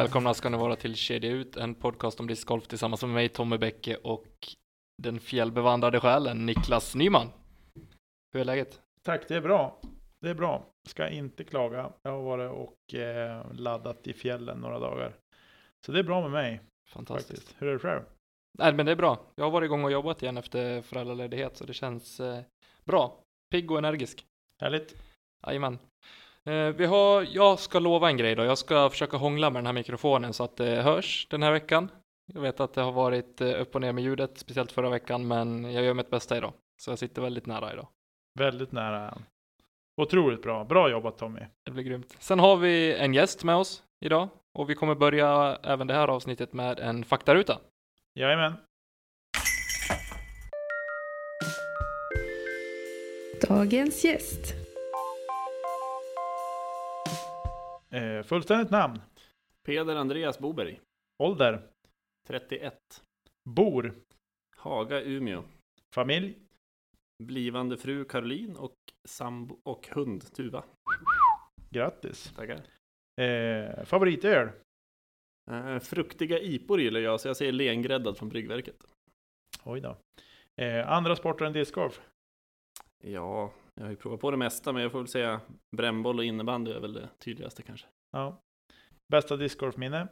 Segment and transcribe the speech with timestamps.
[0.00, 3.58] Välkomna ska ni vara till Kedja Ut, en podcast om discgolf tillsammans med mig Tommy
[3.58, 4.48] Bäcke och
[5.02, 7.28] den fjällbevandrade själen Niklas Nyman.
[8.32, 8.80] Hur är läget?
[9.02, 9.80] Tack, det är bra.
[10.20, 10.66] Det är bra.
[10.88, 11.92] Ska inte klaga.
[12.02, 15.16] Jag har varit och eh, laddat i fjällen några dagar.
[15.86, 16.60] Så det är bra med mig.
[16.90, 17.42] Fantastiskt.
[17.42, 17.62] Faktiskt.
[17.62, 18.02] Hur är det själv?
[18.58, 19.20] Nej, men det är bra.
[19.34, 22.42] Jag har varit igång och jobbat igen efter föräldraledighet, så det känns eh,
[22.84, 23.22] bra.
[23.50, 24.26] Pigg och energisk.
[24.60, 24.96] Härligt.
[25.46, 25.78] Jajamän.
[26.46, 28.44] Eh, vi har, jag ska lova en grej då.
[28.44, 31.88] Jag ska försöka hångla med den här mikrofonen så att det hörs den här veckan.
[32.34, 35.28] Jag vet att det har varit eh, upp och ner med ljudet, speciellt förra veckan,
[35.28, 36.52] men jag gör mitt bästa idag.
[36.80, 37.88] Så jag sitter väldigt nära idag.
[38.38, 39.18] Väldigt nära.
[39.96, 40.64] Otroligt bra.
[40.64, 41.40] Bra jobbat Tommy.
[41.64, 42.16] Det blir grymt.
[42.18, 46.08] Sen har vi en gäst med oss idag och vi kommer börja även det här
[46.08, 47.58] avsnittet med en faktaruta.
[48.14, 48.52] Jajamän.
[53.48, 54.59] Dagens gäst.
[57.90, 59.00] Eh, fullständigt namn.
[59.66, 60.80] Peder Andreas Boberg,
[61.22, 61.62] Ålder.
[62.28, 63.02] 31.
[63.48, 63.94] Bor.
[64.56, 65.44] Haga, Umeå.
[65.94, 66.34] Familj.
[67.22, 68.74] Blivande fru Caroline och
[69.08, 70.64] sambo och hund Tuva.
[71.70, 72.32] Grattis.
[72.36, 72.60] Tackar.
[73.20, 74.48] Eh, favoritöl.
[75.50, 78.76] Eh, fruktiga ipor gillar jag, så jag säger lengräddad från bryggverket.
[79.64, 79.96] Oj då.
[80.64, 82.00] Eh, andra sporter än discgolf.
[83.02, 85.40] Ja, jag har ju provat på det mesta, men jag får väl säga
[85.76, 87.86] brännboll och innebandy är väl det tydligaste kanske.
[88.10, 88.42] Ja.
[89.08, 90.08] Bästa discgolfminne.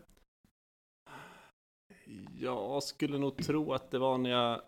[2.33, 4.63] Jag skulle nog tro att det var när jag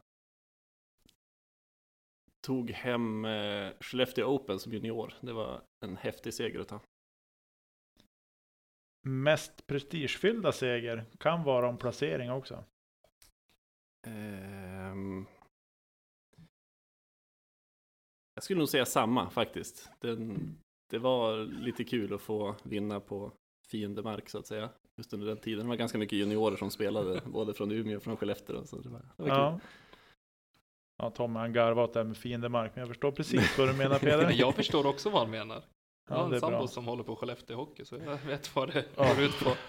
[2.41, 5.15] tog hem eh, Skellefteå Open som junior.
[5.21, 6.81] Det var en häftig seger att ta.
[9.03, 11.05] Mest prestigefyllda seger.
[11.19, 12.65] Kan vara om placering också.
[14.06, 15.27] Ehm,
[18.41, 19.91] jag skulle nog säga samma faktiskt.
[19.99, 20.56] Den,
[20.91, 23.33] det var lite kul att få vinna på
[23.69, 24.69] fiendemark så att säga.
[24.97, 25.65] Just under den tiden.
[25.65, 28.65] Det var ganska mycket juniorer som spelade, både från Umeå och från Skellefteå.
[28.67, 29.37] Så det var, det var kul.
[29.39, 29.61] Ja.
[31.03, 33.73] Ja, Tommy han garvar åt det här med fiendemark, men jag förstår precis vad du
[33.73, 34.31] menar Peder.
[34.33, 35.62] Jag förstår också vad han menar.
[36.09, 36.67] Jag har Ja, en sambo bra.
[36.67, 39.15] som håller på Skellefteå Hockey, så jag vet vad det Ja.
[39.15, 39.50] går ut på.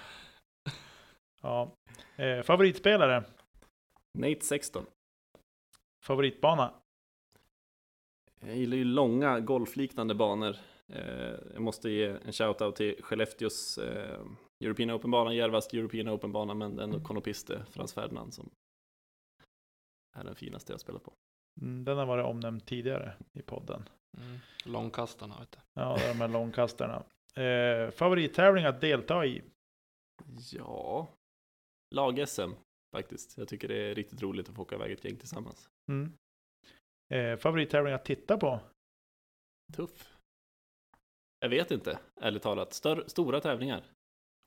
[1.41, 1.71] Ja.
[2.15, 3.23] Eh, favoritspelare,
[4.19, 4.85] Nate 16.
[6.05, 6.73] favoritbana,
[8.45, 10.55] Jag gillar ju långa golfliknande banor.
[10.87, 14.21] Eh, jag måste ge en shout-out till Skellefteås eh,
[14.63, 18.49] European Open-bana, Järvas European Open-bana, men ändå Konopiste, Frans Ferdinand som
[20.15, 21.13] är den finaste jag spelat på.
[21.61, 23.89] mm, den har varit omnämnd tidigare i podden.
[24.17, 24.37] Mm.
[24.65, 25.57] Långkastarna, vet du.
[25.73, 27.03] Ja, det är de här långkastarna.
[27.35, 29.41] Eh, favorittävling att delta i,
[30.51, 31.07] Ja,
[31.95, 32.51] lag-SM
[32.95, 33.37] faktiskt.
[33.37, 35.69] Jag tycker det är riktigt roligt att få åka iväg ett gäng tillsammans.
[35.89, 36.13] mm.
[37.11, 38.59] Eh, favorittävling att titta på,
[39.73, 40.17] Tuff.
[41.39, 42.73] Jag vet inte, ärligt talat.
[42.73, 43.83] Stör, stora tävlingar.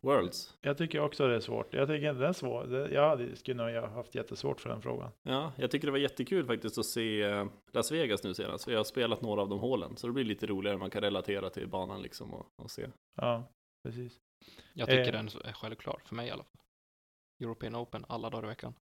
[0.03, 0.59] Worlds.
[0.61, 1.75] jag tycker också det är svårt.
[1.75, 2.69] Jag tycker inte det är svårt.
[2.93, 5.13] Jag hade, skulle nog ha haft jättesvårt för den frågan.
[5.23, 8.67] Ja, jag tycker det var jättekul faktiskt att se eh, Las Vegas nu senast.
[8.67, 9.97] Jag har spelat några av de hålen.
[9.97, 10.77] Så det blir lite roligare.
[10.79, 12.89] Man kan relatera till banan liksom och, och se.
[13.15, 13.45] Ja,
[13.85, 14.21] precis.
[14.75, 15.13] Jag tycker Eh.
[15.13, 16.61] den är självklar, för mig i alla fall.
[17.43, 18.75] European Open alla dagar i veckan.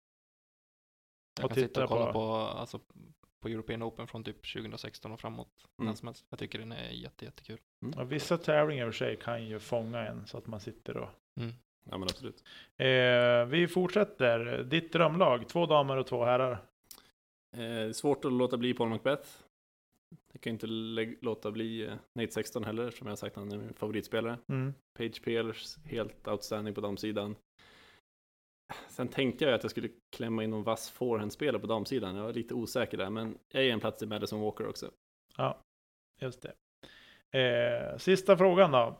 [1.37, 2.79] Jag Och kan sitta titta och kolla på- på, alltså,
[3.43, 5.67] på European Open från typ 2016 och framåt.
[5.79, 5.89] Mm.
[5.89, 6.25] När som helst.
[6.29, 7.59] Jag tycker den är jätte, jättekul.
[7.97, 10.97] Och vissa tävlingar i och för sig kan ju fånga en så att man sitter
[10.97, 11.51] och Mm.
[11.83, 12.43] Ja men absolut.
[12.77, 14.63] Eh, vi fortsätter.
[14.63, 16.57] Ditt drömlag, två damer och två herrar.
[17.57, 19.27] Eh, svårt att låta bli Paul Macbeth.
[20.33, 20.67] Jag kan inte
[21.21, 24.37] låta bli eh, Nate 16 heller, som jag har sagt han är min favoritspelare.
[24.47, 24.73] Mm.
[24.97, 27.35] Page Peelers, helt outstanding på damsidan.
[28.87, 32.15] Sen tänkte jag att jag skulle klämma in någon vass forehandspelare på damsidan.
[32.15, 34.91] Jag var lite osäker där, men jag ger en plats till Madison Walker också.
[36.19, 36.53] Just det.
[37.39, 38.99] Eh, sista frågan då.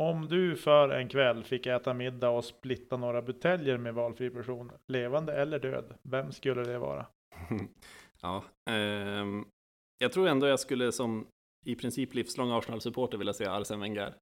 [0.00, 4.72] Om du för en kväll fick äta middag och splitta några buteljer med valfri person,
[4.86, 7.06] levande eller död, vem skulle det vara?
[8.20, 9.44] ja, ehm,
[9.98, 11.26] jag tror ändå jag skulle som
[11.64, 14.14] i princip livslång Arsenal-supporter vilja säga Arsene Wenger.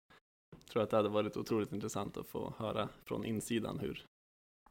[0.57, 4.05] Jag tror att det hade varit otroligt intressant att få höra från insidan hur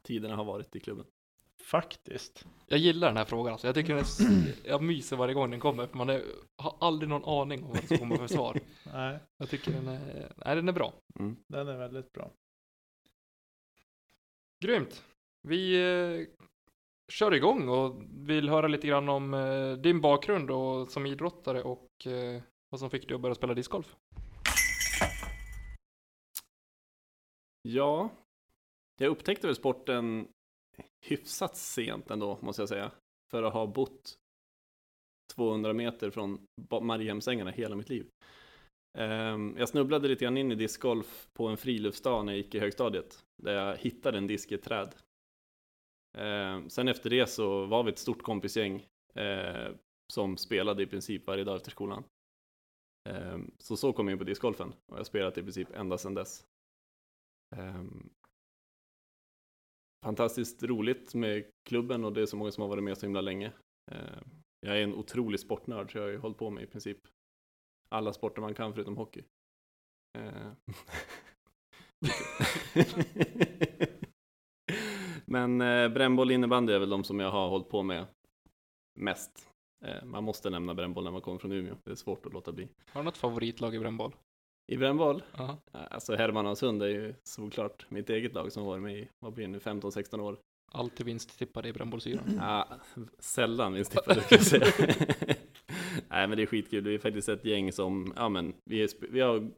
[0.02, 1.06] tiderna har varit i klubben.
[1.62, 2.46] Faktiskt.
[2.66, 3.66] Jag gillar den här frågan alltså.
[3.66, 6.22] Jag tycker den är, jag myser varje gång den kommer, för man är,
[6.56, 8.60] har aldrig någon aning om vad det komma för svar.
[8.92, 10.94] Nej, Jag tycker den är, nej den är bra.
[11.18, 11.36] Mm.
[11.48, 12.30] den är väldigt bra.
[14.64, 15.04] Grymt.
[15.42, 16.26] Vi eh,
[17.08, 22.06] kör igång och vill höra lite grann om eh, din bakgrund och som idrottare och
[22.06, 23.96] eh, vad som fick dig att börja spela discgolf.
[27.62, 28.10] Ja,
[28.98, 30.28] jag upptäckte väl sporten
[31.06, 32.90] hyfsat sent ändå, måste jag säga.
[33.30, 34.18] För att ha bott
[35.34, 36.46] 200 meter från
[36.82, 38.06] Mariehemsängarna hela mitt liv.
[38.98, 42.58] Ehm, jag snubblade lite grann in i discgolf på en friluftsdag när jag gick i
[42.58, 44.94] högstadiet, där jag hittade en disk i ett träd.
[46.18, 49.72] Ehm, sen efter det så var vi ett stort kompisgäng eh,
[50.12, 52.04] som spelade i princip varje dag efter skolan.
[53.08, 55.98] Ehm, så så kom jag in på discgolfen och jag har spelat i princip ända
[55.98, 56.44] sedan dess.
[60.04, 63.20] Fantastiskt roligt med klubben och det är så många som har varit med så himla
[63.20, 63.52] länge.
[63.90, 64.22] Eh,
[64.60, 66.98] jag är en otrolig sportnörd så jag har ju hållit på med i princip
[67.88, 69.24] alla sporter man kan förutom hockey.
[70.18, 70.52] Eh,
[75.26, 78.06] Men eh, brännboll innebandy är väl de som jag har hållit på med
[78.94, 79.48] mest.
[80.04, 82.68] Man måste nämna brännboll när man kommer från Umeå, det är svårt att låta bli.
[82.90, 84.12] Har du något favoritlag i brännboll?
[84.72, 85.58] I brännboll, Ja.
[85.72, 89.44] alltså Herrmanasund är ju såklart mitt eget lag som har varit med i, vad blir
[89.46, 90.38] det nu, 15-16 år.
[90.72, 92.36] Alltid vinsttippade i brännbollsyran.
[92.40, 92.68] Ja,
[93.18, 94.66] sällan minst tippade ska jag säga.
[96.08, 98.88] Nej men det är skitkul, det är faktiskt ett gäng som, ja men vi, är,
[99.10, 99.50] vi har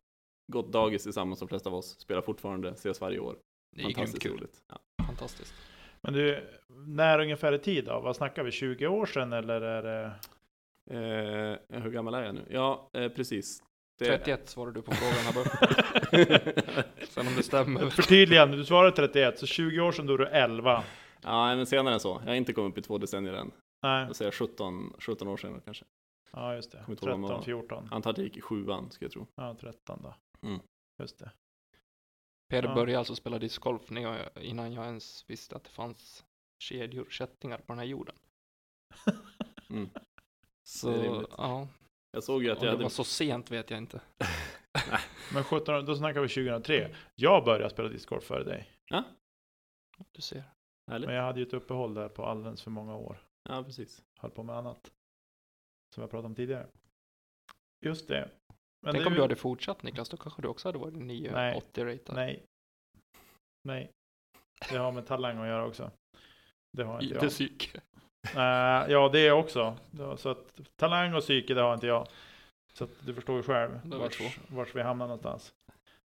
[0.53, 3.37] gått dagis tillsammans de flesta av oss, spelar fortfarande, ses varje år.
[3.77, 4.33] Det är grymt Fantastiskt kul.
[4.33, 4.63] roligt.
[4.69, 4.79] Ja.
[5.07, 5.55] Fantastiskt.
[6.03, 6.47] Men du,
[6.87, 8.01] när ungefär i tid då?
[8.01, 8.51] Vad snackar vi?
[8.51, 10.13] 20 år sedan eller är det?
[10.91, 12.45] Eh, hur gammal är jag nu?
[12.51, 13.63] Ja, eh, precis.
[14.05, 17.07] Det- 31 svarade du på frågan här bara.
[17.07, 17.91] Sen om det stämmer.
[17.91, 20.85] Förtydligande, du svarade 31, så 20 år sedan då är du 11.
[21.23, 22.21] ja, men senare än så.
[22.25, 23.51] Jag har inte kommit upp i två decennier än.
[23.83, 25.85] Nej, Jag säger 17, 17 år senare kanske.
[26.33, 26.79] ja just det.
[26.79, 27.45] Kommer inte ihåg vad man 13, var.
[27.63, 27.89] 14.
[27.91, 29.27] Antar att jag gick i sjuan, ska jag tro.
[29.35, 30.15] Ja, 13 då.
[30.49, 30.61] Mm.
[31.03, 31.31] Just det.
[32.51, 32.75] Peder Ja.
[32.75, 33.83] började alltså spela discgolf
[34.41, 36.25] innan jag ens visste att det fanns
[36.63, 38.15] kedjor, kättingar på den här jorden.
[39.71, 39.91] Mm.
[40.69, 41.29] Så, Det är rimligt.
[41.39, 41.69] ja.
[42.13, 42.83] Jag såg ju att Om jag det hade...
[42.83, 44.01] var så sent vet jag inte.
[45.35, 46.95] Men 17, år, då snackar vi 2003.
[47.15, 48.71] Jag började spela discgolf före dig.
[50.13, 50.43] Du ser.
[50.91, 51.07] Härligt.
[51.07, 53.23] Men jag hade ju ett uppehåll där på alldeles för många år.
[53.49, 54.03] Ja, precis.
[54.21, 54.93] Höll på med annat.
[55.95, 56.67] Som jag pratade om tidigare.
[57.87, 58.31] Just det.
[58.83, 60.95] Men Tänk det om ju- du hade fortsatt Niklas, då kanske du också hade varit
[60.95, 62.15] 980 ratad.
[62.17, 62.45] Nej.
[63.65, 63.91] Nej.
[64.71, 65.91] Det har med talang att göra också.
[66.73, 67.25] Det har inte jag.
[67.25, 67.77] IT psyk.
[68.35, 69.77] Nej, ja, det också.
[70.17, 72.07] Så att talang och psyke, det har inte jag.
[72.73, 75.53] Så att du förstår ju själv vars, vars vi hamnar någonstans.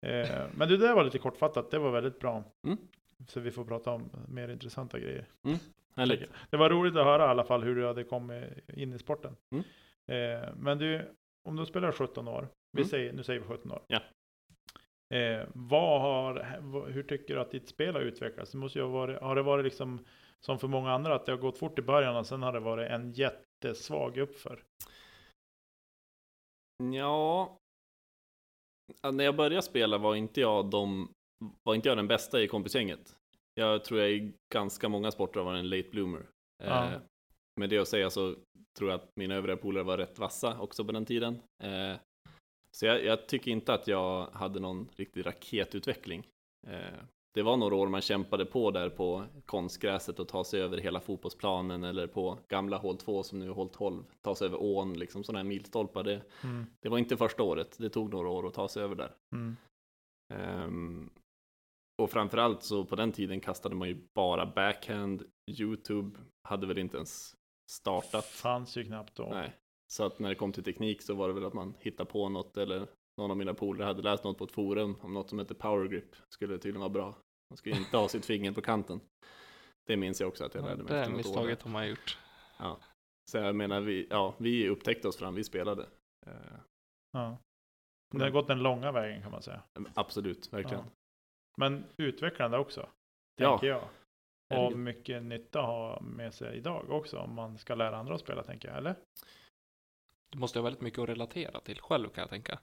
[0.01, 1.71] Eh, men det där var lite kortfattat.
[1.71, 2.43] Det var väldigt bra.
[2.63, 2.77] Mm.
[3.27, 5.25] Så vi får prata om mer intressanta grejer.
[5.95, 6.29] Härligt.
[6.49, 9.35] Det var roligt att höra i alla fall hur du hade kommit in i sporten.
[9.51, 9.63] Mm.
[10.07, 12.47] Eh, men du, om du spelar 17 år.
[12.71, 12.89] Vi Mm.
[12.89, 13.81] säger, nu säger vi 17 år.
[13.87, 13.99] Ja.
[15.53, 16.59] Vad har,
[16.91, 18.51] hur tycker du att ditt spel har utvecklats?
[18.51, 20.05] Det måste ju ha, varit, har det varit liksom
[20.45, 22.59] som för många andra att det har gått fort i början och sen har det
[22.59, 24.63] varit en jättesvag uppför?
[26.93, 27.59] Ja,
[29.01, 31.13] Ja, när jag började spela var inte jag de,
[31.63, 33.15] var inte jag den bästa i kompisgänget.
[33.53, 36.25] Jag tror jag i ganska många sporter var en late bloomer.
[36.63, 36.85] Ja.
[36.85, 36.99] Eh,
[37.59, 38.35] med det att säga så
[38.77, 41.41] tror jag att mina övriga polare var rätt vassa också på den tiden.
[41.63, 41.95] Eh,
[42.77, 46.27] så jag, jag tycker inte att jag hade någon riktig raketutveckling.
[46.67, 46.99] Eh,
[47.33, 50.99] det var några år man kämpade på där på konstgräset och ta sig över hela
[50.99, 54.93] fotbollsplanen eller på gamla hål 2 som nu är hål 12, ta sig över ån,
[54.93, 56.03] liksom sådana här milstolpar.
[56.03, 56.65] Det, Mm.
[56.81, 59.15] det var inte första året, det tog några år att ta sig över där.
[59.35, 59.55] Mm.
[60.33, 61.09] Ehm,
[62.01, 65.23] och framförallt så på den tiden kastade man ju bara backhand.
[65.59, 67.35] Youtube hade väl inte ens
[67.71, 68.25] startat.
[68.25, 69.29] Fanns ju knappt då.
[69.31, 69.55] Nej.
[69.91, 72.29] Så att när det kom till teknik så var det väl att man hittade på
[72.29, 72.87] något eller
[73.19, 75.87] någon av mina polare hade läst något på ett forum om något som heter power
[75.87, 76.15] grip.
[76.29, 77.15] Skulle tydligen vara bra.
[77.49, 79.01] Man skulle inte ha sitt finger på kanten.
[79.87, 81.29] Det minns jag också att jag lärde mig det efter något år.
[81.29, 82.17] misstaget har man gjort.
[83.31, 85.83] Så jag menar, vi, ja, vi upptäckte oss fram, vi spelade.
[86.27, 86.33] Eh,
[87.11, 87.37] Ja.
[88.11, 89.63] Det har gått den långa vägen kan man säga.
[89.93, 90.83] absolut, verkligen.
[90.83, 90.91] Ja.
[91.57, 92.89] Men utvecklande också.
[93.35, 93.49] Ja.
[93.49, 93.83] Tänker jag.
[94.53, 98.21] Och mycket nytta att ha med sig idag också om man ska lära andra att
[98.21, 98.77] spela tänker jag.
[98.77, 98.95] Eller?
[100.29, 102.59] Du måste ha väldigt mycket att relatera till själv kan jag tänka.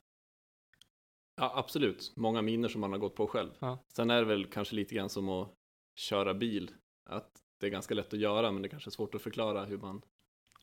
[1.36, 2.12] Ja, absolut.
[2.16, 3.50] Många miner som man har gått på själv.
[3.58, 3.78] Ja.
[3.88, 5.54] Sen är det väl kanske lite grann som att
[5.98, 6.70] köra bil.
[7.10, 9.78] Att det är ganska lätt att göra, men det kanske är svårt att förklara hur
[9.78, 10.02] man...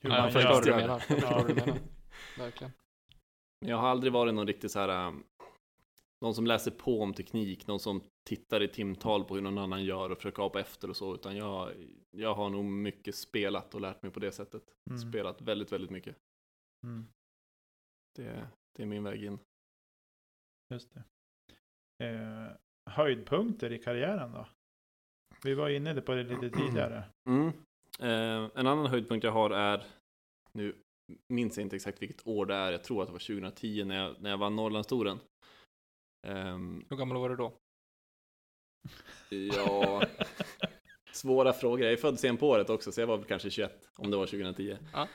[0.02, 0.82] Hur man jag förstår det.
[0.82, 1.38] Jag förstår Ja.
[1.38, 1.80] vad du menar.
[2.38, 2.74] Verkligen.
[3.66, 5.08] Jag har aldrig varit någon riktigt så här...
[5.08, 5.24] um,
[6.22, 9.84] Någon som läser på om teknik, någon som tittar i timtal på hur någon annan
[9.84, 11.72] gör och försöker apa efter och så, utan jag,
[12.12, 14.64] jag har nog mycket spelat och lärt mig på det sättet.
[14.90, 15.00] Mm.
[15.00, 16.16] Spelat väldigt, väldigt mycket.
[16.84, 17.08] Mm.
[18.16, 19.40] Det, det är min väg in.
[20.70, 21.04] Just det.
[22.06, 22.52] Eh,
[22.90, 24.48] höjdpunkter i karriären då?
[25.44, 27.04] Vi var inne på det lite tidigare.
[27.30, 27.48] Mm.
[28.00, 29.86] Eh, en annan höjdpunkt jag har är,
[30.52, 30.76] nu
[31.34, 33.96] minns jag inte exakt vilket år det är, jag tror att det var 2010 när
[33.96, 35.20] jag, när jag vann Norrlandstouren.
[36.28, 37.54] Ehm, Hur gammal var du då?
[39.30, 40.04] ja,
[41.12, 41.84] svåra frågor.
[41.84, 44.18] Jag är född sen på året också, så jag var väl kanske 21, om det
[44.18, 44.78] var 2010.
[44.94, 45.08] Ja.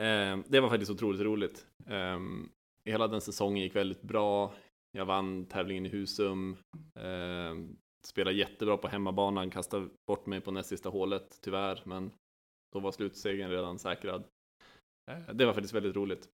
[0.00, 1.66] Ehm, det var faktiskt otroligt roligt.
[1.86, 2.48] Ehm,
[2.84, 4.54] hela den säsongen gick väldigt bra.
[4.92, 6.56] Jag vann tävlingen i Husum.
[6.94, 7.54] Eh,
[8.06, 12.10] spelade jättebra på hemmabanan, kastade bort mig på näst sista hålet tyvärr, men
[12.72, 14.24] då var slutsegern redan säkrad.
[15.10, 16.28] Eh, det var faktiskt väldigt roligt.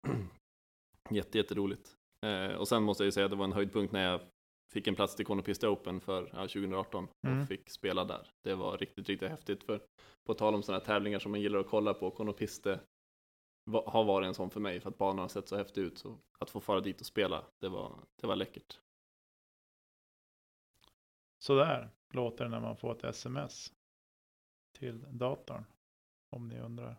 [1.11, 1.95] Jätte, jätteroligt.
[2.26, 4.21] Eh, och sen måste jag ju säga att det var en höjdpunkt när jag
[4.73, 7.42] fick en plats till Konopista Open för ja, 2018 Mm.
[7.42, 8.28] och fick spela där.
[8.45, 9.64] Det var riktigt, riktigt häftigt.
[9.64, 9.80] För
[10.26, 12.80] på tal om sådana här tävlingar som man gillar att kolla på, Konopiste
[13.73, 15.99] har varit en sån för mig för att banan har sett så häftig ut.
[15.99, 18.79] Så att få fara dit och spela, det var, det var läckert.
[21.39, 23.73] Så där låter det när man får ett sms
[24.79, 25.65] till datorn.
[26.37, 26.97] Om ni undrar.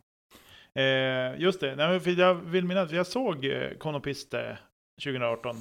[0.73, 4.59] Eh, just det, nej, för jag vill minnas, jag såg eh, Konopiste
[5.03, 5.55] 2018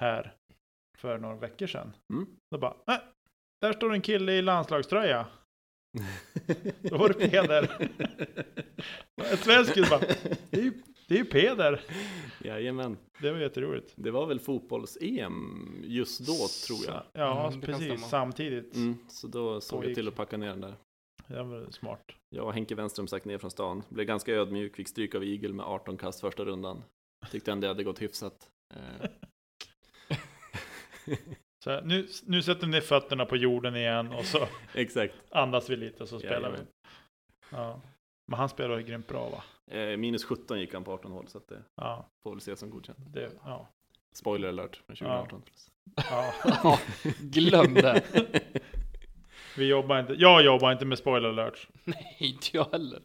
[0.00, 0.34] här
[0.98, 1.96] för några veckor sedan.
[2.12, 2.36] Mm.
[2.50, 3.00] Då bara, äh,
[3.60, 5.26] där står en kille i landslagströja.
[6.82, 7.88] Då var det Peder.
[9.16, 10.00] En svensk bara,
[10.50, 10.72] det är ju,
[11.08, 11.80] det är ju Peder.
[12.44, 12.96] Jajamän.
[13.20, 13.92] Det var jätteroligt.
[13.96, 17.02] Det var väl fotbolls-EM just då tror jag.
[17.12, 18.04] Ja, Mm, precis.
[18.08, 18.76] Samtidigt.
[18.76, 20.74] Mm, så då såg jag till att packa ner den där.
[21.26, 22.12] Det var smart.
[22.28, 23.82] Jag och Henke Wenström stack ner från stan.
[23.88, 26.82] Blev ganska ödmjuk, fick stryk av Igel med 18 kast första rundan.
[27.30, 28.50] Tyckte ändå det hade gått hyfsat.
[31.64, 35.14] Så här, nu, nu sätter ner fötterna på jorden igen och så Exakt.
[35.30, 36.60] andas vi lite och så spelar Jajamän.
[36.60, 36.66] vi.
[37.56, 37.80] Ja.
[38.26, 39.42] Men han spelar ju grymt bra va?
[39.76, 42.60] Eh, minus 17 gick han på 18 hål, så att det Ja, får väl ses
[42.60, 42.98] som godkänt.
[43.12, 43.68] det, ja.
[44.12, 45.42] Spoiler alert från 2018.
[45.96, 46.34] ja.
[46.62, 46.78] Ja,
[47.20, 48.02] glöm det.
[49.56, 51.68] Vi jobbar inte, jag jobbar inte med spoiler alerts.
[51.84, 53.02] Nej, inte jag heller.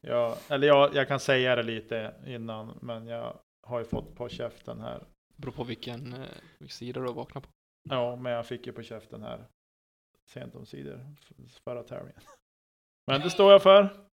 [0.00, 4.28] Jag, eller jag, jag kan säga det lite innan, men jag har ju fått på
[4.28, 5.02] käften här.
[5.36, 6.20] Beror på vilken, eh,
[6.58, 7.48] vilken sida du har vaknat på.
[7.82, 9.44] Ja, men jag fick ju på käften här
[10.24, 11.14] sent omsider,
[11.64, 12.20] förra tävlingen.
[13.06, 14.08] Men det står jag för.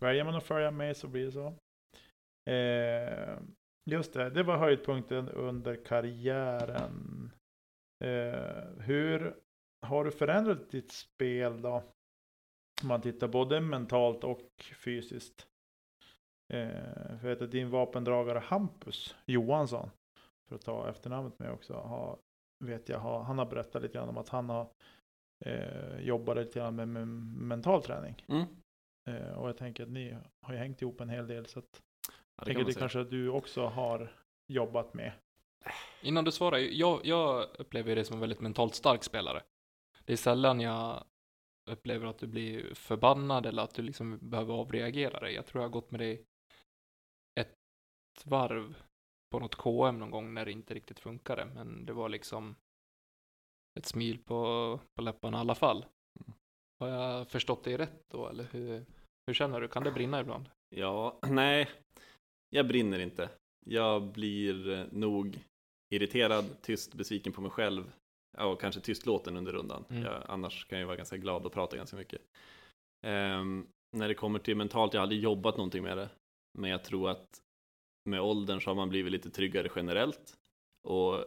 [0.00, 1.54] Väljer man att följa med så blir det så.
[2.52, 3.38] Eh,
[3.90, 7.30] just det, det var höjdpunkten under karriären.
[8.04, 9.36] Eh, hur
[9.86, 11.82] har du förändrat ditt spel då?
[12.82, 14.48] Om man tittar både mentalt och
[14.84, 15.46] fysiskt.
[16.52, 19.90] Eh, för att din vapendragare Hampus Johansson,
[20.48, 22.18] för att ta efternamnet med också, har,
[22.60, 24.68] vet jag, har, han har berättat lite grann om att han har
[25.44, 28.24] eh, jobbat lite grann med, med mental träning.
[28.28, 28.46] Mm.
[29.08, 31.82] Eh, och jag tänker att ni har ju hängt ihop en hel del så att
[32.40, 34.12] Ja, det tänker kan det kanske att du också har
[34.46, 35.12] jobbat med.
[36.02, 39.42] Innan du svarar, jag, jag upplever dig som en väldigt mentalt stark spelare.
[40.04, 41.04] Det är sällan jag
[41.70, 45.34] upplever att du blir förbannad eller att du liksom behöver avreagera dig.
[45.34, 46.24] Jag tror jag har gått med dig
[47.40, 47.56] ett
[48.24, 48.82] varv
[49.30, 52.56] på något KM någon gång när det inte riktigt funkade, men det var liksom
[53.78, 55.84] ett smil på, på läpparna i alla fall.
[56.80, 58.84] Har jag förstått dig rätt då, eller hur,
[59.26, 59.68] hur känner du?
[59.68, 60.48] Kan det brinna ibland?
[60.68, 61.68] Ja, nej,
[62.50, 63.30] jag brinner inte.
[63.66, 65.44] Jag blir eh, nog
[65.94, 67.92] irriterad, tyst, besviken på mig själv.
[68.36, 69.84] Ja, och kanske tystlåten under rundan.
[69.90, 70.02] Mm.
[70.02, 72.20] Jag, annars kan jag vara ganska glad och prata ganska mycket.
[73.06, 76.08] Ehm, när det kommer till mentalt, jag har aldrig jobbat någonting med det.
[76.58, 77.42] Men jag tror att
[78.10, 80.36] med åldern så har man blivit lite tryggare generellt.
[80.88, 81.24] Och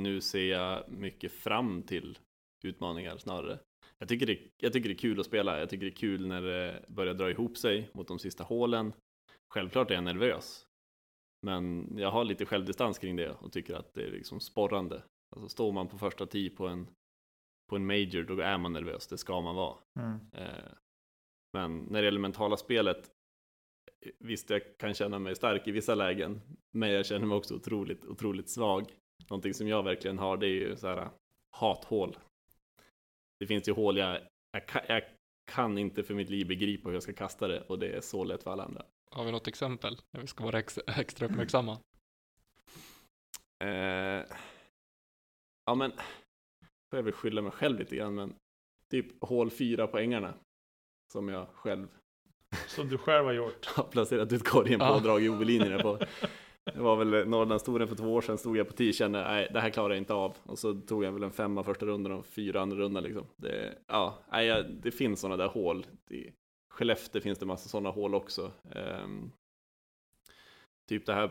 [0.00, 2.18] nu ser jag mycket fram till
[2.64, 3.58] utmaningar snarare.
[3.98, 5.58] Jag tycker, det, jag tycker det är kul att spela.
[5.58, 8.92] Jag tycker det är kul när det börjar dra ihop sig mot de sista hålen.
[9.54, 10.66] Självklart är jag nervös.
[11.42, 15.02] Men jag har lite självdistans kring det och tycker att det är liksom sporrande.
[15.36, 16.86] Alltså står man på första tee på en,
[17.70, 19.06] på en major, då är man nervös.
[19.06, 19.76] Det ska man vara.
[20.00, 20.18] Mm.
[20.32, 20.72] Eh,
[21.52, 23.10] Men när det gäller mentala spelet,
[24.18, 26.40] visst jag kan känna mig stark i vissa lägen,
[26.72, 28.92] men jag känner mig också otroligt, otroligt svag.
[29.28, 31.10] Någonting som jag verkligen har, det är ju så här
[31.56, 32.16] hathål.
[33.38, 34.20] Det finns ju hål jag,
[34.52, 35.02] jag, kan, jag
[35.52, 38.24] kan inte för mitt liv begripa hur jag ska kasta det och det är så
[38.24, 38.84] lätt för alla andra.
[39.10, 39.96] Har vi något exempel?
[40.12, 41.78] När vi ska vara ex, extra uppmärksamma.
[43.64, 44.24] Eh,
[45.66, 45.92] ja men,
[46.90, 48.34] får jag väl skylla mig själv lite grann, men
[48.90, 50.34] typ hål fyra på ängarna.
[51.12, 51.88] Som jag själv
[52.66, 53.66] Som du själv har gjort.
[53.76, 54.96] har placerat ut korgen på Ja.
[54.96, 55.98] och dragit OB-linjerna på.
[56.74, 59.48] Det var väl Norrlandstouren för två år sedan, stod jag på tee och kände nej,
[59.52, 60.36] det här klarar jag inte av.
[60.42, 63.26] Och så tog jag väl en femma första rundan och fyra andra rundan liksom.
[63.36, 65.86] Det, ja, nej, jag- det finns sådana där hål.
[66.10, 66.30] I
[66.74, 68.52] Skellefteå finns det massa sådana hål också.
[68.72, 69.30] Ehm,
[70.88, 71.30] typ det här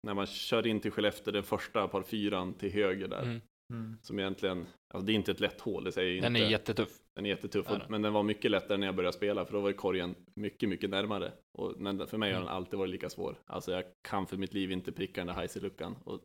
[0.00, 3.22] när man kör in till Skellefteå, den första par fyran till höger där.
[3.22, 3.40] Mm.
[3.72, 3.96] Mm.
[4.02, 6.46] Som egentligen, alltså det är inte ett lätt hål, det säger Den inte.
[6.46, 6.90] är jättetuff.
[7.16, 7.82] Den är jättetuff, den?
[7.88, 10.90] men den var mycket lättare när jag började spela, för då var korgen mycket, mycket
[10.90, 11.32] närmare.
[11.58, 12.56] Och, men för mig har den Mm.
[12.56, 13.36] alltid varit lika svår.
[13.46, 16.20] Alltså jag kan för mitt liv inte pricka den där Heise-luckan, och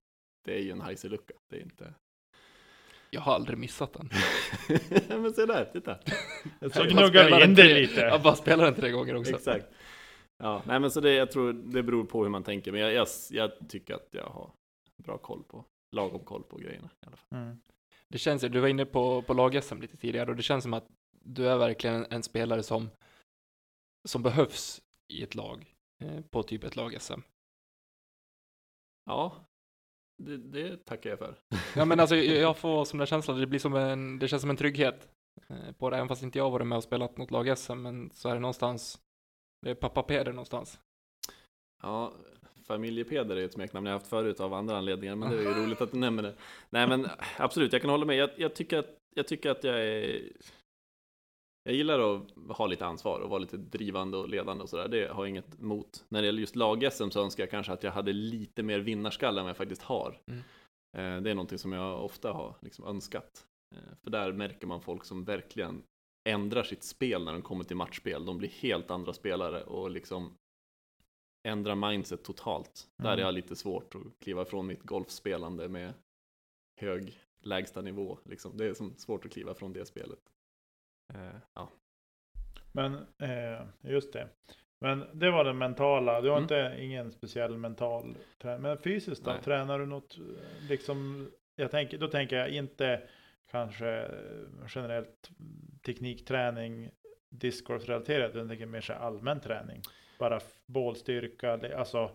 [0.46, 1.94] det är ju en Heise-lucka, det är inte...
[3.12, 4.10] Jag har aldrig missat den.
[5.22, 5.98] men se där, titta!
[6.74, 8.02] Så Jag gnuggar vi in tre- lite.
[8.02, 9.36] Jag bara spelar den tre gånger också.
[9.36, 9.66] Exakt.
[10.38, 12.94] Ja, nej men så det, jag tror det beror på hur man tänker, men jag,
[12.94, 14.52] jag, jag tycker att jag har
[15.04, 15.66] bra koll på,
[15.96, 17.40] lagom koll på grejerna i alla fall.
[17.40, 17.58] Mm.
[18.10, 20.88] Det känns du var inne på, på lag-SM lite tidigare och det känns som att
[21.12, 22.90] du är verkligen en, en spelare som,
[24.08, 24.82] som behövs
[25.14, 27.22] i ett lag, eh, på typ ett lag-SM.
[29.06, 29.46] Ja,
[30.18, 31.36] det, det tackar jag för.
[31.76, 34.50] Ja men alltså jag får som den känslan, det blir som en, det känns som
[34.50, 35.10] en trygghet
[35.48, 38.30] eh, på det, även fast inte jag varit med och spelat något lag-SM, men så
[38.30, 39.02] är det någonstans,
[39.62, 40.80] det är pappa Peder någonstans.
[41.82, 42.14] Ja,
[42.70, 45.82] familjepeder är ett smeknamn jag haft förut av andra anledningar, men det är ju roligt
[45.82, 46.36] att du nämner det.
[46.70, 47.08] Nej men
[47.38, 48.16] absolut, jag kan hålla med.
[48.16, 50.22] Jag, jag, tycker, att, jag tycker att jag är...
[51.64, 54.88] Jag gillar att ha lite ansvar och vara lite drivande och ledande och sådär.
[54.88, 56.06] Det har jag inget emot.
[56.10, 59.40] När det gäller just lag-SM så önskar jag kanske att jag hade lite mer vinnarskalle
[59.40, 60.22] än vad jag faktiskt har.
[60.28, 60.40] Mm.
[60.98, 63.46] Eh, Det är någonting som jag ofta har liksom önskat.
[63.76, 65.84] Eh, För där märker man folk som verkligen
[66.30, 68.26] ändrar sitt spel när de kommer till matchspel.
[68.26, 70.34] De blir helt andra spelare och liksom
[71.50, 72.88] ändrar mindset totalt.
[72.98, 73.20] Där Mm.
[73.20, 75.94] är jag lite svårt att kliva ifrån mitt golfspelande med
[76.82, 78.18] hög lägsta nivå.
[78.26, 78.58] Liksom.
[78.58, 80.20] Det är som svårt att kliva från det spelet.
[81.14, 81.70] Eh, ja.
[82.72, 84.28] Men eh, just det.
[84.82, 86.22] Men det var den mentala.
[86.22, 86.44] Du har Mm.
[86.44, 88.62] inte ingen speciell mental träning.
[88.62, 89.32] Men fysiskt då?
[89.32, 89.42] Nej.
[89.44, 90.18] Tränar du något
[90.70, 91.30] liksom?
[91.56, 93.02] Jag tänker, då tänker jag inte
[93.52, 94.12] kanske
[94.76, 95.30] generellt
[95.86, 96.90] teknikträning
[97.30, 98.30] discgolfrelaterat.
[98.30, 99.82] utan Jag tänker mer så allmän träning.
[100.20, 102.12] Bara bålstyrka, alltså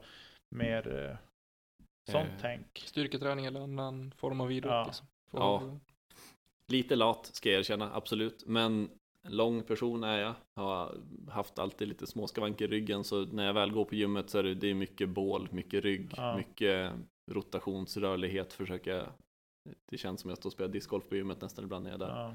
[0.56, 1.16] mer eh,
[2.12, 2.78] sånt Eh, tänk.
[2.86, 4.84] Styrketräning eller annan form av idrott Ja.
[4.86, 5.06] liksom.
[5.30, 5.78] Ja.
[6.68, 8.44] Lite lat ska jag erkänna, absolut.
[8.46, 8.90] Men
[9.22, 10.34] en lång person är jag.
[10.56, 10.96] Har
[11.30, 13.04] haft alltid lite småskavanker i ryggen.
[13.04, 15.84] Så när jag väl går på gymmet så är det, det är mycket bål, mycket
[15.84, 16.36] rygg, Ja.
[16.36, 16.92] mycket
[17.30, 19.06] rotationsrörlighet försöker jag.
[19.90, 22.06] Det känns som jag står och spelar discgolf på gymmet nästan ibland när jag är
[22.06, 22.16] där.
[22.20, 22.34] Ja.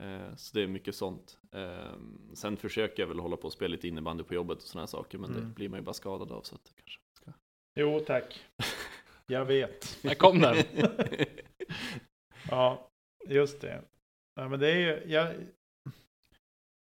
[0.00, 1.38] Eh, Så det är mycket sånt.
[1.52, 1.92] Eh,
[2.34, 5.18] Sen försöker jag väl hålla på och spela lite innebandy på jobbet och sådana saker.
[5.18, 5.52] Men det Mm.
[5.52, 6.42] blir man ju bara skadad av.
[6.42, 7.32] Så att det kanske ska...
[7.74, 8.44] Jo tack.
[9.26, 9.98] Jag vet.
[10.02, 10.56] Där kom den!
[12.50, 12.90] Ja,
[13.28, 13.82] just det.
[14.34, 15.34] Ja, men det är ju, jag,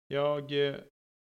[0.08, 0.76] jag eh,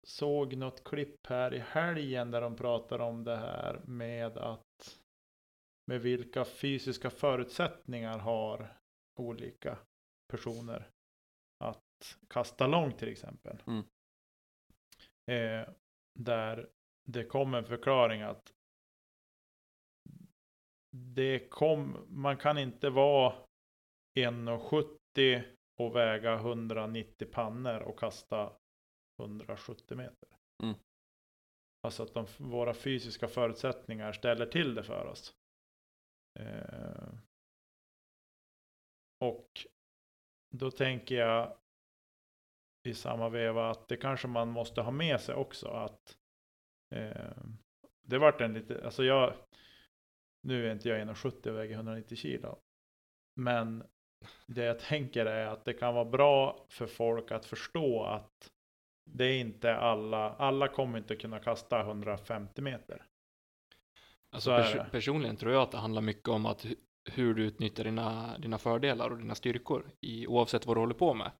[0.06, 4.98] såg något klipp här i helgen där de pratar om det här med att
[5.90, 8.76] med vilka fysiska förutsättningar har
[9.20, 9.78] olika
[10.32, 10.88] personer
[12.28, 13.62] kasta långt till exempel.
[13.66, 13.84] Mm.
[15.30, 15.68] Eh,
[16.18, 16.70] där
[17.06, 18.52] det kom en förklaring att
[20.96, 23.34] det kom, man kan inte vara
[24.18, 25.44] 1,70
[25.80, 28.56] och väga 190 pannor och kasta
[29.22, 30.28] 170 meter.
[30.62, 30.74] Mm.
[31.86, 35.34] Alltså att de, våra fysiska förutsättningar ställer till det för oss.
[36.38, 37.14] Eh,
[39.20, 39.66] och
[40.54, 41.58] då tänker jag
[42.84, 46.16] i samma veva att det kanske man måste ha med sig också att
[46.94, 47.36] eh,
[48.02, 49.34] det vart en lite, alltså jag
[50.42, 52.58] nu är inte jag 1,70 och väger 190 kilo.
[53.36, 53.84] Men
[54.46, 58.50] det jag tänker är att det kan vara bra för folk att förstå att
[59.10, 63.06] det är inte alla, alla kommer inte kunna kasta 150 meter.
[64.30, 64.86] Alltså det.
[64.90, 66.76] personligen tror jag att det handlar mycket om att hu-
[67.12, 71.14] hur du utnyttjar dina, dina fördelar och dina styrkor i, oavsett vad du håller på
[71.14, 71.30] med.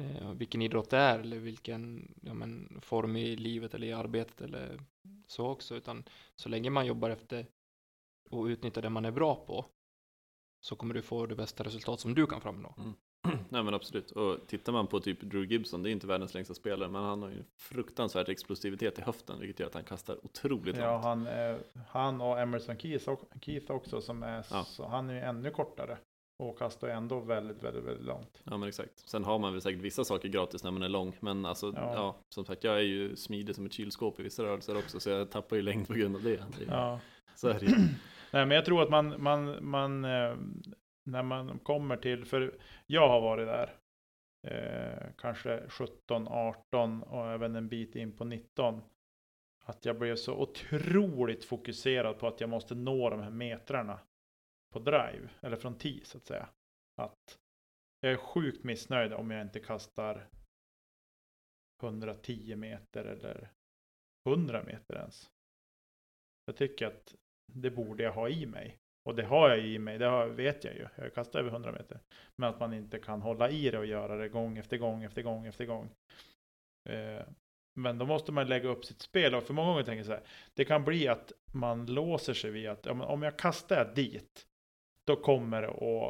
[0.00, 4.40] Eh, vilken idrott det är eller vilken ja, men, form i livet eller i arbetet
[4.40, 4.80] eller
[5.26, 5.74] så också.
[5.76, 6.04] Utan
[6.34, 7.46] så länge man jobbar efter
[8.30, 9.66] och utnyttjar det man är bra på
[10.60, 12.74] så kommer du få det bästa resultat som du kan framnå.
[13.48, 14.10] Nej men absolut.
[14.10, 17.22] Och tittar man på typ Drew Gibson, det är inte världens längsta spelare, men han
[17.22, 21.04] har ju fruktansvärt explosivitet i höften, vilket gör att han kastar otroligt Ja, långt.
[21.04, 21.56] han, eh,
[21.88, 22.76] han och Emerson
[23.40, 24.64] Keith, också som är, Ja.
[24.64, 25.98] så, han är ju ännu kortare.
[26.38, 28.42] Och kastar ändå väldigt, väldigt, väldigt långt.
[28.44, 28.98] Ja men exakt.
[28.98, 31.94] Sen har man väl säkert vissa saker gratis när man är lång, men alltså Ja.
[31.94, 35.10] ja, som sagt, jag är ju smidig som ett kylskåp i vissa rörelser också, så
[35.10, 36.44] jag tappar ju längd på grund av det.
[36.58, 37.00] det är, Ja.
[37.34, 37.66] Så är det.
[38.32, 40.36] Nej, men jag tror att man, man, man eh,
[41.04, 43.74] när man kommer till, för jag har varit där,
[44.46, 48.80] eh, kanske 17, 18 och även en bit in på 19.
[49.64, 53.98] Att jag blev så otroligt fokuserad på att jag måste nå de här metrarna
[54.76, 56.48] på drive, eller från tee så att säga.
[57.02, 57.38] Att
[58.00, 60.26] jag är sjukt missnöjd om jag inte kastar
[61.82, 63.48] 110 meter eller
[64.28, 65.30] 100 meter ens.
[66.46, 67.14] Jag tycker att
[67.52, 68.76] det borde jag ha i mig.
[69.08, 70.86] Och det har jag i mig, det har, vet jag ju.
[70.96, 72.00] Jag kastar över 100 meter.
[72.36, 75.22] Men att man inte kan hålla i det och göra det gång efter gång efter
[75.22, 75.90] gång efter gång.
[76.88, 77.26] Eh,
[77.80, 79.34] men då måste man lägga upp sitt spel.
[79.34, 80.22] Och för många gånger tänker jag så här.
[80.54, 84.45] Det kan bli att man låser sig vid att ja, om jag kastar dit.
[85.06, 86.08] Då kommer det och,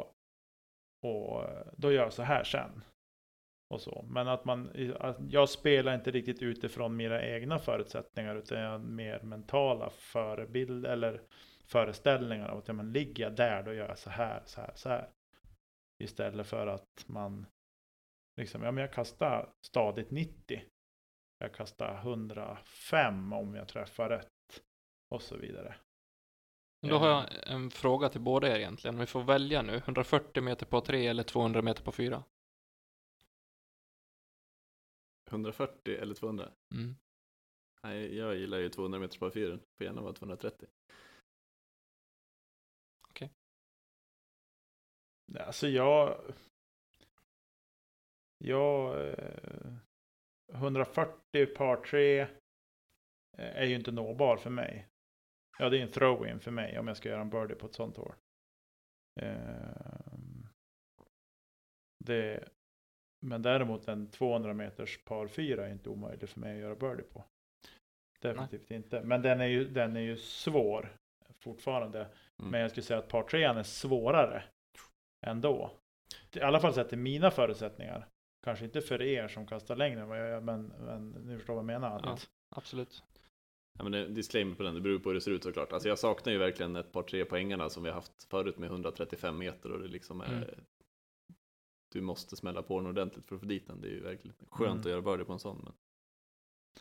[1.03, 1.43] och
[1.77, 2.83] då gör jag så här sen.
[3.69, 4.05] och så.
[4.09, 8.79] Men att man, att jag spelar inte riktigt utifrån mina egna förutsättningar utan jag har
[8.79, 11.21] mer mentala förebild eller
[11.65, 14.89] föreställningar att ja, men ligger jag där då gör jag så här, så här, så
[14.89, 15.09] här.
[16.03, 17.45] Istället för att man
[18.37, 20.63] liksom, ja men jag kastar stadigt 90.
[21.39, 24.63] Jag kastar 105 om jag träffar rätt
[25.15, 25.75] och så vidare.
[26.81, 28.99] Men Då har jag en fråga till båda er egentligen.
[28.99, 29.75] Vi får välja nu.
[29.75, 32.23] 140 meter på 3 eller 200 meter på 4?
[35.29, 36.51] 140 eller 200?
[36.73, 36.95] Mm.
[37.83, 39.59] Nej, jag gillar ju 200 meter på fyren.
[39.77, 40.67] Får gärna vara 230.
[45.35, 46.21] Alltså jag...
[48.37, 49.07] Jag...
[49.09, 49.73] Eh,
[50.53, 52.27] 140 par 3 eh,
[53.37, 54.87] är ju inte nåbar för mig.
[55.59, 57.75] Ja, det är en throw-in för mig om jag ska göra en birdie på ett
[57.75, 58.13] sånt hål.
[59.21, 60.07] Eh,
[62.05, 62.49] det,
[63.25, 67.03] men däremot en 200 meters par 4 är inte omöjlig för mig att göra birdie
[67.03, 67.23] på.
[68.21, 69.01] Definitivt inte.
[69.01, 70.97] Men den är ju, den är ju svår
[71.39, 71.99] fortfarande.
[71.99, 72.51] Mm.
[72.51, 74.43] Men jag skulle säga att par 3 är svårare
[75.25, 75.71] ändå.
[76.31, 78.07] I alla fall sett till mina förutsättningar.
[78.43, 81.53] Kanske inte för er som kastar längre än vad jag gör, men, men ni förstår
[81.53, 82.01] vad jag menar.
[82.03, 82.17] Ja.
[82.55, 83.03] Absolut.
[83.77, 85.73] Ja, men disclaimer på den, det beror på hur det ser ut såklart.
[85.73, 88.69] Alltså jag saknar ju verkligen ett par tre poängarna som vi har haft förut med
[88.69, 90.65] 135 meter och det liksom är Mm.
[91.91, 93.81] Du måste smälla på den ordentligt för att få dit den.
[93.81, 94.79] Det är ju verkligen skönt Mm.
[94.79, 95.61] att göra birdie på en sån.
[95.63, 95.73] Men...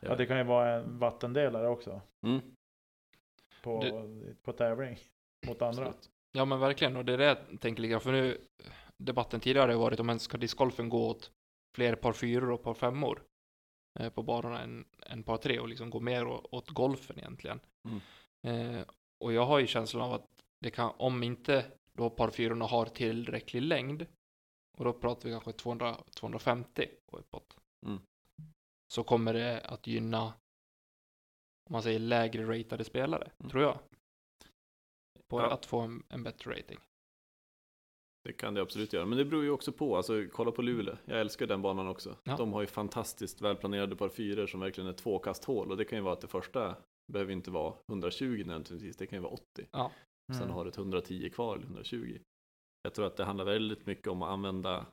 [0.01, 2.41] ja, det kan ju vara en vattendelare också Mm,
[3.63, 3.81] på,
[4.43, 4.99] på tävling
[5.47, 5.87] mot andra.
[5.87, 6.11] absolut.
[6.33, 8.39] Ja men verkligen, och det är det jag tänker lite för nu
[9.03, 11.31] debatten tidigare har varit om man ska discgolfen gå åt
[11.77, 13.23] fler par fyror och par femmor
[13.97, 17.61] eh, på banorna än, än par tre och liksom gå mer å- åt golfen egentligen.
[17.89, 18.01] Mm.
[18.77, 18.85] Eh,
[19.19, 20.29] och jag har ju känslan av att
[20.61, 24.07] det kan, om inte då par fyrorna har tillräcklig längd,
[24.79, 27.57] och då pratar vi kanske 200, 250 och uppåt,
[27.87, 28.01] Mm.
[28.93, 30.23] så kommer det att gynna,
[31.69, 33.51] om man säger lägre ratade spelare, Mm.
[33.51, 33.79] tror jag.
[35.29, 35.51] På Ja.
[35.53, 36.79] att få en, en bättre rating.
[38.27, 39.97] Det kan det absolut göra, men det beror ju också på.
[39.97, 42.17] Alltså, kolla på Luleå, jag älskar den banan också.
[42.25, 42.37] Ja.
[42.37, 46.03] De har ju fantastiskt välplanerade par fyror som verkligen är tvåkasthål och det kan ju
[46.03, 46.77] vara att det första
[47.13, 49.43] behöver inte vara 120 nödvändigtvis, det kan ju vara 80.
[49.73, 49.93] Ja.
[50.33, 50.55] Sen Mm.
[50.55, 52.19] har du ett 110 kvar eller 120.
[52.83, 54.87] Jag tror att det handlar väldigt mycket om att använda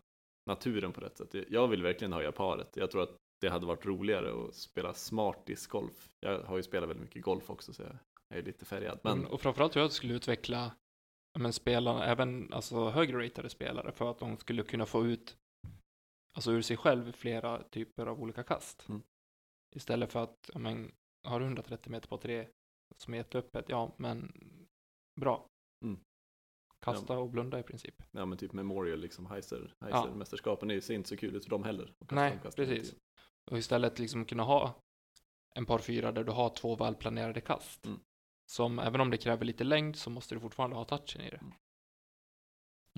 [0.50, 1.36] naturen på rätt sätt.
[1.50, 2.70] Jag vill verkligen höja paret.
[2.76, 6.10] Jag tror att det hade varit roligare att spela smart discgolf.
[6.20, 9.00] Jag har ju spelat väldigt mycket golf också så jag är lite färgad.
[9.04, 10.72] Men Men, och framförallt tror jag att det skulle utveckla
[11.40, 15.38] men spelarna, även alltså högre ratade spelare, för att de skulle kunna få ut
[16.36, 18.90] alltså ur sig själv flera typer av olika kast.
[18.90, 19.02] Mm.
[19.76, 20.92] Istället för att, ja, men,
[21.24, 22.48] har du 130 meter på tre
[22.98, 24.32] som är jätteöppet, ja men
[25.22, 25.48] bra.
[25.86, 26.00] Mm.
[26.80, 28.04] Kasta och blunda i princip.
[28.12, 29.86] ja, men typ Memorial, liksom Heiser, Ja.
[29.86, 31.94] Heiser-mästerskapen det ser inte så kul ut för dem heller.
[32.12, 32.96] Nej, precis.
[33.52, 34.80] Och istället liksom kunna ha
[35.56, 37.86] en par fyra där du har två välplanerade kast.
[37.86, 38.00] Mm.
[38.54, 41.40] Som även om det kräver lite längd så måste du fortfarande ha touchen i det.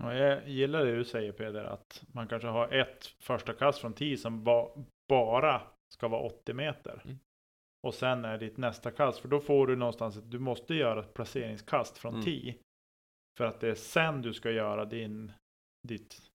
[0.01, 3.93] Ja, jag gillar det du säger Peder, att man kanske har ett första kast från
[3.93, 4.69] 10 som ba,
[5.09, 5.61] bara
[5.93, 7.01] ska vara 80 meter.
[7.05, 7.19] Mm.
[7.87, 10.99] Och sen är ditt nästa kast, för då får du någonstans att du måste göra
[10.99, 12.25] ett placeringskast från Mm.
[12.25, 12.55] 10.
[13.37, 15.31] För att det är sen du ska göra din,
[15.87, 16.31] ditt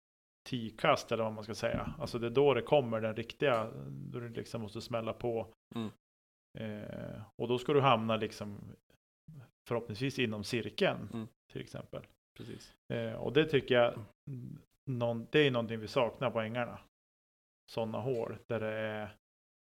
[0.50, 1.94] 10-kast eller vad man ska säga.
[2.00, 5.54] Alltså det är då det kommer den riktiga, då du liksom måste smälla på.
[5.76, 5.90] Mm.
[6.60, 8.76] Eh, och då ska du hamna liksom
[9.70, 11.28] förhoppningsvis inom cirkeln Mm.
[11.52, 12.04] till exempel.
[12.38, 12.76] Precis.
[12.94, 13.94] Eh, och det tycker jag,
[14.28, 16.80] mm, någon, det är någonting vi saknar på ängarna.
[17.72, 19.16] Sådana hål där det är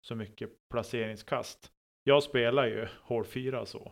[0.07, 1.71] så mycket placeringskast.
[2.03, 3.91] Jag spelar ju hål 4 så.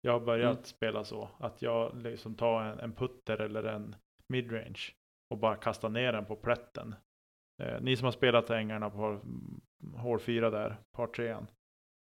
[0.00, 0.64] Jag har börjat Mm.
[0.64, 3.96] spela så att jag liksom tar en, en putter eller en
[4.32, 4.80] midrange
[5.30, 6.94] och bara kastar ner den på plätten.
[7.62, 9.20] Eh, ni som har spelat ängarna på
[9.96, 11.36] hål 4 där, par 3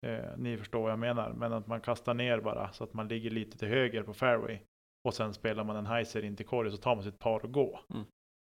[0.05, 1.33] eh, ni förstår vad jag menar.
[1.33, 4.59] Men att man kastar ner bara så att man ligger lite till höger på fairway.
[5.03, 7.51] Och sen spelar man en heiser in till korgen så tar man sitt par och
[7.51, 7.79] går.
[7.89, 8.05] Mm.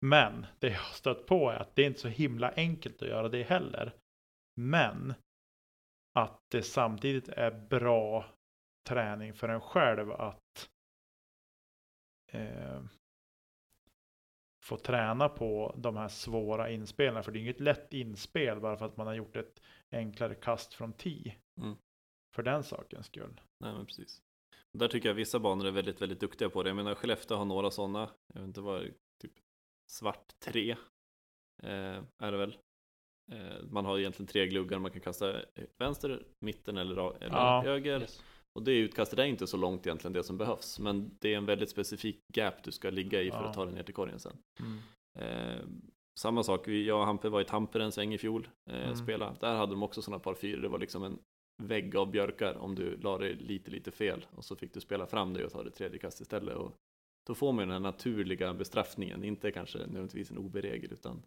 [0.01, 3.07] Men det jag har stött på är att det är inte så himla enkelt att
[3.07, 3.93] göra det heller.
[4.55, 5.13] Men
[6.13, 8.25] att det samtidigt är bra
[8.87, 10.69] träning för en själv att
[12.31, 12.81] eh,
[14.63, 17.23] få träna på de här svåra inspelen.
[17.23, 19.61] För det är inget lätt inspel bara för att man har gjort ett
[19.91, 21.35] enklare kast från tee.
[21.61, 21.75] Mm.
[22.35, 23.41] För den sakens skull.
[23.59, 24.21] Nej men precis.
[24.77, 26.69] Där tycker jag vissa banor är väldigt, väldigt duktiga på det.
[26.69, 28.09] Jag menar Skellefteå har några sådana.
[28.33, 28.81] Jag vet inte vad,
[29.21, 29.31] typ
[29.91, 30.71] svart 3
[31.63, 32.57] eh, är det väl.
[33.31, 35.41] Eh, man har egentligen tre gluggar man kan kasta
[35.77, 37.61] vänster, mitten eller, eller Ja.
[37.65, 37.99] höger.
[38.01, 38.23] Yes.
[38.53, 40.79] Och det utkastet är inte så långt egentligen det som behövs.
[40.79, 43.47] Men det är en väldigt specifik gap du ska ligga i för Ja.
[43.47, 44.37] att ta dig ner till korgen sen.
[44.59, 44.79] Mm.
[45.19, 45.65] Eh,
[46.21, 48.95] samma sak, vi, jag och Hampe var i Tampere en sväng i fjol, eh, Mm.
[48.95, 49.35] spela.
[49.39, 51.19] Där hade de också sådana par fyror, det var liksom en
[51.63, 55.07] vägg av björkar om du la det lite, lite fel och så fick du spela
[55.07, 56.55] fram det och ta det tredje kast istället.
[56.55, 56.73] Och
[57.27, 61.23] då får man ju den här naturliga bestraffningen, inte kanske nödvändigtvis en OB-regel utan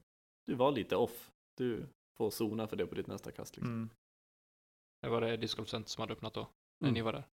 [0.47, 1.31] du var lite off.
[1.59, 1.87] Du
[2.19, 3.57] får zona för det på ditt nästa kast.
[3.57, 3.73] Liksom.
[3.75, 3.91] Mm.
[5.03, 6.49] Det var det discgolfcenter som hade öppnat då,
[6.81, 6.95] när Mm.
[6.95, 7.25] ni var där.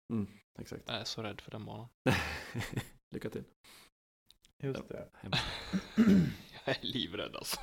[0.59, 0.83] Exakt.
[0.87, 1.87] Jag är så rädd för den banan.
[3.15, 3.43] Lycka till.
[4.63, 5.09] Just det.
[6.65, 7.59] Jag är livrädd alltså.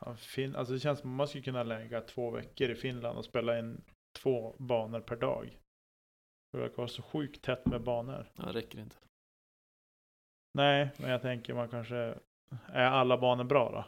[0.00, 3.18] Ja, fin- alltså det känns som att man skulle kunna lägga två veckor i Finland
[3.18, 3.84] och spela in
[4.18, 5.58] två banor per dag.
[6.52, 8.32] Det verkar vara så sjukt tätt med banor.
[8.36, 8.96] Ja, det räcker inte.
[10.54, 12.18] Nej, men jag tänker man kanske...
[12.66, 13.84] Är alla banor bra då?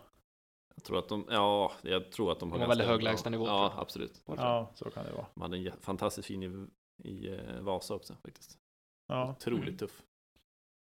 [0.74, 3.74] Jag tror att de, ja, jag tror att de har De väldigt hög lägstanivå, Ja,
[3.76, 4.22] absolut.
[4.26, 5.26] Ja, så kan det vara.
[5.34, 6.66] De hade en fantastiskt fin i,
[7.08, 8.58] i eh, Vasa också faktiskt.
[9.06, 10.02] Ja, Otroligt tuff.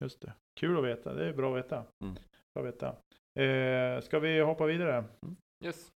[0.04, 0.34] just det.
[0.60, 1.14] Kul att veta.
[1.14, 1.86] Det är bra att veta.
[2.04, 2.16] Mm.
[2.54, 2.96] Bra att veta.
[3.40, 5.06] Eh, ska vi hoppa vidare?
[5.64, 5.92] Yes.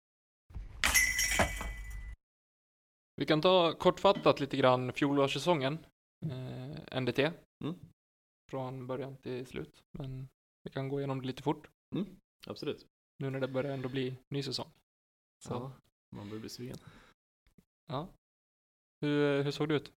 [3.16, 5.78] Vi kan ta kortfattat lite grann fjolårssäsongen.
[6.26, 7.18] Eh, NDT.
[7.64, 7.74] Mm.
[8.50, 9.82] Från början till slut.
[9.98, 10.28] Men
[10.62, 11.68] vi kan gå igenom det lite fort.
[12.46, 12.86] Absolut.
[13.18, 14.68] Nu när det börjar ändå bli ny säsong.
[15.44, 15.72] Så, Ja,
[16.16, 16.78] man blir besviken.
[17.86, 18.08] ja.
[19.00, 19.92] Hur, hur såg det ut?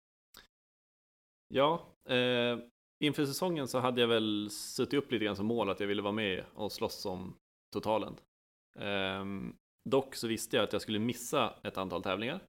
[1.48, 2.60] Ja, eh,
[3.00, 6.02] inför säsongen så hade jag väl suttit upp lite grann som mål att jag ville
[6.02, 7.36] vara med och slåss om
[7.74, 8.16] totalen.
[8.80, 9.56] Ehm,
[9.90, 12.44] dock så visste jag att jag skulle missa ett antal tävlingar.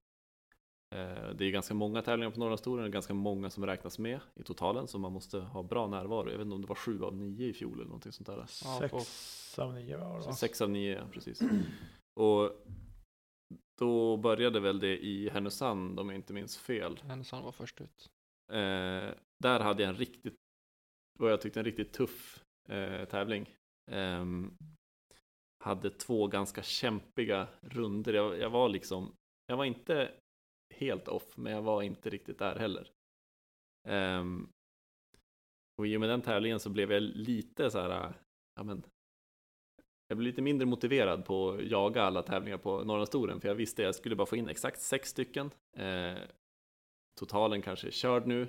[0.95, 4.43] Eh, det är ganska många tävlingar på Norrlandstouren och ganska många som räknas med i
[4.43, 6.29] totalen så man måste ha bra närvaro.
[6.29, 8.45] Jag vet inte om det var sju av nio i fjol eller någonting sånt där.
[8.79, 10.33] Sex av nio var det va?
[10.33, 11.41] sex av nio, ja, precis.
[12.19, 12.51] Och
[13.79, 16.99] då började väl det i Härnösand om jag inte minns fel.
[17.03, 18.09] Härnösand var först ut.
[18.51, 19.09] Eh,
[19.41, 20.35] där hade jag en riktigt,
[21.19, 23.55] vad jag tyckte en riktigt tuff eh, tävling.
[23.91, 24.57] Ehm,
[25.63, 28.13] hade två ganska kämpiga runder.
[28.13, 29.15] Jag, jag var liksom,
[29.47, 30.11] jag var inte
[30.73, 32.91] helt off, men jag var inte riktigt där heller.
[33.87, 34.49] Ehm,
[35.77, 38.13] och i och med den tävlingen så blev jag lite så här,
[38.55, 38.83] ja men,
[40.07, 43.81] jag blev lite mindre motiverad på att jaga alla tävlingar på Norrlandstouren, för jag visste
[43.81, 45.51] att jag skulle bara få in exakt sex stycken.
[45.77, 46.17] Eh,
[47.19, 48.47] totalen kanske är körd nu,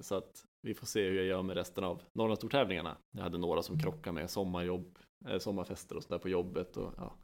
[0.00, 2.96] så att vi får se hur jag gör med resten av Norrlandstourtävlingarna.
[3.10, 7.16] Jag hade några som krockade med sommarjobb, eh, sommarfester och sådär på jobbet och ja,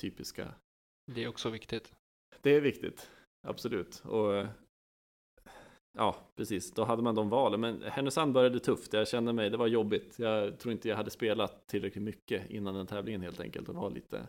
[0.00, 0.54] typiska.
[1.06, 1.94] Det är också viktigt.
[2.40, 3.10] Det är viktigt,
[3.46, 4.02] absolut.
[4.04, 4.48] Och eh,
[5.98, 7.60] ja, precis, då hade man de valen.
[7.60, 8.92] Men Härnösand började tufft.
[8.92, 10.18] Jag kände mig, det var jobbigt.
[10.18, 13.90] Jag tror inte jag hade spelat tillräckligt mycket innan den tävlingen helt enkelt och var
[13.90, 14.28] lite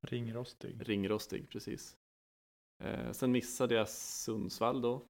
[0.00, 0.88] Ringrostig.
[0.88, 1.96] ringrostig, precis.
[2.82, 5.06] Eh, sen missade jag Sundsvall då.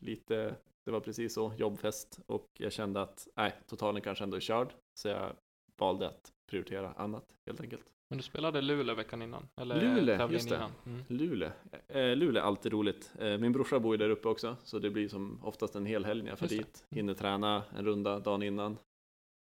[0.00, 2.20] Lite, det var precis så, jobbfest.
[2.26, 4.74] Och jag kände att, nej, totalen kanske ändå är körd.
[4.94, 5.32] Så jag
[5.78, 7.84] valde att prioritera annat, helt enkelt.
[8.10, 9.48] Men du spelade Luleå veckan innan?
[9.56, 10.54] Eller Luleå, just det.
[10.54, 10.70] innan?
[10.86, 11.02] Mm.
[11.08, 11.50] Luleå.
[11.88, 13.12] Eh, Luleå är alltid roligt.
[13.18, 16.04] Eh, min brorsa bor ju där uppe också, så det blir som oftast en hel
[16.04, 16.56] helg när jag får det.
[16.56, 16.86] dit.
[16.90, 18.78] Hinner träna en runda dagen innan.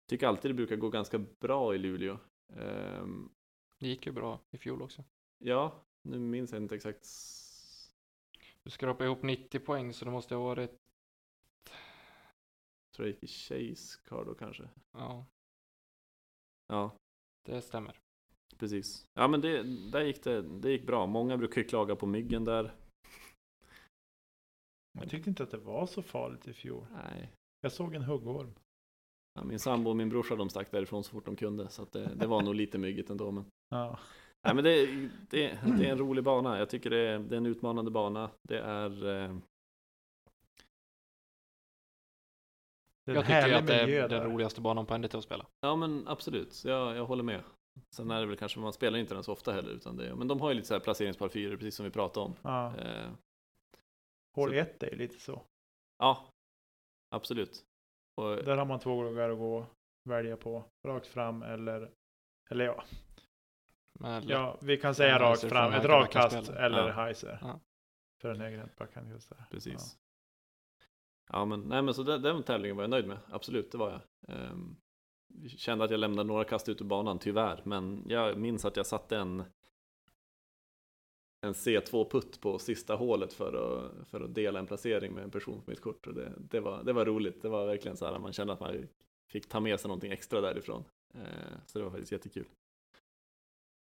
[0.09, 2.19] Tycker alltid det brukar gå ganska bra i Luleå.
[2.57, 3.29] Ehm,
[3.81, 5.05] Det gick ju bra i fjol också.
[5.39, 7.07] ja, nu minns jag inte exakt.
[8.67, 10.71] Du skrapade ihop 90 poäng så det måste ha varit,
[12.97, 14.69] Tror jag gick i Chase Card då kanske.
[14.93, 15.27] ja,
[16.67, 16.97] Ja,
[17.45, 17.99] det stämmer.
[18.59, 19.05] precis.
[19.15, 21.07] Ja, men det, där gick det, det gick bra.
[21.07, 22.75] Många brukar ju klaga på myggen där.
[24.99, 26.87] Jag tyckte inte att det var så farligt i fjol.
[26.93, 28.55] Nej, Jag såg en huggorm.
[29.35, 31.69] ja, min sambo och min brorsa de stack därifrån så fort de kunde.
[31.69, 33.31] Så att det, det var nog lite myggigt ändå.
[33.31, 33.99] Men, Ja.
[34.45, 34.87] Nej, men det,
[35.31, 36.59] det, det är en rolig bana.
[36.59, 38.31] Jag tycker det är, det är en utmanande bana.
[38.43, 39.07] Det är...
[39.07, 39.37] Eh,
[43.09, 45.47] Jag tycker att det är den roligaste banan på NDT att spela.
[45.61, 47.43] ja men absolut, jag, jag håller med.
[47.91, 49.71] Sen är det väl kanske, man spelar inte den så ofta heller.
[49.71, 52.27] Utan det, men de har ju lite så här placeringspar fyror, precis som vi pratade
[52.27, 52.35] om.
[52.43, 52.77] Ja.
[52.77, 53.11] Eh,
[54.37, 55.43] Hål så- 1 är ju lite så.
[55.99, 56.25] ja,
[57.15, 57.65] absolut.
[58.21, 59.67] Och, Där har man två gånger att gå
[60.09, 60.65] välja på.
[60.87, 61.91] Rakt fram eller,
[62.51, 62.85] eller ja,
[64.27, 65.73] ja vi kan säga Ja, rakt fram.
[65.73, 66.93] Ett rakt kast eller Ja.
[66.93, 67.39] Heiser.
[67.43, 67.61] Ja.
[68.21, 69.47] För en högerhäntbacken just där.
[69.51, 69.99] Precis.
[71.33, 73.19] Ja, men, nej, men så den, den tävlingen var jag nöjd med.
[73.31, 74.01] Absolut, det var jag.
[74.37, 74.77] Ehm,
[75.49, 77.63] kände att jag lämnade några kast ut ur banan, tyvärr.
[77.65, 79.45] Men jag minns att jag satte en,
[81.41, 85.63] en C2-putt på sista hålet för att, för att dela en placering med en person
[85.63, 86.07] på mitt kort.
[86.07, 87.43] Och det, det, var, det var roligt.
[87.43, 88.89] Det var verkligen så här, man kände att man
[89.31, 90.85] fick ta med sig någonting extra därifrån.
[91.15, 92.47] Ehm, så det var faktiskt jättekul.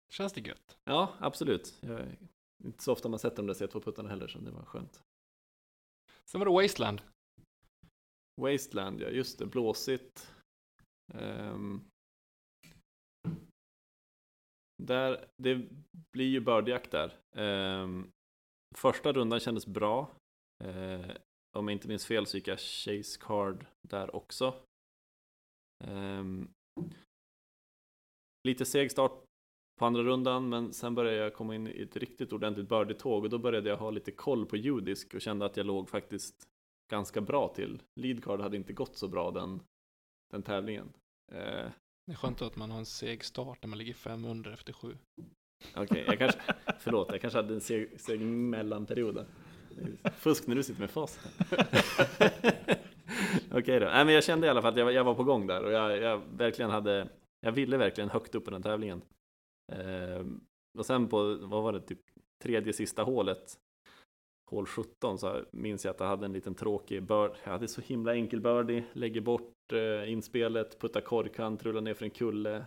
[0.09, 0.77] Känns det gött?
[0.83, 1.77] Ja, absolut.
[1.81, 2.17] Jag,
[2.63, 5.01] inte så ofta man sätter de där C2-puttarna heller, så det var skönt.
[6.25, 7.01] Sen var det Wasteland.
[8.41, 10.33] Wasteland, ja just det, blåsigt.
[11.13, 11.81] Ehm,
[14.83, 15.67] där, det
[16.11, 17.19] blir ju bördjakt där.
[17.35, 18.11] Ehm,
[18.75, 20.11] första rundan kändes bra.
[20.63, 21.11] Eh,
[21.57, 24.53] om jag inte minns fel så gick jag Chase Card där också.
[25.83, 26.53] Ehm,
[28.47, 29.26] lite seg start
[29.79, 33.29] på andra rundan men sen började jag komma in i ett riktigt ordentligt birdie-tåg och
[33.29, 36.35] då började jag ha lite koll på judisk och kände att jag låg faktiskt
[36.91, 37.81] ganska bra till.
[37.95, 39.59] Leadcard hade inte gått så bra den,
[40.31, 40.93] den tävlingen.
[41.31, 41.69] Eh,
[42.05, 44.97] Det är skönt att man har en seg start när man ligger 500 efter sju.
[45.75, 46.39] Okej, jag kanske,
[46.79, 49.25] förlåt, jag kanske hade en seg, seg mellanperiod.
[50.17, 51.19] Fusk när du sitter med fas.
[53.51, 55.23] Okej då, Nej, men jag kände i alla fall att jag, var- jag var på
[55.23, 57.07] gång där och jag, jag verkligen hade,
[57.41, 59.01] jag ville verkligen högt upp på den tävlingen.
[59.71, 60.41] Ehm,
[60.77, 61.99] och sen på, vad var det, typ
[62.43, 63.59] tredje sista hålet,
[64.51, 67.31] hål 17, så minns jag att jag hade en liten tråkig bird.
[67.43, 72.05] Jag hade så himla enkel birdie, lägger bort eh, inspelet, puttar korkant, rullar ner för
[72.05, 72.65] en kulle,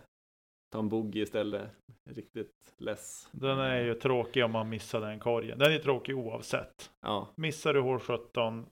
[0.71, 1.69] tar en bogey istället.
[2.09, 3.29] Riktigt less.
[3.31, 5.59] Den är ju tråkig om man missar den korgen.
[5.59, 6.91] Den är tråkig oavsett.
[7.01, 8.65] Ja, Missar du hål 17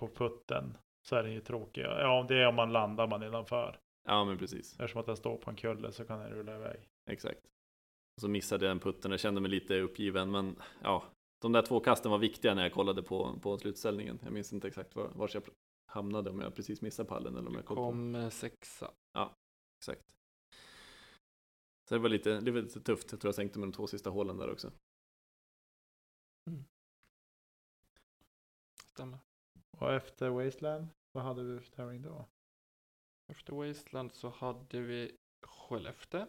[0.00, 0.76] på putten
[1.08, 1.82] så är den ju tråkig.
[1.82, 3.78] Ja, det är om man landar man nedanför.
[4.06, 4.72] ja men precis.
[4.72, 6.80] Eftersom att den står på en kulle så kan den rulla iväg.
[7.10, 7.40] Exakt.
[8.16, 11.04] Och så missade jag den putten, jag kände mig lite uppgiven, men ja,
[11.42, 14.18] de där två kasten var viktiga när jag kollade på, på slutställningen.
[14.22, 15.42] Jag minns inte exakt var, var jag
[15.86, 17.76] hamnade, om jag precis missade pallen eller om jag kom.
[17.76, 18.90] Kom eh, sexa.
[19.78, 20.16] Exakt.
[21.88, 23.86] Så det var lite, det var lite tufft, jag tror jag sänkte med de två
[23.86, 24.72] sista hålen där också.
[28.84, 29.18] Stämmer.
[29.78, 32.28] Och efter Wasteland, vad hade vi för tävling då?
[33.32, 36.26] Efter Wasteland så hade vi Skellefteå.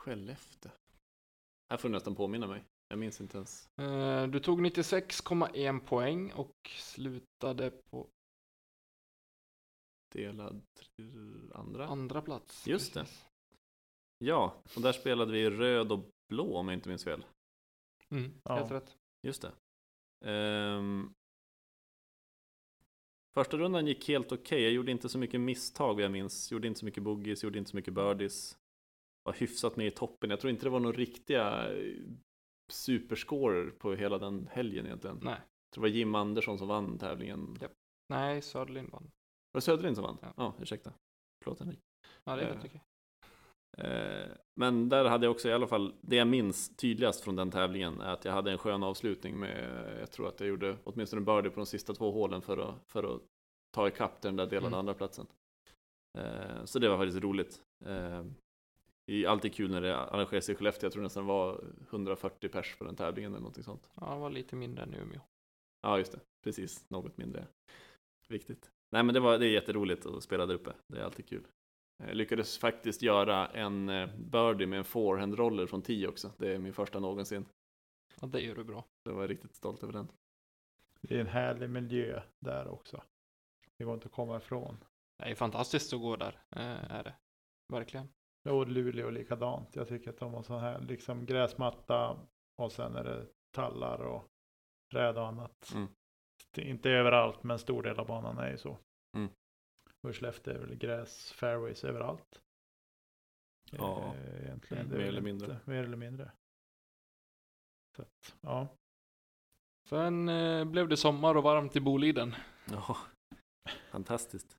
[0.00, 0.72] Skellefteå.
[1.70, 2.64] Här får du nästan påminna mig.
[2.88, 3.68] Jag minns inte ens.
[3.78, 8.08] Eh, Du tog 96,1 poäng och slutade på
[10.12, 10.62] Delad
[11.54, 11.86] andra.
[11.86, 12.66] andra plats.
[12.66, 13.00] Just det.
[13.00, 13.26] Precis.
[14.18, 17.24] Ja, och där spelade vi röd och blå om jag inte minns fel.
[18.10, 18.54] Mm, Ja.
[18.54, 18.96] Helt rätt.
[19.26, 19.52] Just det.
[20.30, 21.12] Ehm,
[23.34, 24.62] första rundan gick helt okej.
[24.62, 26.52] Jag gjorde inte så mycket misstag vad jag minns.
[26.52, 28.56] Gjorde inte så mycket boogies, gjorde inte så mycket birdies.
[29.22, 30.30] Var hyfsat med i toppen.
[30.30, 31.94] Jag tror inte det var några riktiga eh,
[32.72, 35.18] superscorer på hela den helgen egentligen.
[35.22, 35.32] Nej.
[35.34, 37.56] Jag tror det var Jim Andersson som vann tävlingen.
[37.60, 37.72] Japp.
[38.08, 39.02] Nej, Söderlind vann.
[39.52, 40.18] Var det Söderlind som vann?
[40.22, 40.32] Ja.
[40.36, 40.92] Ja, ursäkta.
[41.44, 41.80] Förlåt Henrik.
[42.24, 42.82] Ja, det är Eh, helt okej.
[43.78, 44.28] Eh,
[44.60, 48.00] Men där hade jag också i alla fall, det jag minns tydligast från den tävlingen
[48.00, 51.24] är att jag hade en skön avslutning med, jag tror att jag gjorde åtminstone en
[51.24, 53.20] birdie på de sista två hålen för att, för att
[53.74, 54.78] ta ikapp den där delade Mm.
[54.78, 55.26] andra platsen.
[56.18, 57.62] Eh, Så det var faktiskt roligt.
[59.10, 62.48] Det är alltid kul när det arrangeras i Skellefteå, jag tror nästan det var 140
[62.48, 63.90] pers på den tävlingen eller någonting sånt.
[63.94, 65.20] Ja, det var lite mindre än Umeå.
[65.82, 66.20] Ja, just det.
[66.44, 67.46] Precis, något mindre.
[68.28, 68.70] Viktigt.
[68.90, 70.72] Nej, men det, var, det är jätteroligt att spela där uppe.
[70.86, 71.46] Det är alltid kul.
[71.96, 76.32] Jag lyckades faktiskt göra en eh, birdie med en forehand-roller från 10 också.
[76.38, 77.46] Det är min första någonsin.
[78.20, 78.84] Ja, det gör du bra.
[79.04, 80.08] Jag var riktigt stolt över den.
[81.00, 83.02] Det är en härlig miljö där också.
[83.76, 84.84] Det går inte att komma ifrån.
[85.18, 87.14] Det är fantastiskt att gå där, eh, är det.
[87.72, 88.08] Verkligen.
[88.44, 89.76] Och Luleå likadant.
[89.76, 92.18] Jag tycker att de har sån här liksom gräsmatta
[92.56, 94.28] och sen är det tallar och
[94.92, 95.72] träd och annat.
[95.74, 95.88] Mm.
[96.56, 98.78] Inte överallt men stor del av banan är ju så.
[99.16, 99.28] Mm.
[100.02, 102.42] Och Skellefteå är väl gräs, fairways överallt.
[103.70, 104.88] Ja, Eh, egentligen.
[104.88, 105.60] mer eller inte- mindre.
[105.64, 106.30] Mer eller mindre.
[107.96, 108.68] Så att, ja.
[109.88, 112.34] Sen eh, blev det sommar och varmt i Boliden.
[112.70, 112.96] Ja,
[113.90, 114.58] fantastiskt.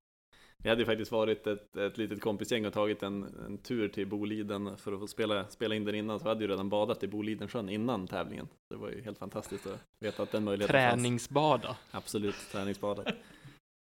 [0.63, 4.08] Vi hade ju faktiskt varit ett, ett litet kompisgäng och tagit en, en tur till
[4.08, 6.19] Boliden för att få spela, spela in den innan.
[6.19, 8.47] Så vi hade ju redan badat i Bolidensjön innan tävlingen.
[8.69, 10.93] Det var ju helt fantastiskt att veta att den möjligheten fanns.
[10.93, 11.78] Träningsbada.
[11.91, 13.08] Absolut, träningsbadet.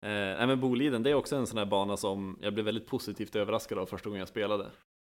[0.02, 2.86] Eh, nej men Boliden, det är också en sån här bana som jag blev väldigt
[2.86, 4.64] positivt överraskad av första gången jag spelade.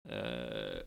[0.09, 0.83] Eh,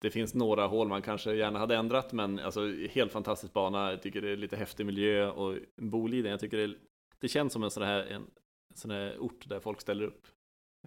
[0.00, 3.90] det finns några hål man kanske gärna hade ändrat, men alltså helt fantastisk bana.
[3.90, 6.76] Jag tycker det är lite häftig miljö och Boliden, jag tycker det, är,
[7.18, 8.26] det känns som en sån här, en,
[8.74, 10.26] sån här ort där folk ställer upp.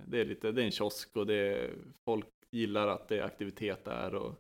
[0.08, 1.76] Det är lite, det är en kiosk och det är,
[2.10, 4.36] folk gillar att det är aktivitet där och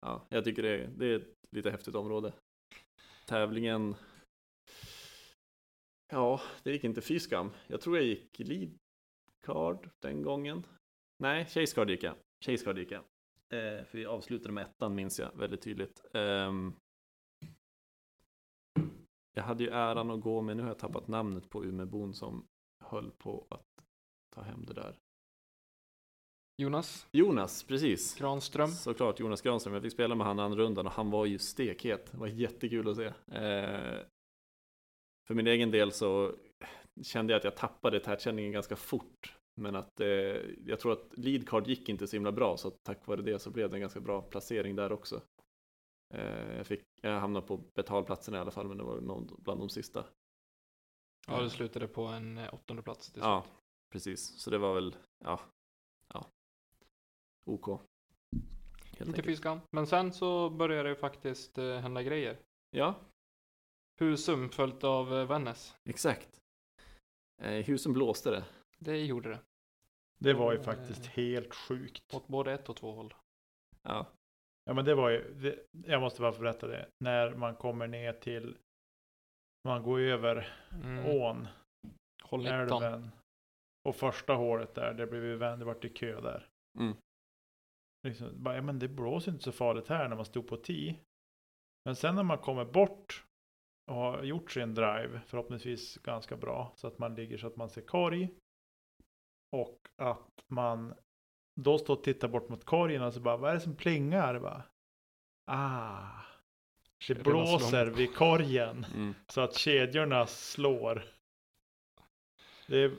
[0.00, 2.32] ja, jag tycker det är, det är ett lite häftigt område.
[3.26, 3.94] Tävlingen
[6.08, 7.50] Ja, det gick inte fy skam.
[7.66, 8.78] Jag tror jag gick lead
[9.46, 10.66] card den gången.
[11.18, 12.14] Nej, chase card gick jag.
[12.44, 13.02] Chase card gick jag.
[13.52, 16.04] Eh, för vi avslutade med ettan minns jag väldigt tydligt.
[16.14, 16.72] Ehm,
[19.34, 22.46] jag hade ju äran att gå med, nu har jag tappat namnet på Umebon som
[22.90, 23.84] höll på att
[24.34, 24.96] ta hem det där.
[26.58, 28.14] Jonas Jonas, precis.
[28.18, 28.68] Granström.
[28.68, 29.74] Såklart, Jonas Granström.
[29.74, 32.12] Jag fick spela med han andra rundan och han var ju stekhet.
[32.12, 33.06] Det var jättekul att se.
[33.06, 34.00] Eh,
[35.26, 36.34] för min egen del så
[37.02, 40.06] kände jag att jag tappade tätkänningen ganska fort Men att eh,
[40.66, 43.70] jag tror att leadcard gick inte så himla bra så tack vare det så blev
[43.70, 45.22] det en ganska bra placering där också.
[46.14, 49.60] Eh, jag, fick, jag hamnade på betalplatserna i alla fall men det var någon bland
[49.60, 50.04] de sista.
[51.26, 53.44] Ja, du slutade på en eh, åttonde plats till Ja,
[53.92, 54.40] precis.
[54.40, 55.40] Så det var väl, ja,
[56.14, 56.26] ja,
[57.46, 57.66] OK.
[57.68, 57.80] Helt
[58.92, 59.26] Inte enkelt.
[59.26, 59.60] fy skam.
[59.70, 62.38] Men sen så började det faktiskt eh, hända grejer.
[62.70, 62.94] Ja,
[64.00, 65.76] Husum följt av eh, Vännäs.
[65.84, 66.40] exakt.
[67.42, 68.44] Eh, husen blåste det.
[68.78, 69.40] Det gjorde det.
[70.18, 72.14] Det var ju Eh, faktiskt helt sjukt.
[72.14, 73.14] Åt både ett och två håll.
[73.82, 74.06] Ja,
[74.64, 76.88] Ja men det var ju, det, jag måste bara få berätta det.
[77.04, 78.56] När man kommer ner till,
[79.66, 80.48] man går över
[80.82, 81.06] Mm.
[81.06, 81.48] ån,
[82.22, 82.82] Håll 19.
[82.82, 83.10] älven.
[83.88, 86.48] Och första hålet där, det blev ju vänd, det vart i kö där.
[86.78, 86.96] Mm.
[88.06, 90.96] Liksom, bara, ja, men det blåser inte så farligt här när man stod på 10.
[91.84, 93.24] Men sen när man kommer bort
[93.90, 97.70] och har gjort sin drive, förhoppningsvis ganska bra, så att man ligger så att man
[97.70, 98.34] ser korg.
[99.56, 100.94] Och att man
[101.60, 104.40] då står och tittar bort mot korgen och så bara, vad är det som plingar?
[104.40, 104.62] Bara,
[105.50, 106.22] ah,
[107.08, 109.14] det blåser vid korgen mm.
[109.28, 111.04] så att kedjorna slår.
[112.66, 112.92] Det,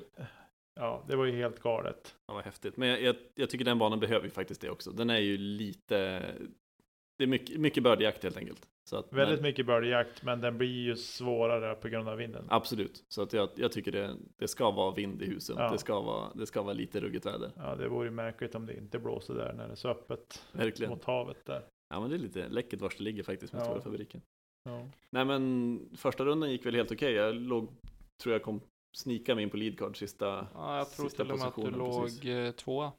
[0.75, 2.15] ja, det var ju helt galet.
[2.27, 2.77] Ja, vad häftigt.
[2.77, 4.91] Men jag, jag, jag tycker den banan behöver ju faktiskt det också.
[4.91, 6.25] Den är ju lite...
[7.17, 8.67] Det är mycket, mycket birdjakt helt enkelt.
[8.83, 12.45] Så att Väldigt men, mycket birdjakt, men den blir ju svårare på grund av vinden.
[12.49, 13.05] Absolut.
[13.07, 15.55] Så att jag, jag tycker det, det ska vara vind i husen.
[15.59, 15.71] Ja.
[15.71, 17.51] Det, ska vara, det ska vara lite ruggigt väder.
[17.55, 20.43] Ja, det vore ju märkligt om det inte blåser där när det är så öppet
[20.51, 20.89] Verkligen.
[20.91, 21.63] mot havet där.
[21.89, 23.65] Ja, men det är lite läckert var det ligger faktiskt med Ja.
[23.65, 24.21] stora fabriken.
[24.63, 24.85] Ja.
[25.09, 27.13] Nej, men första rundan gick väl helt okej.
[27.13, 27.67] Jag låg,
[28.23, 28.61] tror jag kom
[28.97, 31.79] snika mig in på leadcard sista Ja, jag tror till och med att du positionen,
[31.89, 32.25] låg precis.
[32.25, 32.91] eh, tvåa.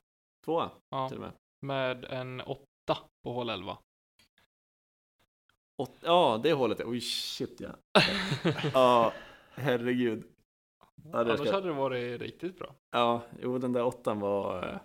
[0.45, 1.33] tvåa Ja, till och med.
[1.61, 3.79] med en åtta på hål 11.
[5.83, 6.81] Åt, ja, det hålet.
[6.85, 7.71] Oj, shit ja.
[8.75, 9.13] Ja,
[9.55, 10.25] herregud.
[11.13, 12.75] Ja, Annars ska- hade det varit riktigt bra.
[12.91, 14.81] Ja, jo den där åttan var...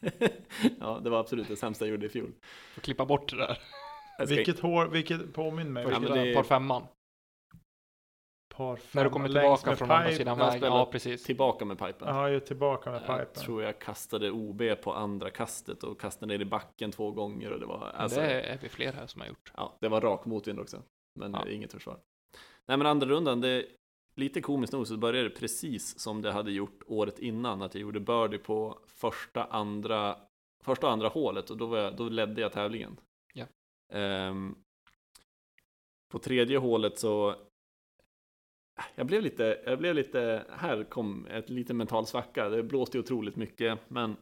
[0.80, 2.32] ja, det var absolut det sämsta jag gjorde i fjol.
[2.74, 3.58] Får klippa bort det där.
[4.18, 5.86] Jag Vilket hår, vilket påminn mig.
[5.90, 6.82] Ja, men det- par femman.
[8.54, 10.60] Par När du kommer tillbaka från andra sidan jag vägen.
[10.60, 11.24] spelar Ja, precis.
[11.24, 12.08] Tillbaka med pipen.
[12.08, 13.42] Ja, ju tillbaka med Jag pipen.
[13.44, 17.60] tror jag kastade OB på andra kastet och kastade ner i backen två gånger och
[17.60, 17.90] det var...
[17.94, 19.52] Alltså, det är vi fler här som har gjort.
[19.56, 20.82] ja, det var rak motvind också.
[21.20, 21.48] Men Ja.
[21.48, 21.98] inget försvar.
[22.68, 23.66] Nej men andra rundan, det
[24.20, 27.62] lite komiskt nog så började det precis som det hade gjort året innan.
[27.62, 30.16] Att jag gjorde birdie på första, andra,
[30.64, 32.96] första och andra hålet och då, var jag, då ledde jag tävlingen.
[33.34, 33.46] Ja.
[33.92, 34.54] Ehm,
[36.12, 37.34] på tredje hålet så
[38.94, 42.48] jag blev lite, jag blev lite, här kom ett lite mental svacka.
[42.48, 44.16] Det blåste otroligt mycket, men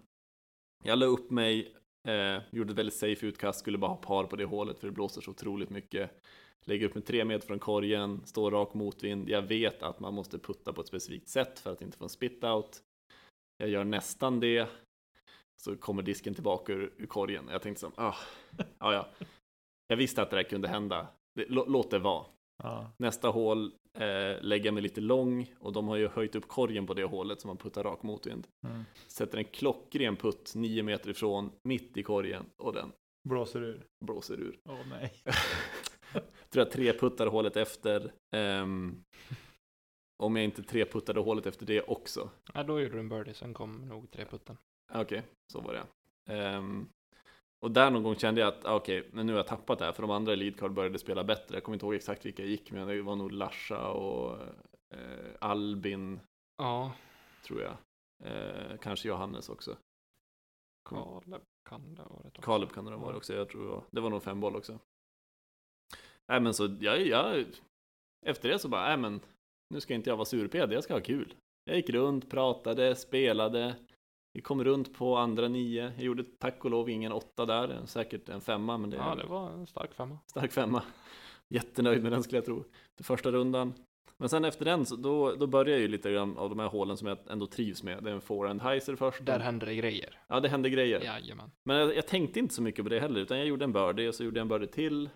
[0.84, 1.74] jag la upp mig,
[2.08, 4.92] eh, gjorde ett väldigt safe utkast, skulle bara ha par på det hålet för det
[4.92, 6.10] blåser så otroligt mycket.
[6.66, 9.28] Lägger upp mig tre meter från korgen, står rak motvind.
[9.28, 12.10] Jag vet att man måste putta på ett specifikt sätt för att inte få en
[12.10, 12.82] spit out.
[13.56, 14.68] Jag gör nästan det.
[15.62, 17.48] Så kommer disken tillbaka ur, ur korgen.
[17.50, 18.14] Jag tänkte som, ah,
[18.78, 19.08] ja, ja.
[19.86, 21.06] Jag visste att det där kunde hända.
[21.34, 22.24] Det, lå, låt det vara.
[22.62, 22.90] Ja.
[22.96, 26.94] Nästa hål eh, lägger mig lite lång och de har ju höjt upp korgen på
[26.94, 28.46] det hålet som man puttar rak motvind.
[28.66, 28.84] Mm.
[29.06, 32.92] Sätter en klockren putt nio meter ifrån, mitt i korgen och den
[33.28, 33.86] Blåser ur.
[34.04, 34.58] blåser ur.
[34.68, 35.12] Åh nej.
[36.50, 38.12] tror jag tre puttar hålet efter.
[38.36, 39.04] Ehm,
[40.22, 42.30] om jag inte tre puttade hålet efter det också.
[42.54, 44.56] Ja, då gjorde du en birdie, sen kom nog tre putten.
[44.94, 45.86] Okej, så var det.
[46.34, 46.88] Ehm,
[47.60, 49.84] och där någon gång kände jag att ah, okej, men nu har jag tappat det
[49.84, 51.56] här för de andra i leadcard började spela bättre.
[51.56, 54.38] Jag kommer inte ihåg exakt vilka jag gick med, det var nog Larsa och
[54.94, 56.20] eh, Albin
[56.56, 56.92] Ja,
[57.42, 57.76] tror jag.
[58.24, 59.76] Eh, kanske Johannes också.
[60.88, 62.42] Kaleb kan det ha varit också.
[62.42, 64.56] Kaleb kan det ha varit också, jag tror det var, det var nog fem boll
[64.56, 64.78] också.
[66.28, 67.44] Nej men så, jag, jag,
[68.26, 69.20] efter det så bara, nej men,
[69.74, 71.34] nu ska inte jag vara surped, jag ska ha kul.
[71.64, 73.74] Jag gick runt, pratade, spelade.
[74.32, 75.92] Vi kom runt på andra nio.
[75.96, 79.26] Jag gjorde tack och lov ingen åtta där, säkert en femma, men det Ja, det
[79.26, 80.18] var en stark femma.
[80.26, 80.82] stark femma.
[81.54, 82.64] Jättenöjd med den skulle jag tro.
[82.96, 83.74] Till första rundan.
[84.16, 86.68] Men sen efter den, så då, då börjar jag ju lite grann av de här
[86.68, 88.04] hålen som jag ändå trivs med.
[88.04, 89.24] Det är en forehand heiser först.
[89.24, 90.18] Där hände det grejer.
[90.28, 91.00] Ja, det hände grejer.
[91.00, 91.50] Jajamän.
[91.64, 94.08] Men jag, jag tänkte inte så mycket på det heller, utan jag gjorde en birdie
[94.08, 95.10] och så gjorde jag en birdie till,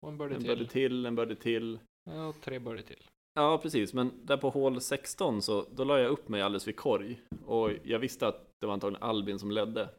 [0.00, 0.48] Och en birdie en till.
[0.48, 1.78] birdie till, en birdie till.
[2.04, 3.04] Ja, och tre birdie till.
[3.34, 6.76] Ja, precis, men där på hål 16 så då la jag upp mig alldeles vid
[6.76, 9.90] korg och jag visste att det var antagligen Albin som ledde.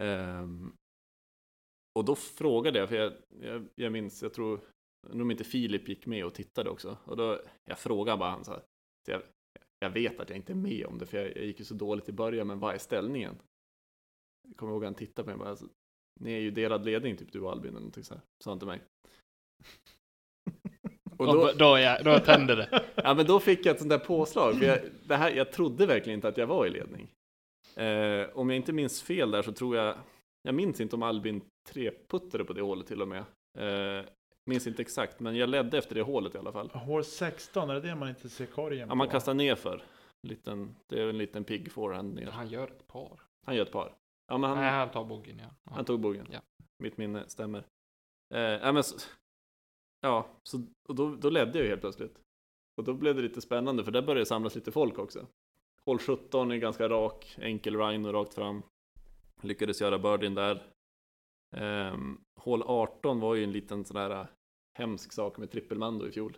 [0.00, 0.72] Ehm,
[1.98, 4.60] och då frågade jag, för jag, jag, jag minns, jag tror,
[5.10, 6.96] om inte Filip gick med och tittade också.
[7.04, 8.62] Och då, jag frågade bara han så här,
[9.06, 9.22] så jag,
[9.78, 11.74] jag vet att jag inte är med om det, för jag, jag gick ju så
[11.74, 13.38] dåligt i början, men vad är ställningen?
[14.48, 15.68] Jag kommer ihåg att han tittade på mig och bara,
[16.20, 18.58] ni är ju delad ledning, typ du och Albin eller någonting så här, sa han
[18.58, 18.80] till mig.
[21.10, 22.82] Och Och då, då, då, jag, då tänder det.
[22.94, 24.54] ja, men då fick jag ett sånt där påslag.
[24.58, 27.10] För jag, det här, jag trodde verkligen inte att jag var i ledning.
[27.76, 29.96] Eh, om jag inte minns fel där så tror jag,
[30.42, 33.24] jag minns inte om Albin treputtade på det hålet till och med.
[33.58, 34.04] Eh,
[34.50, 36.70] minns inte exakt, men jag ledde efter det hålet i alla fall.
[36.70, 39.12] Hål 16, är det det man inte ser korgen Ja, man på?
[39.12, 39.82] kastar ner för.
[40.22, 42.26] Liten, det är en liten pigg forehand ner.
[42.26, 43.20] Han gör ett par.
[43.46, 43.92] Han gör ett par.
[44.26, 45.50] Ja, men han, Nej, han tar boggen ja.
[45.64, 45.72] ja.
[45.74, 46.26] Han tog bogen.
[46.30, 46.40] Ja.
[46.82, 47.66] Mitt minne stämmer.
[48.34, 48.96] Eh, ja, men så,
[50.00, 52.20] ja, så, och då, då ledde jag ju helt plötsligt.
[52.76, 55.26] Och då blev det lite spännande för där började det samlas lite folk också.
[55.86, 58.62] Hål 17 är ganska rak, enkel Rhino rakt fram.
[59.42, 60.62] Lyckades göra birdien där.
[61.56, 64.26] Um, hål 18 var ju en liten sån där äh,
[64.78, 66.36] hemsk sak med trippelmando i fjol.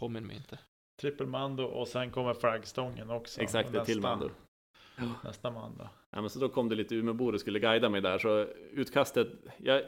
[0.00, 0.58] Påminn mig inte.
[1.00, 3.40] Trippelmando och sen kommer flaggstången också.
[3.40, 4.30] Exakt, det Nästa- till mando.
[5.24, 5.88] Nästa mando.
[6.10, 9.28] Ja, men så då kom det lite Umeåbor och skulle guida mig där, så utkastet,
[9.58, 9.82] jag,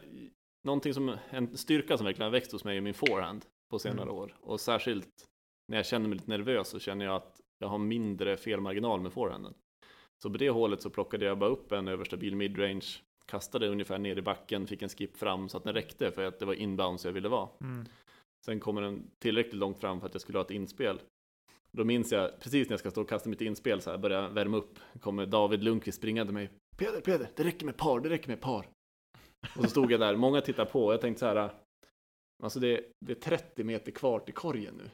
[0.64, 4.02] någonting som, en styrka som verkligen har växt hos mig är min forehand på senare
[4.02, 4.14] Mm.
[4.14, 4.36] år.
[4.40, 5.26] Och särskilt
[5.68, 9.12] när jag känner mig lite nervös så känner jag att jag har mindre felmarginal med
[9.12, 9.54] forehanden.
[10.22, 12.86] Så på det hålet så plockade jag bara upp en överstabil midrange,
[13.26, 16.38] kastade ungefär ner i backen, fick en skip fram så att den räckte för att
[16.38, 17.48] det var inbounds jag ville vara.
[17.60, 17.86] Mm.
[18.46, 21.00] Sen kommer den tillräckligt långt fram för att jag skulle ha ett inspel.
[21.72, 24.28] Då minns jag, precis när jag ska stå och kasta mitt inspel så här, börja
[24.28, 26.50] värma upp, kommer David Lundqvist springande mig.
[26.76, 28.66] Peder, Peder, det räcker med par, det räcker med par.
[29.56, 31.50] Och så stod jag där, många tittar på och jag tänkte så här,
[32.42, 34.90] alltså det, det är 30 meter kvar till korgen nu.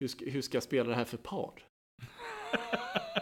[0.00, 1.52] Hur ska, hur ska jag spela det här för par?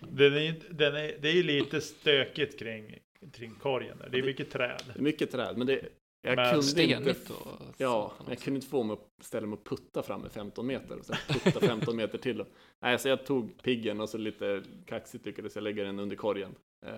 [0.00, 2.98] Den är, den är, det är ju lite stökigt kring,
[3.32, 3.98] kring korgen.
[3.98, 4.08] där.
[4.08, 4.82] Det är mycket träd.
[4.86, 5.88] Det är mycket träd, men det,
[6.22, 7.48] jag Men kunde inte och...
[7.76, 8.44] Ja, jag också.
[8.44, 11.16] kunde inte få mig att ställa mig och putta fram med 15 meter och sen
[11.28, 12.44] putta 15 meter till.
[12.80, 16.54] Nej, så jag tog piggen och så lite kaxigt lyckades jag lägga den under korgen.
[16.86, 16.92] Eh,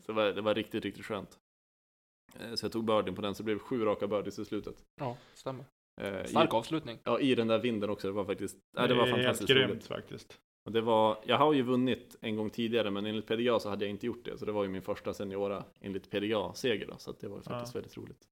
[0.00, 1.38] så det var, det var riktigt, riktigt skönt.
[2.40, 4.84] Eh, så jag tog birdien på den, så det blev sju raka birdies i slutet.
[5.00, 5.64] Ja, stämmer.
[6.00, 6.98] Eh, Stark avslutning.
[7.04, 8.06] ja, i den där vinden också.
[8.06, 9.86] Det var faktiskt, nej, det var är helt fantastiskt grymt roligt.
[9.86, 10.38] faktiskt.
[10.66, 13.84] Och det var, jag har ju vunnit en gång tidigare, men enligt PDA så hade
[13.84, 14.38] jag inte gjort det.
[14.38, 17.78] Så det var ju min första seniora enligt PDA-seger så det var ju faktiskt Ja.
[17.80, 18.28] väldigt roligt.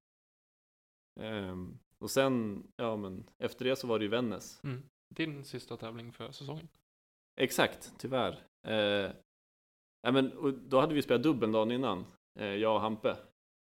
[1.21, 4.61] Ehm, och sen, ja men efter det så var det ju Vännäs.
[4.65, 4.83] Mm.
[5.15, 6.69] Din sista tävling för säsongen.
[7.41, 8.39] Exakt, tyvärr.
[8.67, 9.11] Eh,
[10.03, 12.05] ja, men, och då hade vi spelat dubbel dagen innan,
[12.39, 13.17] eh, jag och Hampe.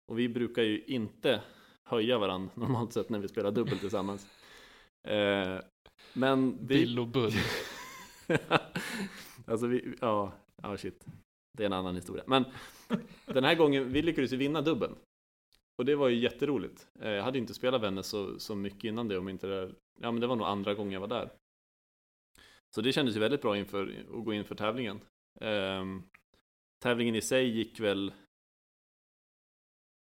[0.06, 1.42] Och vi brukar ju inte
[1.84, 4.26] höja varandra normalt sett när vi spelar dubbel tillsammans.
[5.08, 5.60] Eh,
[6.12, 6.66] men det...
[6.66, 7.32] Bill och Bull.
[9.46, 10.32] alltså vi, ja,
[10.62, 11.06] ja shit.
[11.52, 12.24] Det är en annan historia.
[12.26, 12.44] Men
[13.26, 14.96] den här gången, vi lyckades ju vinna dubbeln.
[15.78, 16.88] Och det var ju jätteroligt.
[17.00, 20.12] Eh, Jag hade inte spelat Vännäs så, så mycket innan det, om inte det, ja
[20.12, 21.30] men det var nog andra gången jag var där.
[22.74, 25.00] Så det kändes ju väldigt bra inför att gå in för tävlingen.
[25.40, 26.02] Ehm,
[26.82, 28.12] tävlingen i sig gick väl,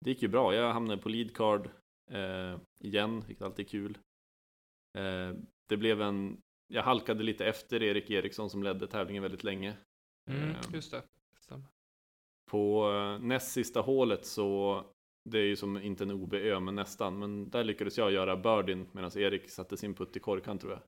[0.04, 0.54] det gick ju bra.
[0.54, 1.70] Jag hamnade på lead card
[2.10, 3.98] eh, igen, vilket alltid är kul.
[4.98, 5.34] Eh,
[5.68, 9.76] det blev en, jag halkade lite efter Erik Eriksson som ledde tävlingen väldigt länge.
[10.30, 11.02] Mm, Ehm, just det.
[11.40, 11.66] Stämmer.
[12.50, 14.84] på eh, näst sista hålet så,
[15.24, 18.88] det är ju som inte en OB-ö, men nästan, men där lyckades jag göra birdien
[18.92, 20.82] medan Erik satte sin putt i korgkant tror jag.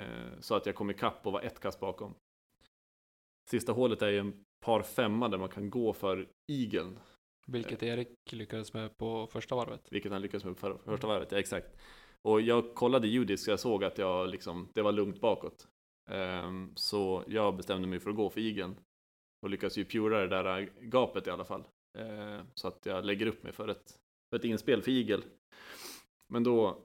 [0.00, 2.14] Eh, så att jag kom ikapp och var ett kast bakom.
[3.50, 6.98] Sista hålet är ju en par femma där man kan gå för igeln,
[7.46, 9.92] Vilket Erik lyckades med på första varvet.
[9.92, 11.76] vilket han lyckades med på för, första varvet, ja, exakt.
[12.22, 15.68] Och jag kollade ljudet så jag såg att jag liksom, det var lugnt bakåt.
[16.10, 18.76] Ehm, så jag bestämde mig för att gå för igeln.
[19.42, 21.64] Och lyckas ju pura det där gapet i alla fall.
[21.98, 25.24] Ehm, så att jag lägger upp mig för ett, för ett inspel för igel.
[26.32, 26.82] Men då,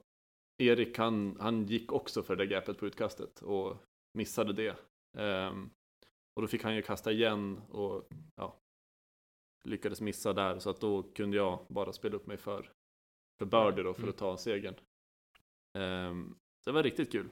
[0.57, 3.78] Erik han, han gick också för det gapet på utkastet och
[4.18, 4.76] missade det.
[5.18, 5.70] Ehm,
[6.36, 8.59] och då fick han ju kasta igen och ja,
[9.64, 10.59] lyckades missa där.
[10.59, 12.72] Så att då kunde jag bara spela upp mig för,
[13.39, 14.09] för birdie då för Mm.
[14.09, 14.76] att ta segern.
[15.78, 16.36] Ehm,
[16.66, 17.30] det var riktigt kul.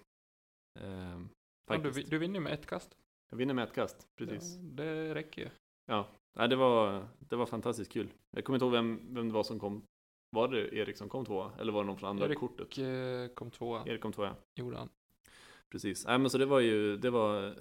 [0.80, 1.30] Ehm,
[1.66, 2.98] Ja, du, du vinner med ett kast.
[3.30, 4.56] Jag vinner med ett kast, precis.
[4.56, 5.50] Ja, det räcker ju.
[5.86, 8.14] Ja, Nej, det, var, det var fantastiskt kul.
[8.32, 9.86] Jag kommer inte ihåg vem, vem det var som kom.
[10.30, 11.52] Var det Erik som kom tvåa?
[11.60, 12.38] Eller var det någon från andra Erik.
[12.38, 12.68] kortet?
[12.68, 14.36] Och eh, kom tvåa, Erik kom tvåa, ja.
[14.64, 14.90] gjorde han.
[15.70, 16.06] Precis.
[16.06, 17.56] Nej, men så det var ju, det var...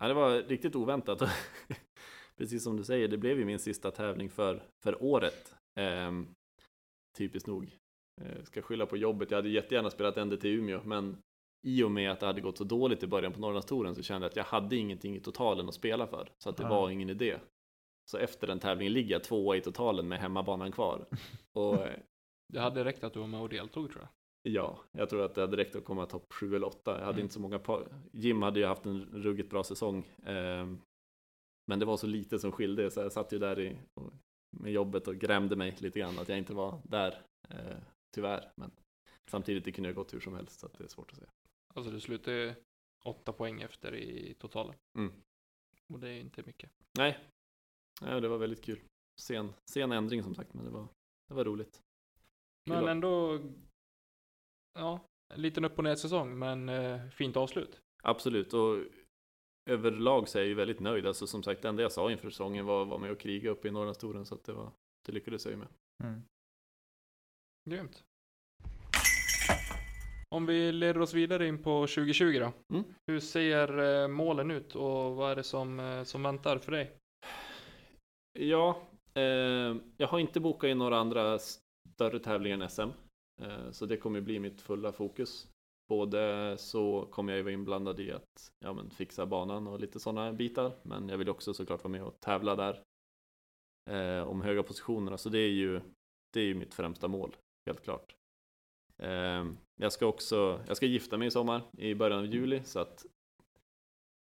[0.00, 1.22] Ja, det var riktigt oväntat.
[2.36, 5.54] Precis som du säger, det blev ju min sista tävling för, för året.
[5.74, 6.28] Ehm,
[7.18, 7.78] typiskt nog.
[8.20, 9.30] Eh, ska skylla på jobbet.
[9.30, 11.22] Jag hade jättegärna spelat ND till Umeå, men
[11.62, 14.24] i och med att det hade gått så dåligt i början på Norrlandstouren så kände
[14.24, 16.28] jag att jag hade ingenting i totalen att spela för.
[16.38, 16.68] Så att det Ja.
[16.68, 17.38] var ingen idé.
[18.10, 21.06] Så efter den tävlingen ligger jag tvåa i totalen med hemmabanan kvar.
[21.52, 21.98] Och eh,
[22.52, 24.08] Det hade räckt att du var med och deltog tror jag.
[24.52, 26.90] Ja, jag tror att det hade räckt att komma topp 7 eller 8.
[26.90, 27.20] Jag hade Mm.
[27.22, 27.88] inte så många par.
[28.12, 30.08] Jim hade ju haft en ruggigt bra säsong.
[30.26, 30.78] ehm,
[31.70, 33.76] men det var så lite som skilde, så jag satt ju där i,
[34.56, 37.22] med jobbet och grämde mig lite grann att jag inte var där.
[37.48, 37.76] eh,
[38.14, 38.52] tyvärr.
[38.54, 38.70] Men
[39.30, 41.30] Samtidigt, det kunde ha gått hur som helst, så det är svårt att säga.
[41.76, 42.56] Alltså du slutade
[43.04, 44.74] åtta poäng efter i totalen.
[44.98, 45.12] Mm.
[45.92, 46.70] Och det är inte mycket.
[46.98, 47.18] Nej,
[48.00, 48.80] Nej det var väldigt kul.
[49.20, 50.88] Sen, sen ändring som sagt, men det var,
[51.28, 51.82] det var roligt.
[52.66, 53.40] Kul Men ändå,
[54.72, 57.80] ja, en liten upp och ner säsong, men eh, fint avslut.
[58.02, 58.78] Absolut, och
[59.70, 61.06] överlag så är jag ju väldigt nöjd.
[61.06, 63.50] Alltså som sagt, det enda jag sa inför säsongen var att vara med och kriga
[63.50, 64.72] uppe i Norrlandstouren, så att det, var,
[65.06, 65.68] det lyckades jag ju med.
[66.04, 66.22] Mm.
[67.70, 68.05] Grymt.
[70.36, 72.74] Om vi leder oss vidare in på 2020 då.
[72.76, 72.84] Mm.
[73.06, 76.92] Hur ser eh, målen ut och vad är det som, eh, som väntar för dig?
[78.38, 78.82] Ja,
[79.14, 82.80] eh, jag har inte bokat in några andra större tävlingar än SM.
[83.42, 85.48] Eh, så det kommer bli mitt fulla fokus.
[85.88, 90.00] Både så kommer jag ju vara inblandad i att ja, men fixa banan och lite
[90.00, 90.72] sådana bitar.
[90.82, 92.82] Men jag vill också såklart vara med och tävla där.
[93.90, 95.18] Eh, om höga positionerna.
[95.18, 95.80] Så det är ju,
[96.32, 98.16] det är ju mitt främsta mål, helt klart.
[99.02, 99.44] Eh,
[99.80, 102.62] jag ska också, jag ska gifta mig i sommar i början av juli.
[102.64, 103.06] Så att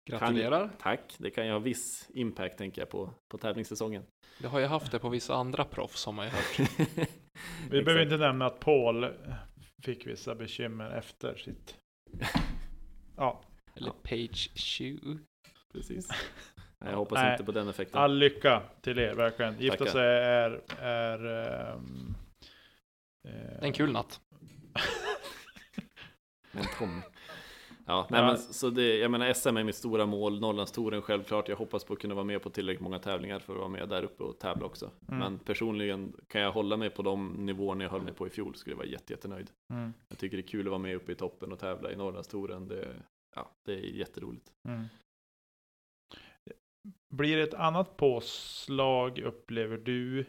[0.10, 0.70] Gratulerar.
[0.80, 4.04] tack, det kan ju ha viss impact tänker jag på, på tävlingssäsongen.
[4.40, 6.70] Det har jag haft det på vissa andra proffs som har jag hört.
[7.72, 9.08] Vi behöver inte nämna att Paul
[9.84, 11.76] fick vissa bekymmer efter sitt...
[13.18, 13.42] Ja,
[13.76, 13.92] Eller.
[13.92, 15.20] Page 20.
[15.74, 16.10] Precis.
[16.10, 16.20] Nej,
[16.92, 17.32] jag hoppas Nej.
[17.32, 18.02] inte på den effekten.
[18.02, 19.60] all lycka till er verkligen.
[19.60, 19.92] Gifta Tackar.
[19.92, 20.62] sig är...
[20.80, 21.26] är
[21.74, 22.16] ehm,
[23.28, 24.22] eh, en kul natt.
[26.52, 27.02] Men Tom.
[27.86, 31.48] Ja, nej, men så det, jag menar SM är mitt stora mål, Norrlandstouren självklart.
[31.48, 33.90] Jag hoppas på att kunna vara med på tillräckligt många tävlingar för att vara med
[33.90, 34.92] där uppe och tävla också.
[35.08, 35.20] Mm.
[35.20, 38.56] Men personligen kan jag hålla mig på de nivåerna jag höll mig på i fjol
[38.56, 39.52] skulle jag vara jätte, jättenöjd.
[39.74, 41.96] Mm, Jag tycker det är kul att vara med uppe i toppen och tävla i
[41.96, 42.68] Norrlandstouren.
[42.68, 42.96] Det,
[43.36, 44.52] ja, det är jätteroligt.
[44.68, 44.86] mm.
[47.14, 50.26] Blir det ett annat påslag upplever du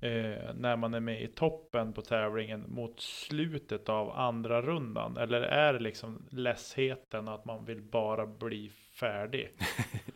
[0.00, 5.16] eh, när man är med i toppen på tävlingen mot slutet av andra rundan?
[5.16, 8.68] Eller är det liksom ledsheten att man vill bara bli
[9.00, 9.52] färdig?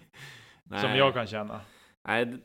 [0.80, 1.60] Som jag kan känna.
[2.02, 2.36] Nej,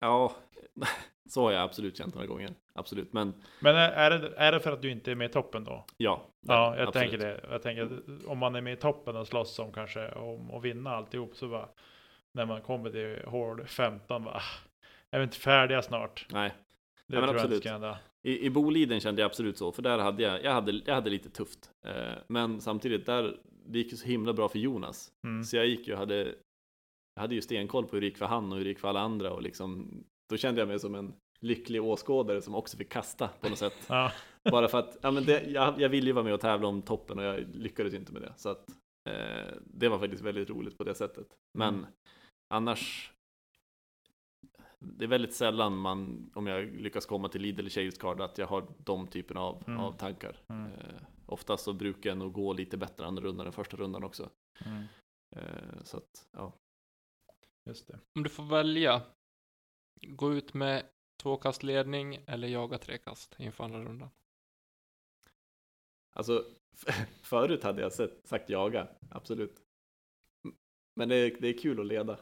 [0.00, 0.32] ja,
[1.28, 2.50] så har jag absolut känt några gånger.
[2.74, 5.32] Absolut, men Men är, är, det, är det för att du inte är med i
[5.32, 5.84] toppen då?
[5.96, 6.20] ja.
[6.40, 7.10] Ja, jag absolut.
[7.10, 7.40] tänker det.
[7.50, 10.62] Jag tänker att om man är med i toppen och slåss om kanske om att
[10.64, 11.68] vinna alltihop så bara
[12.32, 14.42] när man kommer till hål 15 bara, "Ah,
[15.10, 16.26] är vi inte färdiga snart?
[16.30, 16.52] Nej,
[17.12, 17.64] Det Ja, men jag absolut.
[17.64, 17.98] hända.
[18.22, 21.10] I, i Boliden kände jag absolut så, för där hade jag, jag hade, jag hade
[21.10, 21.70] lite tufft.
[21.86, 25.12] Eh, men samtidigt, där, det gick ju så himla bra för Jonas.
[25.26, 25.44] Mm.
[25.44, 26.34] Så jag gick ju och hade,
[27.14, 28.88] jag hade ju stenkoll på hur det gick för han och hur det gick för
[28.88, 29.88] alla andra och liksom,
[30.30, 33.74] då kände jag mig som en lycklig åskådare som också fick kasta på något sätt.
[33.88, 34.12] Ja,
[34.50, 36.82] Bara för att, ja men det, jag, jag ville ju vara med och tävla om
[36.82, 38.32] toppen och jag lyckades inte med det.
[38.36, 38.70] Så att,
[39.10, 41.26] eh, det var faktiskt väldigt roligt på det sättet.
[41.58, 41.86] Men Mm.
[42.54, 43.12] annars,
[44.82, 48.38] det är väldigt sällan man, om jag lyckas komma till Lidl eller Chase Card, att
[48.38, 49.80] jag har de typerna av, Mm.
[49.80, 50.36] av tankar.
[50.48, 50.72] Mm.
[50.72, 54.30] Eh, oftast så brukar jag nog gå lite bättre andra rundan än första rundan också.
[54.64, 54.84] mm,
[55.36, 56.52] Eh, så att, ja.
[57.64, 57.98] just det.
[58.14, 59.02] Om du får välja,
[60.00, 60.86] gå ut med
[61.22, 64.10] tvåkastledning eller jaga trekast inför andra rundan.
[66.12, 66.44] Alltså,
[67.22, 69.62] förut hade jag sett, sagt jaga, absolut.
[70.96, 72.18] Men det är, det är kul att leda.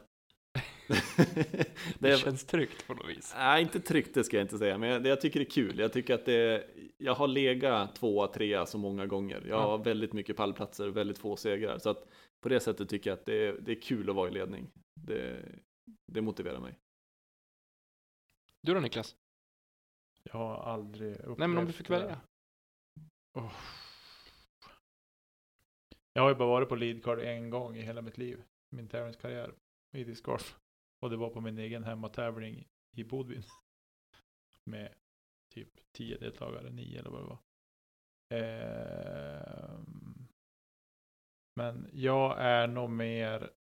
[1.99, 3.33] Det, känns tryggt på något vis.
[3.37, 5.49] Nej, inte tryggt det ska jag inte säga, men jag, det jag tycker det är
[5.49, 5.79] kul.
[5.79, 6.67] Jag tycker att det,
[6.97, 9.43] jag har legat tvåa, trea så många gånger.
[9.47, 11.79] Jag har väldigt mycket pallplatser och väldigt få segrar.
[11.79, 12.07] Så att
[12.41, 14.71] på det sättet tycker jag att det är, det är kul att vara i ledning.
[15.01, 15.45] Det,
[16.11, 16.73] det motiverar mig.
[18.61, 19.15] Du då Niklas?
[20.23, 22.21] Jag har aldrig upplevt Nej men om du fick välja.
[23.33, 23.53] Oh.
[26.13, 28.43] Jag har ju bara varit på leadcard en gång i hela mitt liv.
[28.69, 29.53] Min tävlingskarriär
[29.97, 30.60] i discgolf.
[31.01, 33.43] Och det var på min egen hemmatävling i Bodvin.
[34.63, 34.93] Med
[35.53, 37.39] typ 10 deltagare, 9 eller vad det var.
[38.31, 39.79] Eh,
[41.55, 43.51] men jag är nog mer,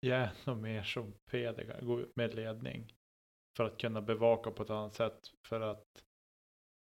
[0.00, 2.94] jag är nog mer som Peder, gå ut med ledning.
[3.56, 5.32] För att kunna bevaka på ett annat sätt.
[5.42, 6.04] För att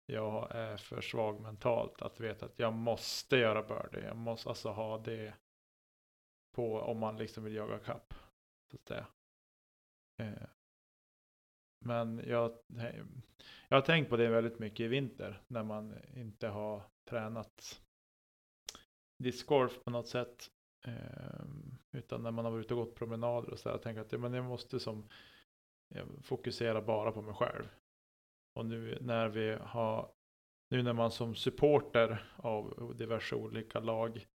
[0.05, 4.07] jag är för svag mentalt att veta att jag måste göra birdie.
[4.07, 5.33] Jag måste alltså ha det
[6.55, 8.13] på om man liksom vill jaga kapp.
[8.71, 9.07] Så att säga.
[10.21, 10.47] Eh,
[11.85, 12.51] men jag,
[13.69, 17.81] jag har tänkt på det väldigt mycket i vinter när man inte har tränat
[19.17, 20.49] discgolf på något sätt.
[20.85, 21.45] Eh,
[21.91, 23.75] utan när man har varit ute och gått promenader och så där.
[23.75, 25.09] Jag tänker att ja, men jag måste som
[25.87, 27.65] jag fokusera bara på mig själv.
[28.53, 30.11] Och nu när vi har,
[30.69, 34.27] nu när man som supporter av diverse olika lag,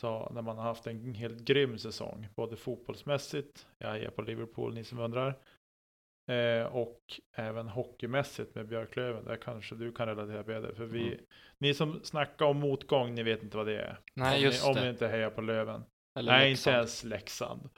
[0.00, 4.74] så när man har haft en helt grym säsong, både fotbollsmässigt, jag är på Liverpool,
[4.74, 5.38] ni som undrar,
[6.30, 9.24] Eh, och även hockeymässigt med Björklöven.
[9.24, 10.72] Där kanske du kan relatera Peder.
[10.72, 11.24] För vi, Mm.
[11.58, 13.98] ni som snackar om motgång, ni vet inte vad det är.
[14.14, 14.82] Nej, om just ni, om det.
[14.82, 15.84] ni inte hejar på Löven.
[16.18, 16.72] Eller Nej, Leksand.
[16.74, 17.68] inte ens Leksand.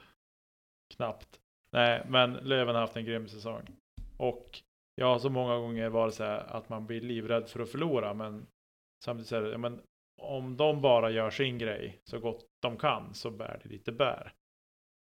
[0.95, 1.39] Knappt.
[1.71, 3.67] Nej, men Löven har haft en grym säsong.
[4.17, 4.59] Och
[4.95, 8.13] jag har så många gånger varit så här att man blir livrädd för att förlora.
[8.13, 8.47] Men
[9.05, 9.81] samtidigt så är det, ja, men
[10.17, 14.33] om de bara gör sin grej så gott de kan så bär det lite bär.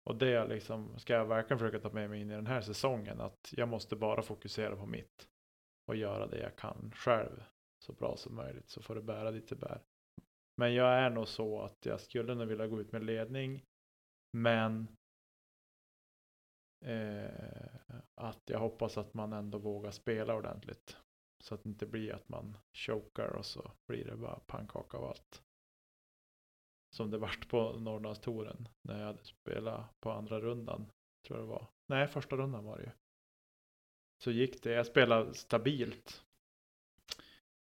[0.03, 3.21] Och det liksom, ska jag verkligen försöka ta med mig in i den här säsongen.
[3.21, 5.27] Att jag måste bara fokusera på mitt.
[5.87, 7.43] Och göra det jag kan själv
[7.85, 8.69] så bra som möjligt.
[8.69, 9.81] Så får det bära lite bär.
[10.57, 13.65] Men jag är nog så att jag skulle nog vilja gå ut med ledning.
[14.37, 14.87] Men
[16.85, 17.65] eh,
[18.15, 20.97] att jag hoppas att man ändå vågar spela ordentligt.
[21.41, 25.03] Så att det inte blir att man chokar och så blir det bara pannkaka av
[25.03, 25.43] allt.
[26.95, 30.91] Som det vart på Norrlandstouren när jag hade spelat på andra rundan.
[31.27, 31.67] Tror jag det var.
[31.87, 32.91] Nej, första rundan var det ju.
[34.17, 34.71] Så gick det.
[34.71, 36.25] Jag spelade stabilt.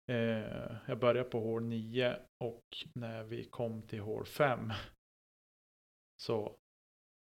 [0.10, 4.72] Eh, jag började på hål 9 och när vi kom till hål 5
[6.18, 6.58] så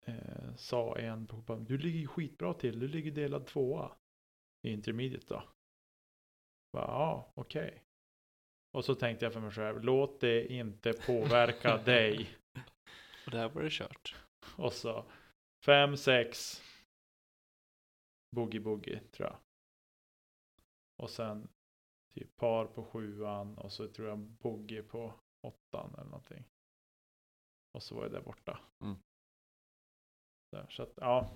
[0.06, 3.92] eh, sa en på du ligger skitbra till, du ligger delad tvåa
[4.62, 5.44] i intermediate då.
[6.74, 7.84] Bara, Ja, okej.
[8.74, 12.30] Och så tänkte jag för mig själv, låt det inte påverka dig.
[13.26, 14.16] Och där var det kört.
[14.58, 15.06] Och så
[15.66, 16.62] 5, 6
[18.36, 19.38] boogie boogie tror jag.
[21.04, 21.48] Och sen
[22.14, 25.14] typ par på sjuan och så tror jag boogie på
[25.48, 26.44] åttan eller någonting.
[27.74, 28.60] Och så var jag där borta.
[28.84, 28.96] Mm.
[30.52, 31.30] Där, så att ja,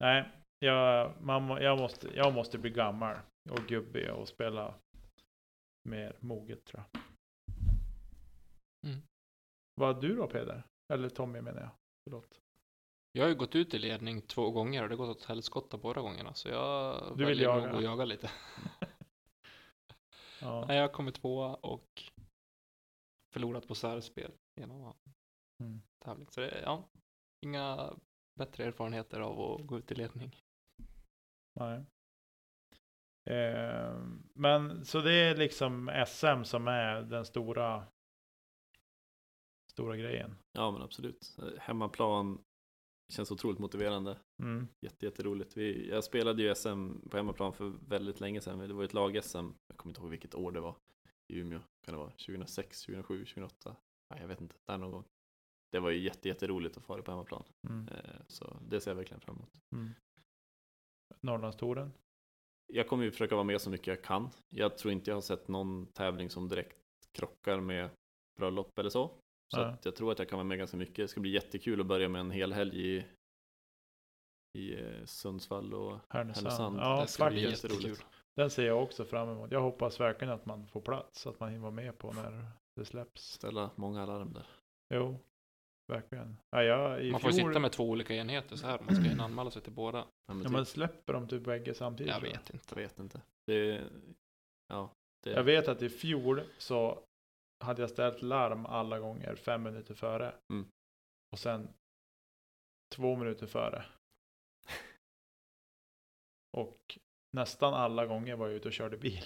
[0.00, 0.28] nej,
[0.58, 3.16] jag, man, jag, måste, jag måste bli gammal
[3.50, 4.74] och gubbig och spela
[5.88, 7.02] mer moget tror jag.
[8.86, 9.02] Mm.
[9.74, 10.62] Vad du då Peder?
[10.92, 11.70] Eller Tommy menar jag.
[12.04, 12.40] Förlåt.
[13.12, 15.76] Jag har ju gått ut i ledning två gånger och det har gått åt helskotta
[15.78, 16.34] båda gångerna.
[16.34, 17.76] Så jag Du vill väljer nog jaga.
[17.76, 18.30] att jaga lite.
[20.40, 20.64] Ja.
[20.68, 22.02] Nej, jag har kommit tvåa och
[23.34, 24.94] förlorat på särspel genom
[25.62, 25.82] Mm.
[26.04, 26.26] tävling.
[26.30, 26.88] Så det ja,
[27.46, 27.94] inga
[28.38, 30.36] bättre erfarenheter av att gå ut i ledning.
[31.60, 31.84] Nej.
[33.24, 34.04] Eh,
[34.34, 37.86] men så det är liksom SM som är den stora
[39.72, 40.36] stora grejen.
[40.52, 41.36] Ja men absolut.
[41.58, 42.44] Hemmaplan
[43.12, 44.18] känns otroligt motiverande.
[44.42, 44.68] Mm.
[44.80, 45.56] Jätte, jätteroligt.
[45.56, 48.58] Vi, jag spelade ju SM på hemmaplan för väldigt länge sedan.
[48.58, 49.36] Det var ett lag-SM.
[49.66, 50.76] Jag kommer inte ihåg vilket år det var.
[51.32, 51.60] I Umeå.
[51.84, 53.76] Kan det vara 2006, 2007, 2008?
[54.10, 54.56] Nej, jag vet inte.
[54.66, 55.04] Där någon gång.
[55.72, 57.44] Det var ju jätte, jätteroligt att fara på hemmaplan.
[57.68, 57.88] Mm.
[57.88, 59.54] Eh, Så det ser jag verkligen fram emot.
[59.72, 59.90] Mm.
[61.20, 61.92] Norrlandstouren.
[62.72, 64.30] Jag kommer ju försöka vara med så mycket jag kan.
[64.50, 66.76] Jag tror inte jag har sett någon tävling som direkt
[67.12, 67.90] krockar med
[68.38, 69.10] bröllop eller så.
[69.54, 70.96] Så att jag tror att jag kan vara med ganska mycket.
[70.96, 73.04] Det ska bli jättekul att börja med en hel helg i,
[74.58, 76.46] i eh, Sundsvall och Härnösand.
[76.46, 76.76] Härnösand.
[76.78, 77.96] Ja, det ska bli jättekul.
[78.36, 79.52] Den ser jag också fram emot.
[79.52, 81.26] Jag hoppas verkligen att man får plats.
[81.26, 82.46] Att man hinner vara med på när
[82.76, 83.32] det släpps.
[83.32, 84.46] ställa många alarm där.
[84.94, 85.18] Jo,
[85.92, 86.36] verkligen.
[86.50, 88.80] Ja, jag, i Man får fjol, sitta med två olika enheter så här.
[88.80, 89.98] Man ska hinna anmäla sig till båda.
[89.98, 92.12] Ja, men Ja, typ, men släpper de typ bägge samtidigt?
[92.12, 92.66] Jag vet inte.
[92.68, 93.20] Jag vet inte.
[93.46, 93.82] Det,
[94.68, 94.90] ja,
[95.24, 96.98] det, Jag vet att i fjol så
[97.64, 100.34] hade jag ställt larm alla gånger fem minuter före.
[100.52, 100.66] Mm.
[101.32, 101.68] Och sen
[102.94, 103.84] två minuter före.
[106.56, 106.98] Och
[107.36, 109.24] nästan alla gånger var jag ute och körde bil.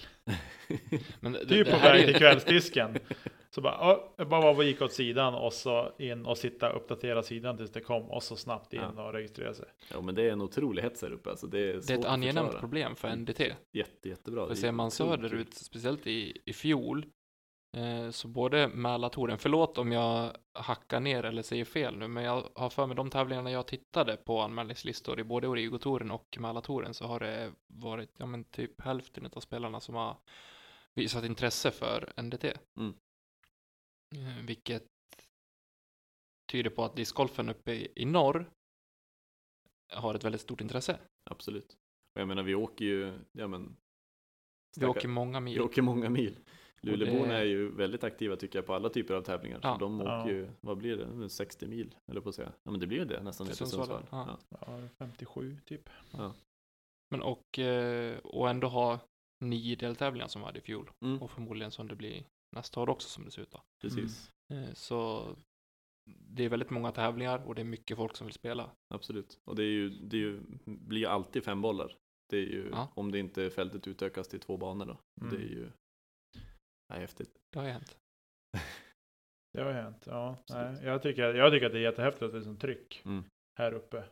[1.19, 2.97] Men det, Typ det på väg ju- till kvällsdisken.
[3.57, 7.23] Så bara, ja, jag bara gick åt sidan och så in och sitta och uppdatera
[7.23, 9.03] sidan tills det kom och så snabbt in Ja.
[9.07, 9.65] och registrera sig.
[9.91, 11.29] ja, men det är en otrolig hets här uppe.
[11.29, 13.39] Alltså, det är, Det är ett angenämt problem för NDT.
[13.73, 14.47] Jätte, jättebra.
[14.47, 17.05] För ser man söderut, speciellt i, i fjol,
[17.77, 22.43] eh, så både Mälartouren, förlåt om jag hackar ner eller säger fel nu, men jag
[22.55, 27.05] har för mig de tävlingarna jag tittade på anmälningslistor i både Origo-touren och Mälartouren så
[27.05, 30.17] har det varit, ja men typ hälften av spelarna som har
[30.95, 32.45] visat intresse för NDT.
[32.77, 32.93] Mm.
[34.15, 34.85] Eh, vilket
[36.51, 38.49] tyder på att discgolfen uppe i, norr
[39.93, 40.99] har ett väldigt stort intresse.
[41.29, 41.77] Absolut.
[42.15, 43.77] Och jag menar, vi åker ju, ja men.
[44.79, 45.53] Vi åker många mil.
[45.55, 46.39] vi åker många mil.
[46.81, 49.59] Luleåborna det- är ju väldigt aktiva tycker jag på alla typer av tävlingar.
[49.63, 49.73] Ja.
[49.73, 50.29] Så de åker Ja.
[50.29, 52.53] ju, vad blir det, 60 mil eller på att säga.
[52.63, 54.27] Ja men det blir ju det nästan ner Till Sundsvall, Sundsvall.
[54.27, 54.39] ja.
[54.49, 54.81] Ja.
[54.81, 55.89] Ja, 57 typ.
[57.09, 58.99] Men och, eh, och ändå ha
[59.45, 60.91] nio deltävlingar som vi hade i fjol.
[61.05, 62.25] Mm, Och förmodligen som det blir
[62.57, 63.61] nästa år också som det ser ut då.
[63.81, 65.35] precis, Eh, Så
[66.05, 68.71] det är väldigt många tävlingar och det är mycket folk som vill spela.
[68.93, 69.39] absolut.
[69.45, 71.97] Och det är ju, det är ju, blir ju alltid fem bollar.
[72.29, 72.91] Det är ju, Ja.
[72.95, 74.97] om det inte fältet utökas till två banor då.
[75.21, 75.33] Mm.
[75.35, 75.71] Det är ju,
[76.89, 77.37] nej, häftigt.
[77.51, 77.97] Det har ju hänt.
[79.53, 80.03] Det har hänt.
[80.07, 80.71] Ja, Absolut.
[80.73, 83.23] nej, jag, tycker, jag tycker att det är jättehäftigt att det är som tryck Mm.
[83.59, 84.03] här uppe.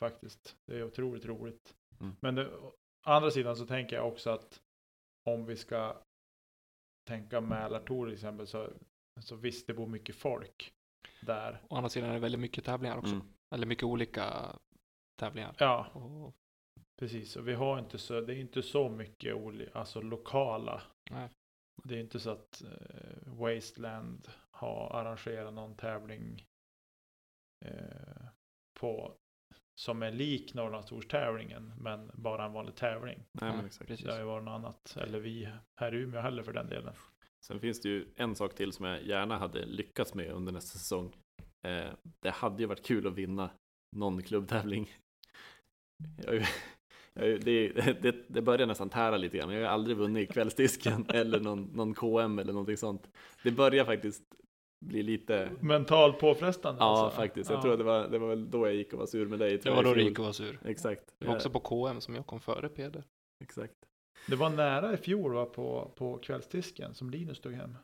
[0.00, 0.56] Faktiskt.
[0.66, 1.74] Det är otroligt roligt.
[2.00, 2.16] Mm.
[2.20, 2.74] Men det, å
[3.06, 4.60] andra sidan så tänker jag också att
[5.30, 6.02] om vi ska
[7.04, 8.70] tänka Mälartor till exempel så,
[9.20, 10.72] så visst det bor mycket folk
[11.20, 11.62] där.
[11.70, 13.14] Å andra sidan är det väldigt mycket tävlingar också.
[13.14, 13.26] Mm.
[13.54, 14.56] Eller mycket olika
[15.20, 15.54] tävlingar.
[15.58, 16.34] Ja, Och,
[16.98, 17.36] precis.
[17.36, 20.82] Och vi har inte så, det är inte så mycket oli, alltså lokala.
[21.10, 21.28] nej.
[21.84, 26.46] Det är inte så att eh, Wasteland har arrangerat någon tävling
[27.64, 28.26] eh,
[28.80, 29.14] på
[29.80, 33.24] som är lik Norrlandstors-tävlingen men bara en vanlig tävling.
[33.32, 33.88] Nej, men exakt.
[33.88, 34.06] precis.
[34.06, 34.96] Det har ju varit något annat.
[34.96, 35.48] Eller vi
[35.80, 36.94] här i Umeå heller för den delen.
[37.46, 40.78] Sen finns det ju en sak till som jag gärna hade lyckats med under nästa
[40.78, 41.12] säsong.
[41.66, 41.90] Eh,
[42.22, 43.50] det hade ju varit kul att vinna
[43.96, 44.90] någon klubbtävling.
[46.16, 46.34] Jag,
[47.14, 47.68] jag, det,
[48.02, 51.94] det, det börjar nästan tära lite grann, jag har aldrig vunnit kvällsdisken eller någon, någon
[51.94, 53.08] KM eller någonting sånt.
[53.42, 54.22] Det börjar faktiskt
[54.84, 56.80] bli lite, Mentalt påfrestande.
[56.80, 57.16] ja alltså.
[57.20, 57.50] faktiskt.
[57.50, 57.62] Jag Ja.
[57.62, 59.58] tror att det var, det var väl då jag gick och var sur med dig.
[59.62, 60.04] Det var då i fjol.
[60.08, 60.58] Rico var sur.
[60.64, 61.14] Exakt.
[61.18, 63.04] Det var också på KM som jag kom före Peder.
[63.44, 63.74] Exakt.
[64.28, 67.76] Det var nära i fjol va, på, på kvällsdisken som Linus tog hem.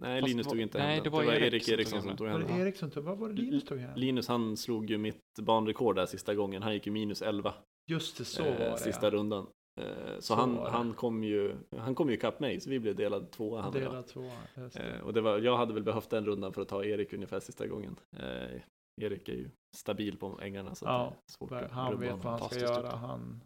[0.00, 1.12] Nej, Fast Linus var- tog inte nej, hem det den.
[1.26, 2.16] var Erik Erik som tog Eriksson hem som den.
[2.16, 2.62] tog Var hem det den.
[2.62, 3.04] Erik som tog?
[3.04, 3.90] Vad var det Linus tog hem?
[3.96, 6.62] Linus han slog ju mitt banrekord där sista gången.
[6.62, 7.54] Han gick ju minus 11
[7.90, 8.78] Just det, så eh, var det.
[8.78, 9.10] sista ja.
[9.10, 9.46] rundan.
[9.80, 12.96] Eh, så Så han, han kom ju han kom ju ikapp mig så vi blev
[12.96, 13.90] delad tvåa han och jag.
[13.90, 14.32] Delad tvåa.
[14.56, 14.82] just det.
[14.82, 17.40] Eh, och det var, jag hade väl behövt den rundan för att ta Erik ungefär
[17.40, 17.96] sista gången.
[18.16, 18.60] Eh,
[19.00, 22.40] Erik är ju stabil på ängarna så Ja, det är svårt att Han vet vad
[22.40, 22.96] han ska göra.
[22.96, 23.40] Han,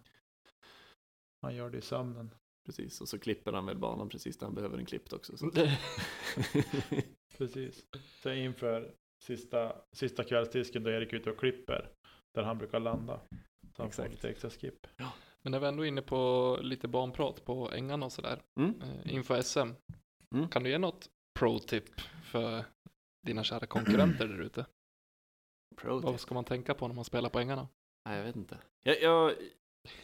[1.43, 2.31] han gör det i sömnen.
[2.67, 5.37] Precis, och så klipper han väl banan precis där han behöver den klippt också.
[5.37, 5.51] Så.
[7.39, 7.87] Precis.
[8.23, 11.91] Så inför sista, sista kvällsdisken då Erik är ute och klipper.
[12.35, 13.21] Där han brukar landa.
[13.77, 14.11] Så han får Exakt.
[14.11, 14.87] lite extra skip.
[15.47, 18.43] Men när vi ändå är inne på lite banprat på ängarna och sådär.
[18.61, 18.83] Mm.
[18.83, 19.59] Eh, inför SM.
[20.35, 20.49] Mm.
[20.49, 22.65] Kan du ge något pro-tip för
[23.27, 24.67] dina kära konkurrenter där ute?
[25.83, 27.69] Vad ska man tänka på när man spelar på ängarna?
[28.09, 28.59] Nej, jag vet inte.
[28.83, 29.35] Jag, jag,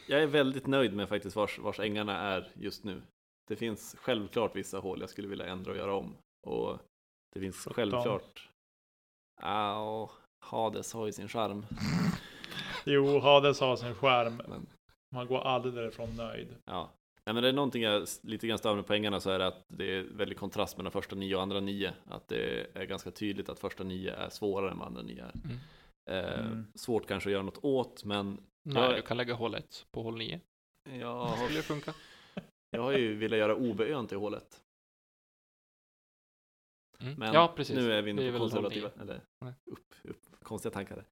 [0.07, 3.01] jag är väldigt nöjd med faktiskt vars, vars ängarna är just nu.
[3.47, 6.17] Det finns självklart vissa hål jag skulle vilja ändra och göra om.
[6.47, 6.79] Och
[7.33, 7.73] det finns 17.
[7.73, 8.49] självklart...
[9.41, 10.11] Ja,
[10.45, 11.65] Hades har ju sin charm.
[12.85, 14.41] Jo, Hades har sin skärm.
[14.47, 14.67] Men,
[15.13, 16.55] Man går aldrig därifrån nöjd.
[16.65, 16.91] ja.
[17.25, 19.47] Nej, men det är någonting jag lite grann stör mig på ängarna så är det
[19.47, 21.93] att det är väldigt kontrast mellan första nio och andra nio.
[22.05, 25.31] Att det är ganska tydligt att första nio är svårare än vad andra nio är.
[25.45, 25.57] Mm.
[26.09, 26.65] Eh, Mm.
[26.75, 30.01] Svårt kanske att göra något åt, men Nej, Jag- du kan lägga hål 1 på
[30.03, 30.39] hål 9.
[30.99, 31.93] jag har, Skulle det funka?
[32.69, 34.61] jag har ju velat göra OB-ön till hålet.
[36.99, 37.13] Mm.
[37.19, 37.75] Men ja, precis.
[37.75, 39.21] nu är vi Det inne på konservativa, eller
[39.65, 41.05] upp, upp, konstiga tankar.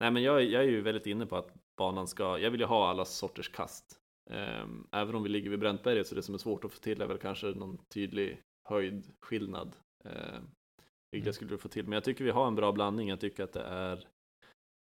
[0.00, 2.66] Nej, men jag, jag är ju väldigt inne på att banan ska, jag vill ju
[2.66, 4.00] ha alla sorters kast.
[4.30, 7.00] Ehm, även om vi ligger vid Bräntberget så det som är svårt att få till
[7.02, 9.76] är väl kanske någon tydlig höjdskillnad.
[10.04, 10.50] Ehm,
[11.10, 11.26] vilket Mm.
[11.26, 13.08] jag skulle få till, men jag tycker vi har en bra blandning.
[13.08, 14.08] Jag tycker att det är,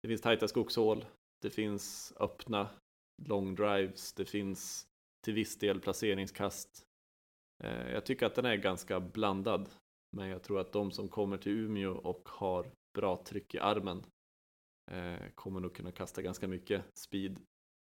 [0.02, 1.04] det finns tajta skogshål,
[1.42, 2.68] det finns öppna
[3.26, 4.86] long drives, det finns
[5.24, 6.82] till viss del placeringskast.
[7.64, 9.68] Eh, Jag tycker att den är ganska blandad.
[10.16, 12.66] Men jag tror att de som kommer till Umeå och har
[12.98, 14.04] bra tryck i armen
[14.90, 17.40] eh, kommer nog kunna kasta ganska mycket speed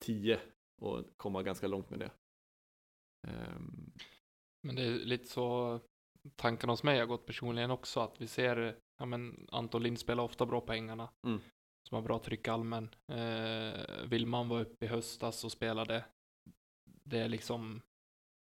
[0.06, 0.40] 10
[0.82, 2.12] och komma ganska långt med det.
[3.28, 3.92] Ehm,
[4.64, 5.80] Men det är lite så
[6.36, 10.24] tanken hos mig har gått personligen också att vi ser, ja men Anton Lind spelar
[10.24, 11.10] ofta bra på ängarna.
[11.28, 11.40] Mm.
[11.90, 12.90] Som har bra tryck allmän.
[13.08, 16.06] Eh, Willman var uppe i höstas och spelade.
[17.04, 17.82] Det är liksom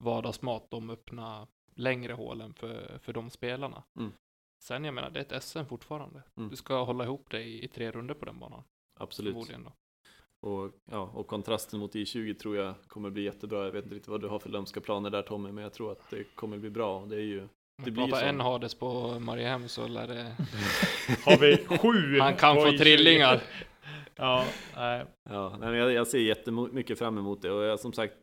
[0.04, 3.84] vardagsmat de öppna längre hålen för, för de spelarna.
[4.00, 4.12] Mm.
[4.68, 6.24] Sen jag menar, det är ett SM fortfarande.
[6.38, 6.50] Mm.
[6.50, 8.64] Du ska hålla ihop det i, i tre runder på den banan.
[9.00, 9.36] absolut.
[10.42, 13.66] Och, ja, och kontrasten mot I20 tror jag kommer bli jättebra.
[13.66, 15.92] Jag vet inte riktigt vad du har för lömska planer där Tommy, men jag tror
[15.92, 17.06] att det kommer bli bra.
[17.06, 17.48] Det är ju
[17.84, 18.16] Det blir så.
[18.16, 20.36] en Hades på Mariehem så lär det...
[21.26, 22.20] Har vi sju?
[22.20, 22.78] Han kan få I20?
[22.78, 23.44] trillingar.
[24.18, 24.46] Ja,
[24.76, 25.06] nej.
[25.30, 28.14] Ja, nej, jag, jag ser jättemycket fram emot det och jag, som sagt,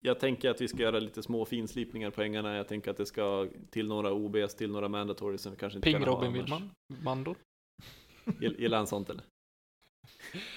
[0.00, 2.56] jag tänker att vi ska göra lite små finslipningar på ängarna.
[2.56, 5.86] Jag tänker att det ska till några OBs, till några mandatories som vi kanske inte
[5.86, 6.42] Ping kan ha Robin annars.
[6.42, 6.70] Willman.
[7.04, 7.36] Mandor.
[8.24, 9.24] Gill- Gillar han sånt eller?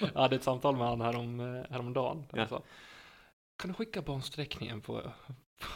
[0.00, 2.24] Jag hade ett samtal med han härom, eh, häromdagen.
[2.32, 2.48] Ja.
[2.48, 2.62] Sa,
[3.62, 5.02] kan du skicka bansträckningen på,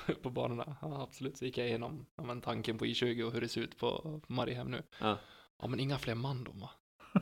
[0.07, 0.77] på, på banorna?
[0.83, 1.37] Ja, absolut.
[1.37, 4.21] Så gick jag igenom ja, men tanken på I20 och hur det ser ut på
[4.29, 4.83] Mariehem nu.
[5.01, 5.19] Ja.
[5.63, 6.71] Ja, men inga fler mandon va?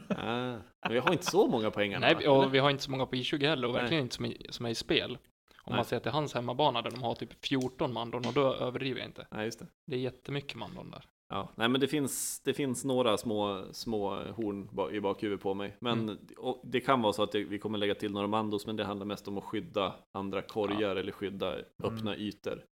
[0.09, 3.07] Ah, men vi har inte så många ängarna Nej, och vi har inte så många
[3.07, 3.83] på I20 heller och Nej.
[3.83, 5.19] verkligen inte som, i, som är i spel.
[5.65, 5.77] Om Nej.
[5.77, 9.09] man ser till hans hemmabana där de har typ 14 mandon och då överdriver jag
[9.09, 9.27] inte.
[9.31, 9.67] Nej, just det.
[9.87, 11.05] Det är jättemycket mandon där.
[11.29, 15.77] Ja, nej men det finns, det finns några små, små horn i bakhuvudet på mig.
[15.81, 16.19] Men Mm.
[16.63, 19.07] det kan vara så att det, vi kommer lägga till några mandos, men det handlar
[19.07, 22.65] mest om att skydda andra korgar eller skydda öppna ytor.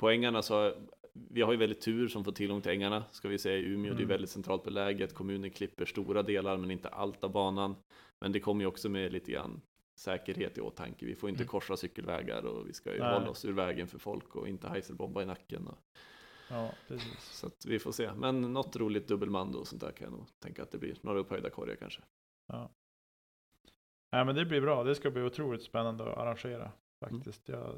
[0.00, 0.74] På ängarna så,
[1.12, 3.92] vi har ju väldigt tur som får tillgång till ängarna, ska vi säga i Umeå.
[3.92, 4.08] Det är Mm.
[4.08, 7.76] väldigt centralt beläget, kommunen klipper stora delar men inte allt av banan.
[8.20, 9.60] Men det kommer ju också med lite grann
[9.94, 11.06] säkerhet i åtanke.
[11.06, 11.48] Vi får inte Mm.
[11.48, 13.14] korsa cykelvägar och vi ska ju Nej.
[13.14, 15.66] hålla oss ur vägen för folk och inte heiselbomba i nacken.
[15.66, 15.78] Och,
[16.50, 17.20] Ja, precis.
[17.20, 18.10] så att vi får se.
[18.14, 20.96] Men något roligt dubbelmando och sånt där kan jag nog tänka att det blir.
[21.00, 22.02] Några upphöjda korgar kanske.
[24.12, 24.84] Nej, men det blir bra.
[24.84, 27.48] Det ska bli otroligt spännande att arrangera faktiskt.
[27.48, 27.74] Jag,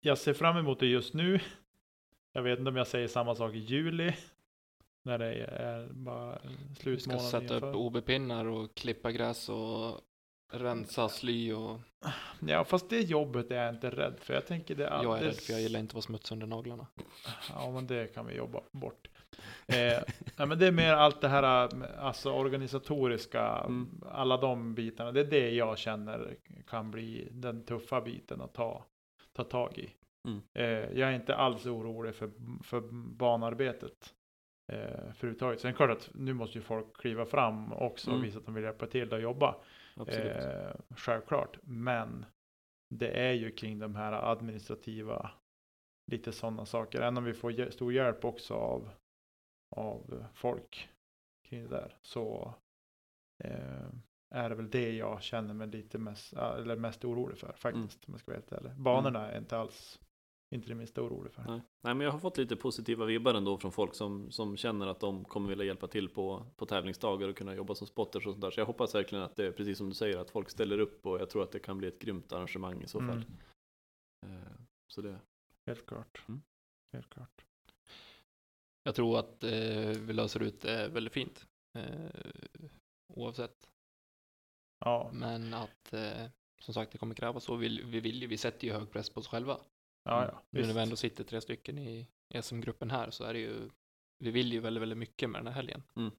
[0.00, 1.40] jag ser fram emot det just nu.
[2.32, 4.12] Jag vet inte om jag säger samma sak i juli.
[5.02, 7.74] När det är bara Vi ska slutmånaden sätta upp.
[7.76, 10.00] OB-pinnar och klippa gräs och
[10.52, 11.80] rensa sly och
[12.48, 14.34] Ja, fast det jobbet är jag inte rädd för.
[14.34, 16.46] Jag tänker det jag är rädd alldeles- för jag gillar inte att vara smuts under
[16.46, 16.86] naglarna.
[17.54, 19.08] Ja, men det kan vi jobba bort.
[19.66, 20.02] Eh,
[20.36, 21.42] nej, men det är mer allt det här,
[21.98, 24.00] alltså organisatoriska, Mm.
[24.12, 25.12] alla de bitarna.
[25.12, 26.36] Det är det jag känner
[26.66, 28.84] kan bli den tuffa biten att ta,
[29.36, 29.94] ta tag i.
[30.28, 30.42] Mm.
[30.54, 32.30] Eh, jag är inte alls orolig för,
[32.62, 32.80] för
[33.16, 34.14] banarbetet.
[34.72, 35.12] Eh.
[35.12, 38.26] Sen är det klart att nu måste ju folk kliva fram också och Mm.
[38.26, 39.56] visa att de vill hjälpa till att jobba.
[40.06, 41.58] Eh, självklart.
[41.62, 42.26] Men
[42.94, 45.30] det är ju kring de här administrativa,
[46.10, 47.00] lite sådana saker.
[47.00, 48.90] Även om vi får stor hjälp också av,
[49.76, 50.88] av folk
[51.48, 51.96] kring det där.
[52.02, 52.54] Så
[53.44, 53.88] eh,
[54.34, 58.04] är det väl det jag känner mig lite mest, eller mest orolig för faktiskt.
[58.06, 58.72] Om jag ska vara helt ärlig.
[58.76, 60.00] Banorna är inte alls,
[60.54, 61.42] inte det minsta orolig för.
[61.42, 61.60] Nej.
[61.84, 65.00] Nej, men jag har fått lite positiva vibbar ändå från folk som, som känner att
[65.00, 68.40] de kommer vilja hjälpa till på, på tävlingsdagar och kunna jobba som spotters och sånt
[68.42, 68.50] där.
[68.50, 71.06] Så jag hoppas verkligen att det är precis som du säger, att folk ställer upp
[71.06, 73.24] och jag tror att det kan bli ett grymt arrangemang i så fall.
[74.26, 74.42] Mm,
[74.92, 75.18] Så det,
[75.66, 76.22] helt klart.
[76.28, 76.42] Mm.
[76.92, 77.44] Helt klart.
[78.82, 81.46] Jag tror att eh, vi löser ut det väldigt fint.
[81.78, 82.10] Eh,
[83.14, 83.70] oavsett.
[84.80, 86.26] Ja, Men att eh,
[86.60, 87.56] som sagt det kommer krävas så.
[87.56, 89.60] Vi, vi vill ju, vi sätter ju hög press på oss själva.
[90.04, 90.42] ja, ja.
[90.50, 92.06] Nu när vi ändå sitter tre stycken i
[92.42, 93.70] SM-gruppen här så är det ju,
[94.18, 95.82] vi vill ju väldigt, väldigt mycket med den här helgen.
[95.96, 96.10] Mm.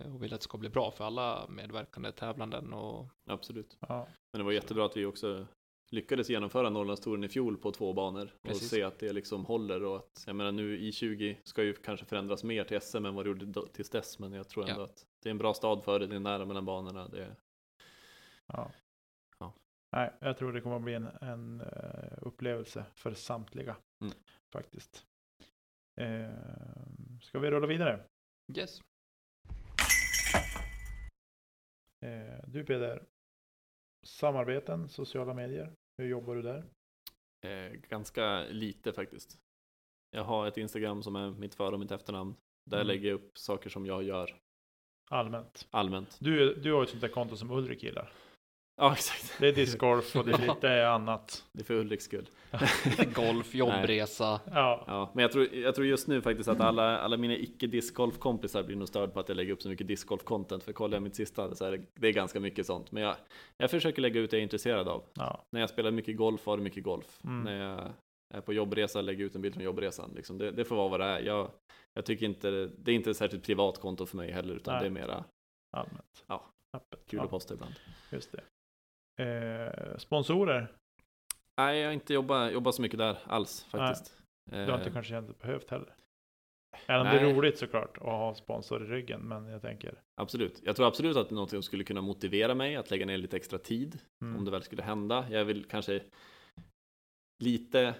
[0.00, 3.76] Eh, Och vill att det ska bli bra för alla medverkande tävlanden och absolut.
[3.80, 5.46] Ja, Men det var jättebra att vi också
[5.90, 8.70] lyckades genomföra Norrlandstouren i fjol på två banor och Precis.
[8.70, 12.06] se att det liksom håller och att jag menar nu i 20 ska ju kanske
[12.06, 14.84] förändras mer till SM än vad det gjorde tills dess men jag tror ändå Ja.
[14.84, 17.08] att det är en bra stad för det, det är nära mellan banorna.
[17.08, 17.36] Det är,
[18.52, 18.72] Ja.
[19.38, 19.52] Ja.
[19.92, 23.76] Nej, jag tror det kommer att bli en, en eh, upplevelse för samtliga.
[24.04, 24.14] Mm.
[24.52, 25.06] Faktiskt.
[26.00, 26.30] Eh,
[27.22, 28.04] ska vi rulla vidare?
[28.56, 28.80] yes.
[32.04, 33.04] Eh, du Peder,
[34.06, 35.72] samarbeten, sociala medier.
[35.98, 36.64] Hur jobbar du där?
[37.46, 39.38] eh, ganska lite faktiskt.
[40.10, 42.34] Jag har ett Instagram som är mitt för och mitt efternamn.
[42.64, 42.86] Där Mm.
[42.86, 44.40] lägger jag upp saker som jag gör
[45.10, 45.68] Allmänt.
[45.70, 46.18] allmänt.
[46.20, 48.12] Du, du har ett sånt där konto som Ulrik gillar.
[48.78, 49.34] Ja, exakt.
[49.38, 51.44] Det är discgolf och det är lite annat.
[51.52, 52.28] Det är för Ulriks skull.
[53.14, 54.40] Golf, jobbresa.
[54.44, 57.66] Ja, Ja, men jag tror, jag tror just nu faktiskt att alla, alla mina icke
[57.66, 60.60] discgolfkompisar blir nog störd på att jag lägger upp så mycket discgolf-content.
[60.60, 62.92] För kollar jag mitt sista så är det, det är ganska mycket sånt.
[62.92, 63.16] Men jag,
[63.58, 65.02] jag försöker lägga ut det jag är intresserad av.
[65.14, 65.44] ja.
[65.52, 67.18] När jag spelar mycket golf har det mycket golf.
[67.24, 67.40] Mm.
[67.44, 67.92] När jag
[68.34, 70.12] är på jobbresa lägger jag ut en bild från jobbresan.
[70.16, 71.20] Liksom det, det får vara vad det är.
[71.20, 71.50] Jag,
[71.94, 74.54] jag tycker inte, det är inte ett särskilt privat konto för mig heller.
[74.54, 74.80] Utan Nej.
[74.82, 75.24] det är mera
[75.76, 76.24] allmänt.
[76.26, 76.44] Ja.
[76.76, 77.06] Öppet.
[77.06, 77.74] kul ja, att posta ibland.
[78.10, 78.40] Just det.
[79.16, 80.72] Eh, sponsorer?
[81.56, 84.16] Nej, jag har inte jobbat, jobbat så mycket där alls faktiskt.
[84.50, 85.94] Du har inte Eh, kanske dig behövt heller?
[86.86, 87.34] Även om det är nej.
[87.34, 90.02] roligt såklart att ha sponsor i ryggen, men jag tänker.
[90.20, 90.60] Absolut.
[90.64, 93.18] Jag tror absolut att det är något som skulle kunna motivera mig att lägga ner
[93.18, 94.36] lite extra tid Mm.
[94.36, 95.26] om det väl skulle hända.
[95.30, 96.02] Jag vill kanske
[97.38, 97.94] lite,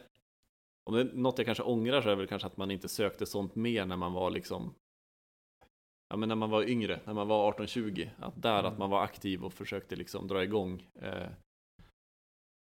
[0.85, 2.89] om det är något jag kanske ångrar så är det väl kanske att man inte
[2.89, 4.75] sökte sånt mer när man var liksom
[6.09, 8.73] Ja men när man var yngre, när man var 18-20, att där Mm.
[8.73, 10.89] att man var aktiv och försökte liksom dra igång.
[11.03, 11.29] Eh,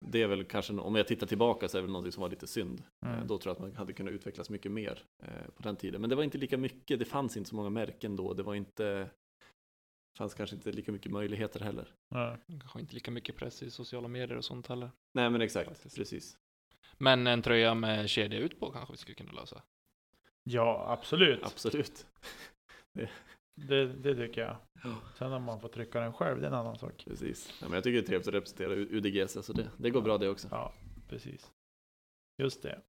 [0.07, 2.29] det är väl kanske, om jag tittar tillbaka så är det väl något som var
[2.31, 2.83] lite synd.
[3.07, 3.19] Mm.
[3.19, 6.01] Eh, då tror jag att man hade kunnat utvecklas mycket mer eh, på den tiden.
[6.01, 8.55] Men det var inte lika mycket, det fanns inte så många märken då, det var
[8.55, 11.95] inte, det fanns kanske inte lika mycket möjligheter heller.
[12.09, 12.37] Ja.
[12.47, 14.91] Kanske inte lika mycket press i sociala medier och sånt heller.
[15.15, 15.97] Nej men exakt, Faktiskt.
[15.97, 16.39] precis.
[16.99, 19.63] Men en tröja med kedja ut på kanske vi skulle kunna lösa.
[20.45, 21.43] ja, absolut.
[21.43, 22.07] Absolut.
[23.69, 24.57] Det, det tycker jag.
[24.85, 24.97] Ja.
[25.19, 27.05] Sen om man får trycka den själv, det är en annan sak.
[27.09, 27.59] Precis.
[27.61, 30.03] Ja, men jag tycker det är trevligt att representera U- UDGC, så det, det går
[30.03, 30.49] bra det också.
[30.51, 30.73] Ja,
[31.09, 31.51] precis.
[32.43, 32.81] Just det.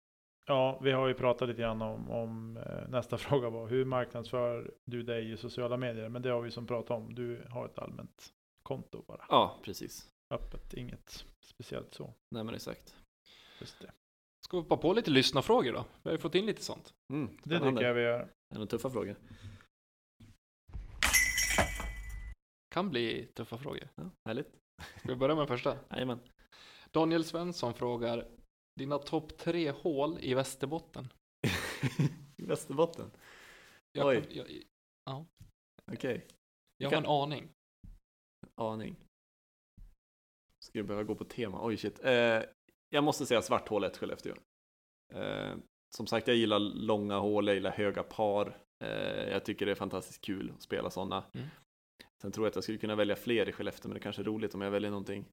[0.47, 4.71] Ja, vi har ju pratat lite grann om, om eh, nästa fråga var hur marknadsför
[4.85, 6.09] du dig i sociala medier?
[6.09, 7.15] Men det har vi som pratat om.
[7.15, 8.33] Du har ett allmänt
[8.63, 9.25] konto bara.
[9.29, 10.09] Ja, precis.
[10.33, 12.13] Öppet, inget speciellt så.
[12.35, 12.95] Nej men exakt.
[13.59, 13.91] Just det.
[14.45, 15.85] Ska vi hoppa på lite lyssnarfrågor då?
[16.03, 16.93] Vi har ju fått in lite sånt.
[17.13, 18.29] Mm, Det tycker jag vi gör.
[18.55, 19.15] Är det tuffa frågor?
[22.75, 23.89] Kan bli tuffa frågor.
[23.95, 24.47] Ja, härligt.
[24.99, 25.77] Ska vi börja med den första?
[25.89, 26.19] Jajamän.
[26.91, 28.27] Daniel Svensson frågar
[28.79, 31.07] Dina topp tre hål i Västerbotten?
[32.37, 33.11] I Västerbotten?
[33.91, 34.21] Jag, Oj.
[34.21, 35.25] kan- jag,
[35.91, 36.27] Okej,
[36.77, 37.49] jag Kan- har en aning.
[38.61, 38.95] aning.
[40.65, 41.65] Skulle behöva gå på tema.
[41.65, 41.99] Oj shit.
[42.03, 42.41] Eh,
[42.89, 44.35] jag måste säga svarthålet Skellefteå.
[45.13, 45.55] Eh,
[45.95, 48.57] som sagt, jag gillar långa hål, jag gillar höga par.
[48.83, 51.23] Eh, jag tycker det är fantastiskt kul att spela sådana.
[51.33, 51.47] Mm.
[52.25, 54.23] Sen tror jag att jag skulle kunna välja fler i Skellefteå, men det kanske är
[54.23, 55.25] roligt om jag väljer någonting,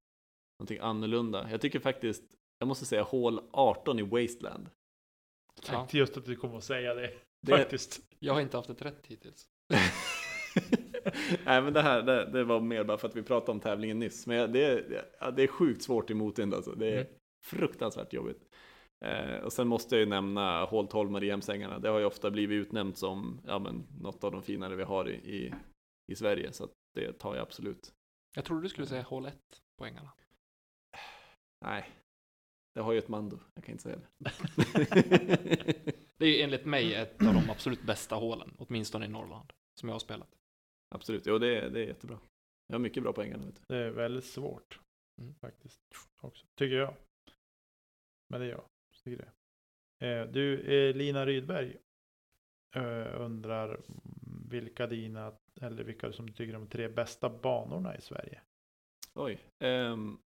[0.58, 1.48] någonting annorlunda.
[1.50, 2.22] Jag tycker faktiskt,
[2.58, 4.70] jag måste säga hål 18 i Wasteland.
[5.54, 7.12] Ja, Tänkte just att du kommer att säga det.
[7.46, 8.00] Det- Faktiskt.
[8.18, 9.46] jag har inte haft ett rätt hittills.
[11.44, 13.98] Nej men det här det, det var mer bara för att vi pratade om tävlingen
[13.98, 14.26] nyss.
[14.26, 14.84] Men jag- det,
[15.36, 16.72] det är sjukt svårt i motvind alltså.
[16.74, 17.06] Det är Mm.
[17.46, 18.42] fruktansvärt jobbigt.
[19.04, 21.78] Eh, och sen måste jag ju nämna hål 12 Mariehemsängarna.
[21.78, 25.08] Det har ju ofta blivit utnämnt som ja, men, något av de finare vi har
[25.08, 25.54] i, i,
[26.12, 26.52] i Sverige.
[26.52, 27.94] Så att det tar jag absolut.
[28.34, 30.12] Jag trodde du skulle säga hål 1 på ängarna.
[31.64, 31.90] Nej,
[32.74, 33.38] det har ju ett mando.
[33.54, 34.30] Jag kan inte säga det.
[36.16, 39.88] Det är ju enligt mig ett av de absolut bästa hålen, åtminstone i Norrland, som
[39.88, 40.28] jag har spelat.
[40.94, 42.18] absolut, jo det, är- det är jättebra.
[42.66, 43.30] Jag har mycket bra poäng.
[43.32, 43.62] Vet du.
[43.68, 44.80] Det är väldigt svårt.
[45.20, 45.34] Mm.
[45.34, 45.80] Faktiskt.
[46.20, 46.46] Också.
[46.54, 46.94] Tycker jag.
[48.28, 48.64] Men det är jag.
[49.04, 49.32] Tycker
[49.98, 50.06] det.
[50.06, 51.76] Eh, du, eh, Lina Rydberg.
[52.76, 53.80] Eh, undrar
[54.50, 55.32] vilka dina,
[55.62, 58.40] eller vilka som du tycker är de tre bästa banorna i Sverige.
[59.14, 59.38] Oj.
[59.64, 60.18] Um,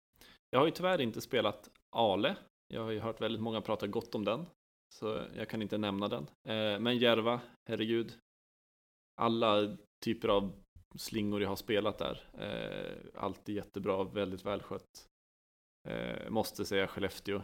[0.49, 2.35] jag har ju tyvärr inte spelat Ale.
[2.67, 4.45] Jag har ju hört väldigt många prata gott om den.
[4.93, 6.23] Så jag kan inte nämna den.
[6.23, 8.13] Uh, men Järva, herregud.
[9.21, 10.53] Alla typer av
[10.95, 12.29] slingor jag har spelat där.
[12.33, 15.07] Eh, uh, alltid jättebra, väldigt välskött.
[15.89, 17.41] Uh, måste säga Skellefteå.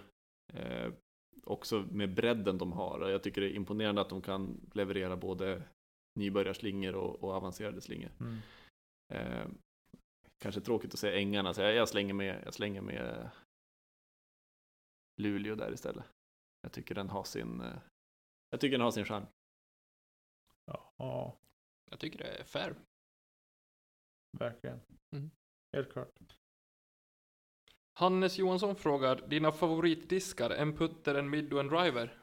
[1.43, 3.09] Också med bredden de har.
[3.09, 5.63] Jag tycker det är imponerande att de kan leverera både
[6.13, 8.11] nybörjarslingor och, och avancerade slingor.
[9.13, 9.47] Eh,
[10.37, 13.29] kanske tråkigt att säga ängarna, så jag, jag, slänger med, jag slänger med
[15.21, 16.05] Luleå där istället.
[16.61, 17.79] Jag tycker den har sin, eh,
[18.49, 19.25] jag tycker den har sin charm.
[20.65, 21.37] Ja, ja
[21.91, 22.75] Jag tycker det är fair.
[24.37, 24.79] verkligen.
[25.15, 25.31] Mm.
[25.73, 26.37] Helt klart.
[27.93, 32.21] Hannes Johansson frågar, dina favoritdiskar, en putter, en mid och en driver?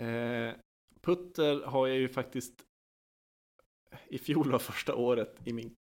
[0.00, 0.54] Eh,
[1.06, 2.64] putter har jag ju faktiskt
[4.08, 5.74] i fjol var första året i min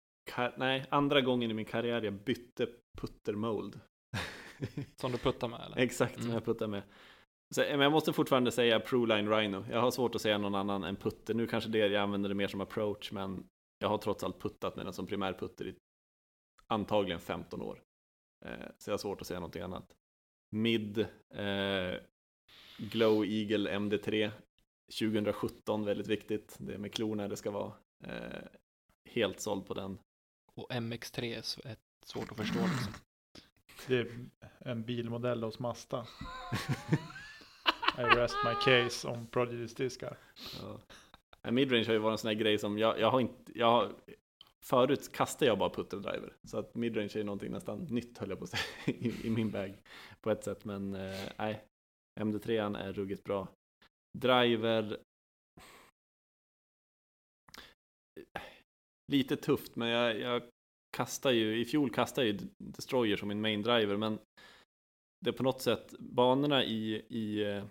[0.57, 2.69] nej, andra gången i min karriär jag bytte
[2.99, 3.81] putter mold.
[4.97, 5.79] Som du puttar med eller?
[5.79, 6.35] Exakt som Mm.
[6.35, 6.83] jag puttar med.
[7.55, 9.65] Så, men jag måste fortfarande säga Proline Rhino.
[9.71, 11.35] Jag har svårt att säga någon annan än putter.
[11.35, 13.45] Nu kanske det jag använder det mer som approach, men
[13.79, 15.75] jag har trots allt puttat med den som primärputter i
[16.67, 17.83] antagligen 15 år.
[18.45, 19.93] Eh, så jag har svårt att säga någonting annat.
[20.57, 20.99] Mid,
[21.35, 21.95] eh,
[22.79, 24.31] Glow Eagle MD3
[24.99, 26.57] 2017, väldigt viktigt.
[26.59, 27.73] Det är med klorna det ska vara.
[28.05, 28.43] Eh,
[29.05, 29.99] helt såld på den.
[30.55, 32.93] Och MX3 är svårt att förstå liksom.
[33.87, 34.27] Det är
[34.59, 36.07] en bilmodell hos Mazda.
[37.99, 40.19] I rest my case om Prodigy's diskar.
[40.63, 40.81] Ja.
[41.51, 43.93] Midrange har ju varit en sån här grej som jag, jag har inte, jag har,
[44.65, 46.37] förut kastade jag bara putter och driver.
[46.43, 48.63] Så att midrange är någonting nästan nytt höll jag på att säga
[48.99, 49.83] i, i min bag
[50.21, 50.65] på ett sätt.
[50.65, 51.65] Men eh, nej,
[52.21, 53.49] MD3 är ruggigt bra.
[54.19, 54.99] Driver,
[59.13, 60.43] lite tufft men jag, jag
[60.97, 64.19] kastar ju, i fjol kastade jag ju Destroyer som min main driver men
[65.21, 67.63] det är på något sätt, banorna i, i,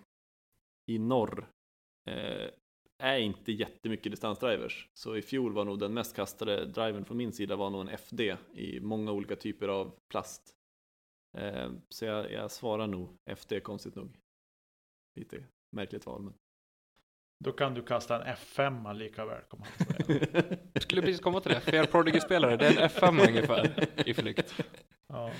[0.86, 1.50] i norr
[2.10, 2.50] eh,
[3.02, 4.88] är inte jättemycket distansdrivers.
[4.94, 7.88] Så i fjol var nog den mest kastade drivern från min sida var nog en
[7.88, 10.54] FD i många olika typer av plast.
[11.38, 14.18] Eh, så jag, jag svarar nog FD konstigt nog.
[15.18, 15.44] Lite
[15.76, 16.34] märkligt val men.
[17.44, 19.40] Då kan du kasta en F5 lika väl.
[20.72, 21.60] Jag skulle precis komma till det.
[21.60, 23.70] Fair Prodigy-spelare, det är en F5 ungefär
[24.08, 24.54] i flykt.
[25.12, 25.30] Ja,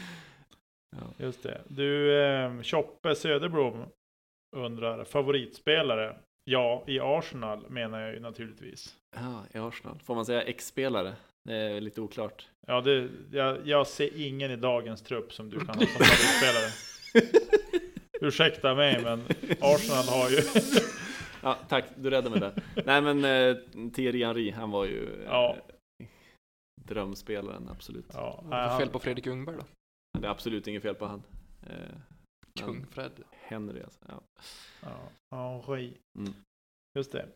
[0.97, 1.25] Ja.
[1.25, 1.61] just det.
[1.69, 3.85] Du, eh, Choppe Söderblom
[4.57, 6.17] undrar favoritspelare.
[6.45, 8.97] Ja, i Arsenal menar jag ju naturligtvis.
[9.17, 9.99] Ja, i Arsenal.
[10.05, 11.15] Får man säga X-spelare?
[11.45, 12.49] Det är lite oklart.
[12.67, 16.71] Ja, det, jag, jag ser ingen i dagens trupp som du kan ha som favoritspelare.
[18.21, 19.23] Ursäkta mig, men
[19.61, 20.37] Arsenal har ju...
[21.43, 22.63] Ja, tack, du räddade mig där.
[22.87, 23.57] Nej men eh,
[23.91, 25.57] Thierry Henry, han var ju eh, Ja.
[26.85, 28.07] drömspelaren, absolut.
[28.13, 29.65] Ja, Vad är det fel på Fredrik Ljungberg då?
[30.21, 31.23] Det är absolut inget fel på han.
[31.67, 31.97] Eh,
[32.61, 33.13] Kung Fred.
[33.31, 34.01] Henry alltså.
[34.09, 34.23] Ja.
[35.31, 35.97] ja, Henri.
[36.19, 36.33] Mm.
[36.99, 37.29] Just det.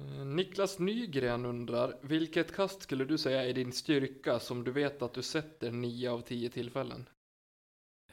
[0.00, 5.02] Eh, Niklas Nygren undrar, vilket kast skulle du säga är din styrka som du vet
[5.02, 7.08] att du sätter 9 av 10 tillfällen?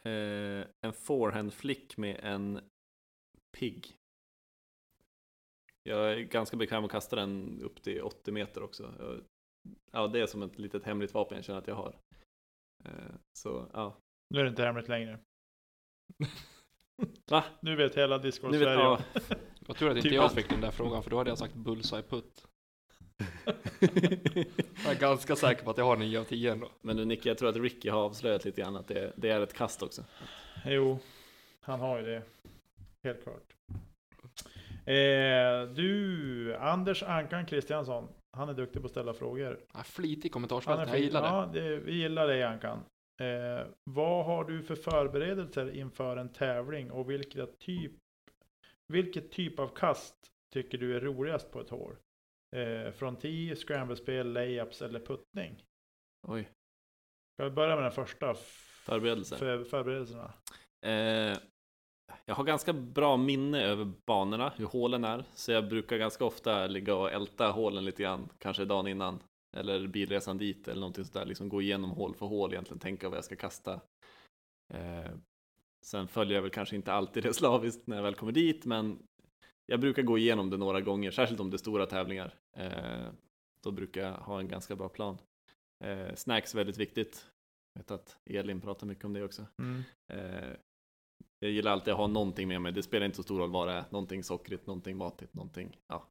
[0.03, 2.59] Eh, en forehand flick med en
[3.57, 3.96] pigg.
[5.87, 8.93] Jag är ganska bekväm att kasta den upp till 80 meter också.
[8.99, 9.21] Jag-
[9.91, 11.95] Ja, det är som ett litet hemligt vapen jag känner att jag har.
[12.85, 12.91] Eh,
[13.37, 13.97] så ja.
[14.29, 15.19] Nu är det inte hemligt längre.
[17.29, 17.43] Va?
[17.61, 18.79] Nu vet hela discord Nu vet, Sverige.
[18.79, 18.99] ja,
[19.67, 21.37] Jag tror att inte Typ jag att- fick den där frågan för då hade jag
[21.37, 22.47] sagt bullseye putt.
[24.85, 26.71] Jag är ganska säker på att jag har 9 av 10 ändå.
[26.81, 29.41] Men nu Nicke, jag tror att Ricky har avslöjat lite grann att det, det är
[29.41, 30.03] ett kast också.
[30.65, 30.99] Jo,
[31.61, 32.23] han har ju det.
[33.03, 33.53] Helt klart.
[34.87, 38.07] Eh, du, Anders Ankan Kristiansson.
[38.37, 39.59] Han är duktig på att ställa frågor.
[39.73, 41.27] Ja, flitig kommentarsfält, jag gillar det.
[41.27, 42.79] Ja, det, vi gillar dig Ankan.
[43.21, 47.91] Eh, vad har du för förberedelser inför en tävling och vilket typ,
[48.87, 50.15] vilket typ av kast
[50.53, 51.95] tycker du är roligast på ett hål?
[52.55, 55.63] Eh, från 10, scramblespel, layups eller puttning?
[56.27, 56.49] Oj,
[57.37, 58.33] Ska vi börja med den första?
[58.85, 59.37] förberedelser.
[59.37, 60.33] För, förberedelserna.
[60.85, 61.37] Eh,
[62.25, 65.25] jag har ganska bra minne över banorna, hur hålen är.
[65.33, 69.19] Så jag brukar ganska ofta ligga och älta hålen lite grann, kanske dagen innan.
[69.57, 73.17] Eller bilresan dit eller någonting sådär, liksom gå igenom hål för hål egentligen, tänka vad
[73.17, 73.81] jag ska kasta.
[74.73, 75.11] Eh,
[75.85, 78.99] sen följer jag väl kanske inte alltid det slaviskt när jag väl kommer dit, men
[79.65, 82.33] jag brukar gå igenom det några gånger, särskilt om det är stora tävlingar.
[82.57, 83.07] Eh,
[83.63, 85.17] då brukar jag ha en ganska bra plan.
[85.83, 87.27] Eh, snacks är väldigt viktigt.
[87.73, 89.45] Jag vet att Elin pratar mycket om det också.
[89.61, 89.83] Mm.
[90.13, 90.57] Eh,
[91.39, 92.71] jag gillar alltid att ha någonting med mig.
[92.71, 93.85] Det spelar inte så stor roll vad det är.
[93.89, 96.09] Någonting sockrigt, någonting matigt, någonting ja,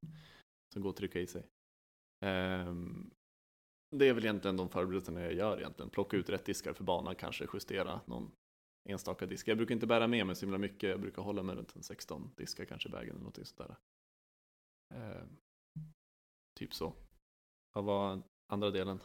[0.72, 1.42] som går att trycka i sig.
[2.24, 3.10] Um,
[3.96, 5.90] det är väl egentligen de förberedelserna jag gör egentligen.
[5.90, 8.30] Plocka ut rätt diskar för banan, kanske justera någon
[8.88, 9.48] enstaka disk.
[9.48, 10.90] Jag brukar inte bära med mig så himla mycket.
[10.90, 13.76] Jag brukar hålla mig runt en 16 diskar kanske i vägen eller någonting sådär.
[14.94, 15.36] Ehm,
[16.58, 16.92] typ så.
[17.72, 18.22] Vad var
[18.52, 19.00] andra delen?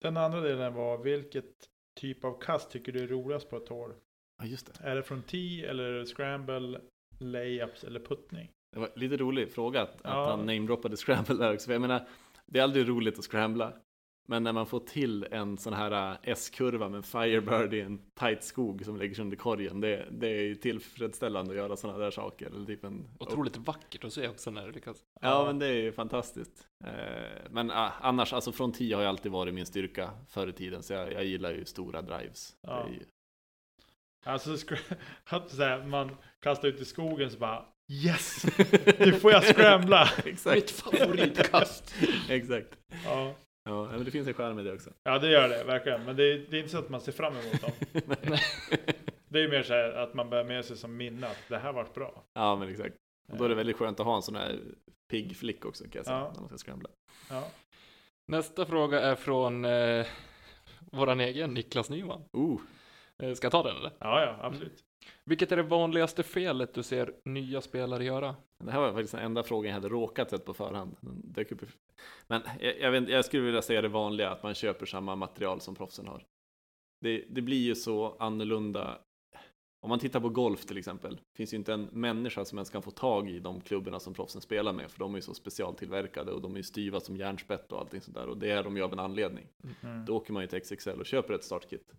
[0.00, 1.70] Den andra delen var vilket
[2.00, 3.94] typ av kast tycker du är roligast på ett hål?
[4.40, 4.88] Ja, just det.
[4.88, 6.80] Är det från tee eller scramble,
[7.18, 8.50] layups eller puttning?
[8.72, 10.22] Det var lite rolig fråga att, Ja.
[10.22, 11.66] att han namedroppade scramble där också.
[11.66, 12.08] För jag menar,
[12.46, 13.72] det är aldrig roligt att scrambla.
[14.28, 18.44] Men när man får till en sån här äh, S-kurva med Firebird i en tight
[18.44, 19.80] skog som lägger sig under korgen.
[19.80, 22.46] Det, det är ju tillfredsställande att göra sådana där saker.
[22.46, 25.02] Eller typ en, Otroligt vackert att se också när det lyckas.
[25.20, 26.66] Ja, men det är ju fantastiskt.
[26.84, 26.92] Eh,
[27.50, 30.82] Men ah, annars, alltså från 10 har ju alltid varit min styrka förr i tiden.
[30.82, 32.56] Så jag, jag gillar ju stora drives.
[32.62, 32.74] Ja.
[32.74, 33.04] Det är ju,
[34.24, 34.56] Alltså
[35.48, 38.44] så här, man kastar ut i skogen så bara Yes!
[38.98, 40.08] Nu får jag scrambla!
[40.24, 40.54] exakt.
[40.56, 41.94] Mitt favoritkast!
[42.28, 42.76] exakt.
[43.04, 43.34] Ja,
[43.64, 44.90] Ja, men det finns en charm i det också.
[45.02, 46.04] ja det gör det verkligen.
[46.04, 47.72] Men det är, det är inte så att man ser fram emot dem.
[49.28, 51.58] Det är ju mer så här att man bär med sig som minne att det
[51.58, 52.24] här vart bra.
[52.34, 52.94] Ja, men exakt.
[53.32, 54.58] Och då är det väldigt skönt att ha en sån här
[55.10, 56.30] pigg flick också kan jag säga, Ja.
[56.34, 56.88] när man ska scrambla.
[57.30, 57.44] Ja.
[58.28, 60.06] Nästa fråga är från eh,
[60.92, 62.20] våran egen Niklas Nyman.
[62.20, 62.56] Eh,
[63.34, 63.92] ska jag ta den eller?
[63.98, 64.84] ja, ja, absolut.
[65.24, 68.36] Vilket är det vanligaste felet du ser nya spelare göra?
[68.64, 70.96] det här var faktiskt den enda frågan jag hade råkat sett på förhand.
[72.26, 75.60] Men jag, jag, vet, jag skulle vilja säga det vanliga, att man köper samma material
[75.60, 76.26] som proffsen har.
[77.00, 78.98] Det, det blir ju så annorlunda.
[79.82, 82.82] Om man tittar på golf till exempel, finns ju inte en människa som ens kan
[82.82, 86.32] få tag i de klubborna som proffsen spelar med, för de är ju så specialtillverkade
[86.32, 88.76] och de är ju styva som järnspett och allting sånt där, och det är de
[88.76, 89.46] ju av en anledning.
[89.82, 90.04] Mm.
[90.04, 91.92] Då åker man ju till XXL och köper ett startkit.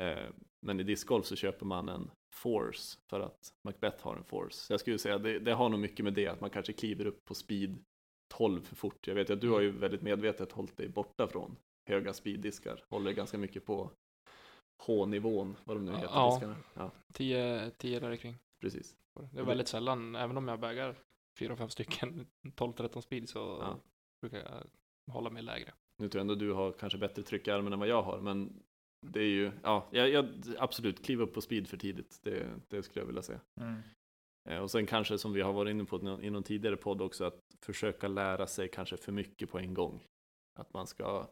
[0.00, 4.56] Eh, men i discgolf så köper man en Force för att Macbeth har en Force.
[4.56, 7.06] Så jag skulle säga det, det har nog mycket med det att man kanske kliver
[7.06, 7.84] upp på speed
[8.28, 9.06] 12 för fort.
[9.06, 11.56] Jag vet att du har ju väldigt medvetet hållit dig borta från
[11.88, 12.84] höga speeddiskar.
[12.88, 13.90] Håller ganska mycket på
[14.86, 16.08] H-nivån, vad de nu heter.
[16.14, 16.30] Ja.
[16.34, 16.56] diskarna.
[16.74, 18.36] ja 10, 10 där kring.
[18.60, 18.96] precis.
[19.32, 20.94] Det är väldigt sällan, även om jag bägar
[21.38, 23.76] 4-5 stycken 12-13 speed så Ja.
[24.20, 25.72] brukar jag hålla mig lägre.
[25.96, 28.20] Nu tror jag ändå du har kanske bättre tryck i armen än vad jag har,
[28.20, 28.62] men
[29.06, 30.28] det är ju, ja, jag, jag,
[30.58, 32.20] absolut, kliva upp på speed för tidigt.
[32.22, 33.40] Det, det skulle jag vilja säga.
[33.60, 33.80] Mm.
[34.48, 37.24] Eh, Och sen kanske som vi har varit inne på i någon tidigare podd också,
[37.24, 40.04] att försöka lära sig kanske för mycket på en gång.
[40.58, 41.26] Att man ska,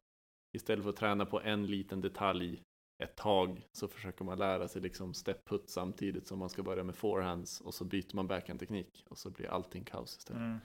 [0.57, 2.63] istället för att träna på en liten detalj
[3.03, 6.85] ett tag, så försöker man lära sig liksom step put samtidigt som man ska börja
[6.85, 10.41] med forehands och så byter man backhand-teknik och så blir allting kaos istället.
[10.43, 10.59] Mm.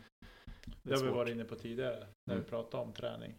[0.65, 2.43] Det Det har vi varit inne på tidigare när Mm.
[2.43, 3.35] vi pratade om träning.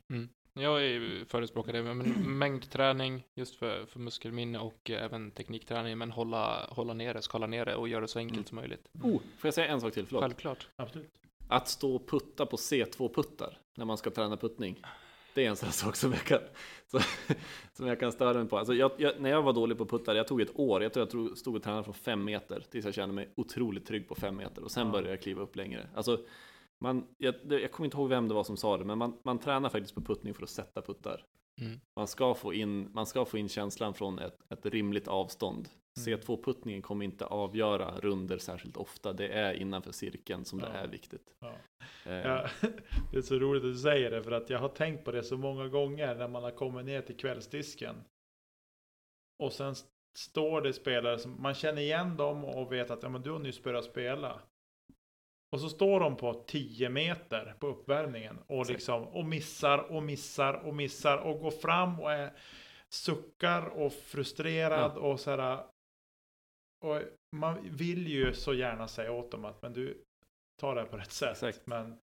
[0.57, 5.99] Jag är ju förespråkare med men mängdträning just för, för muskelminne och eh, även teknikträning
[5.99, 8.47] men hålla, hålla ner det, skala ner det och göra det så enkelt Mm.
[8.47, 8.89] som möjligt.
[9.03, 10.07] Oh, får jag säga en sak till?
[10.07, 10.23] Förlåt.
[10.23, 10.69] Självklart.
[10.77, 11.11] Absolut.
[11.49, 14.83] Att stå och putta på C2-puttar när man ska träna puttning.
[15.35, 16.39] Det är en sån här sak som jag kan,
[16.87, 17.01] så,
[17.73, 18.59] som jag kan störa mig på.
[18.59, 21.09] Alltså jag, jag, när jag var dålig på puttar, jag tog ett år, jag tror
[21.29, 24.37] jag stod och tränade från fem meter tills jag kände mig otroligt trygg på fem
[24.37, 24.93] meter och sen Ja.
[24.93, 25.87] började jag kliva upp längre.
[25.95, 26.21] Alltså,
[26.81, 29.19] man, jag, det- jag kommer inte ihåg vem det var som sa det, men man,
[29.25, 31.25] man tränar faktiskt på puttning för att sätta puttar.
[31.61, 31.81] Mm.
[31.97, 35.69] Man ska få in, man ska få in känslan från ett, ett rimligt avstånd.
[36.07, 36.19] Mm.
[36.21, 39.13] C2-puttningen kommer inte avgöra runder särskilt ofta.
[39.13, 40.79] Det är innanför cirkeln som det Ja.
[40.81, 41.35] är viktigt.
[41.41, 41.55] Ja.
[42.07, 42.49] Eh, Ja,
[43.13, 45.23] det är så roligt att du säger det för att jag har tänkt på det
[45.23, 47.97] så många gånger när man har kommit ner till kvällsdisken.
[49.43, 49.75] Och sen
[50.19, 53.39] står det spelare som man känner igen dem och vet att ja, men du har
[53.39, 54.41] nyss börjat spela.
[55.55, 60.55] Och så står de på 10 meter på uppvärmningen och liksom och missar och missar
[60.55, 62.33] och missar och går fram och är
[62.89, 65.65] suckar och frustrerad och så här.
[66.81, 67.03] Och
[67.37, 70.05] man vill ju så gärna säga åt dem att men du
[70.61, 71.31] tar det här på rätt sätt.
[71.31, 71.67] Exakt.
[71.67, 71.99] Men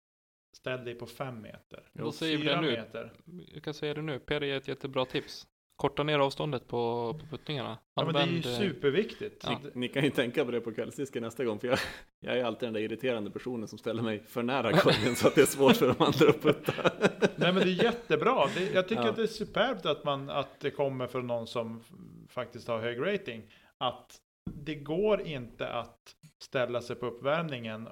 [0.57, 1.83] ställ dig på 5 meter.
[1.93, 2.71] Då säger Fyra det nu.
[2.73, 3.13] meter.
[3.25, 4.19] Jag kan säga det nu.
[4.19, 5.47] Peder ger ett jättebra tips.
[5.79, 7.79] Korta ner avståndet på, på puttningarna.
[7.95, 9.45] Ja, men det är ju Använd, eh, superviktigt.
[9.47, 9.61] Ja.
[9.75, 11.79] Ni kan ju tänka på det på kvällsdisken nästa gång, för jag,
[12.21, 15.35] jag är alltid den där irriterande personen som ställer mig för nära korgen så att
[15.35, 16.73] det är svårt för de andra att putta.
[17.37, 18.47] Nej men det är jättebra.
[18.55, 19.09] Det, jag tycker Ja.
[19.09, 21.83] att det är superbt att, man, att det kommer från någon som
[22.29, 23.43] faktiskt har hög rating.
[23.79, 24.17] Att
[24.51, 27.89] det går inte att ställa sig på uppvärmningen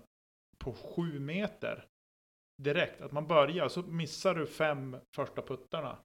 [0.59, 1.85] på sju meter
[2.63, 3.01] direkt.
[3.01, 5.99] Att man börjar så missar du fem första puttarna.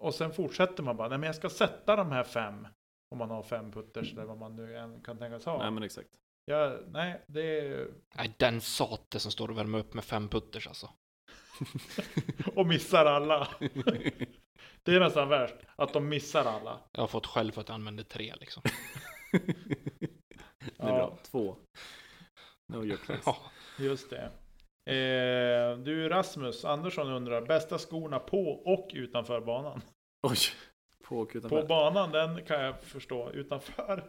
[0.00, 1.08] Och sen fortsätter man bara.
[1.08, 2.66] Nej men jag ska sätta de här fem.
[3.10, 5.58] Om man har fem putters eller vad man nu än kan tänkas ha.
[5.58, 6.08] Nej men exakt.
[6.44, 7.88] Ja, nej, det är...
[8.14, 10.90] Nej, den sate som står och värmer upp med fem putters alltså.
[12.54, 13.48] Och missar alla.
[14.82, 15.54] Det är nästan värst.
[15.76, 16.80] Att de missar alla.
[16.92, 18.62] Jag har fått skäll för att jag använder tre liksom.
[19.32, 21.18] Det är bra.
[21.22, 21.56] Två.
[22.72, 23.22] No your place.
[23.26, 23.36] Ja.
[23.78, 24.30] Just det.
[24.90, 29.80] Eh, du Rasmus Andersson undrar, bästa skorna på och utanför banan?
[30.22, 30.36] Oj.
[31.04, 31.66] På och På utanför.
[31.66, 33.30] banan, den kan jag förstå.
[33.30, 34.04] Utanför,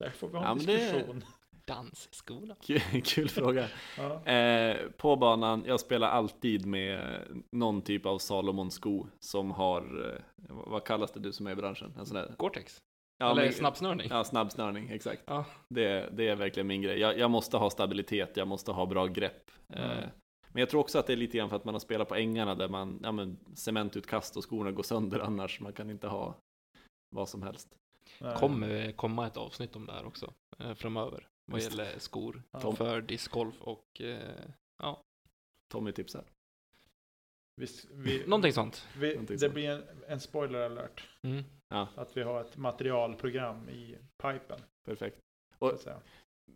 [0.00, 1.24] där får vi ha Ja, en det- diskussion.
[1.64, 2.56] Dansskola.
[2.62, 3.66] Kul, kul fråga.
[3.98, 4.32] Ja.
[4.32, 7.20] Eh, på banan, jag spelar alltid med
[7.52, 11.94] någon typ av Salomon-sko som har, eh, vad kallas det du som är i branschen?
[11.98, 12.80] En sån där, Gore-Tex.
[13.22, 14.06] Ja, Eller men- snabbsnörning.
[14.10, 15.22] Ja, snabbsnörning, exakt.
[15.26, 15.44] Ja.
[15.68, 16.98] Det, det är verkligen min grej.
[16.98, 19.50] Jag, jag måste ha stabilitet, jag måste ha bra grepp.
[19.68, 19.90] Mm.
[19.90, 20.04] Eh,
[20.48, 22.14] men jag tror också att det är lite grann för att man har spelat på
[22.14, 25.60] ängarna där man, ja men cementutkast och skorna går sönder annars.
[25.60, 26.34] Man kan inte ha
[27.16, 27.74] vad som helst.
[28.20, 28.36] Nej.
[28.36, 31.26] kommer komma ett avsnitt om det här också eh, framöver.
[31.52, 31.84] Vad Just det.
[31.84, 32.72] gäller skor Ja.
[32.72, 34.18] för discgolf och eh,
[35.72, 36.24] Tommy tipsar.
[37.56, 38.86] Vi, vi, någonting sånt.
[38.98, 39.54] vi, någonting det sånt.
[39.54, 41.08] blir en, en spoiler alert.
[41.22, 41.44] Mm.
[41.94, 44.58] Att vi har ett materialprogram i pipen.
[44.86, 45.18] Perfekt.
[45.58, 45.80] Och-.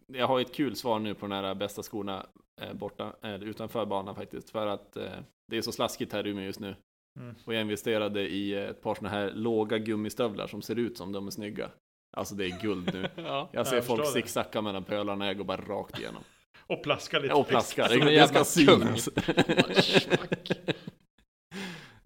[0.07, 2.27] Jag har ett kul svar nu på de här bästa skorna
[2.61, 4.51] eh, borta, eh, utanför banan faktiskt.
[4.51, 5.13] För att eh,
[5.47, 6.77] det är så slaskigt här i Umeå just nu.
[7.19, 7.35] Mm.
[7.45, 11.27] Och jag investerade i ett par sådana här låga gummistövlar som ser ut som de
[11.27, 11.71] är snygga.
[12.17, 13.09] Alltså det är guld nu.
[13.17, 13.49] Ja.
[13.53, 16.23] Jag ser jag folk zigzacka mellan pölarna, jag går bara rakt igenom.
[16.67, 17.35] Och plaska lite.
[17.35, 17.89] Och extra.
[17.89, 19.09] Som en det, det ska jävla synas.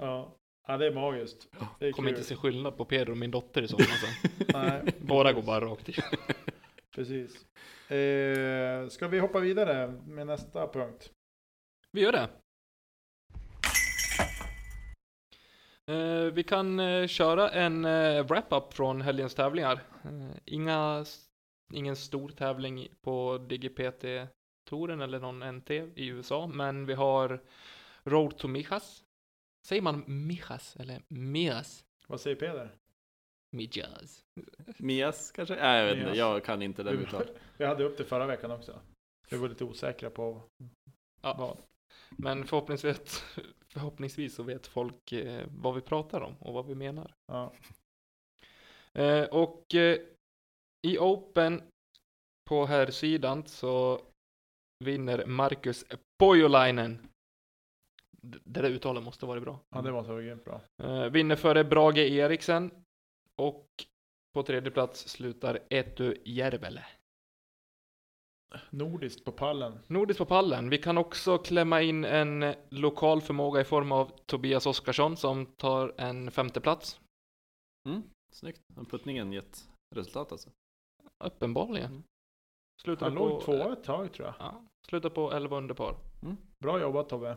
[0.00, 0.36] Ja.
[0.66, 1.48] ja, det är magiskt.
[1.78, 2.16] Det är Kommer kul.
[2.18, 4.30] inte se skillnad på Peder och min dotter i sommar sen.
[4.52, 5.94] Nej, Båda går bara rakt i.
[6.94, 7.46] precis.
[7.90, 11.10] Eh, ska vi hoppa vidare med nästa punkt?
[11.92, 12.28] Vi gör det.
[15.86, 19.80] Eh, vi kan eh, köra en eh, wrap-up från helgens tävlingar.
[20.04, 21.04] Eh, inga,
[21.72, 27.40] ingen stor tävling på DigiPT-touren eller någon NT i USA, men vi har
[28.04, 29.02] Road to Mijas.
[29.66, 31.84] Säger man Mijas eller Mijas?
[32.06, 32.74] Vad säger Peder?
[33.52, 34.24] Mijas.
[34.78, 35.54] Mias kanske?
[35.56, 36.18] Nej, jag vet inte, Mias.
[36.18, 37.24] jag kan inte det Vi, uttal.
[37.58, 38.80] vi hade upp det förra veckan också.
[39.30, 40.42] Vi var lite osäkra på
[41.22, 41.36] Ja.
[41.38, 41.56] vad.
[42.10, 43.24] Men förhoppningsvis,
[43.68, 47.14] förhoppningsvis så vet folk eh, vad vi pratar om och vad vi menar.
[47.26, 47.52] Ja.
[48.92, 49.98] Eh, och eh,
[50.86, 51.62] i Open
[52.48, 54.00] på här sidan så
[54.84, 55.84] vinner Marcus
[56.18, 57.08] Pojolainen.
[58.22, 59.58] Det där uttalet måste vara bra.
[59.70, 60.60] ja, det var så grymt bra.
[60.82, 62.70] Eh, vinner före Brage Eriksen.
[63.36, 63.66] Och
[64.34, 66.84] på tredje plats slutar Etu Järvele.
[68.70, 69.78] Nordiskt på pallen.
[69.86, 70.70] Nordiskt på pallen.
[70.70, 75.46] Vi kan också klämma in en eh, lokal förmåga i form av Tobias Oskarsson som
[75.46, 77.00] tar en femte plats.
[77.88, 78.02] Mm,
[78.32, 78.60] snyggt.
[78.76, 80.50] Har puttningen gett resultat alltså?
[81.24, 81.90] Uppenbarligen.
[81.90, 82.02] Mm.
[82.82, 84.34] Slutar Han på, låg tvåa ett tag tror jag.
[84.38, 85.96] Ja, slutar på 11 under par.
[86.58, 87.36] Bra jobbat Tobbe.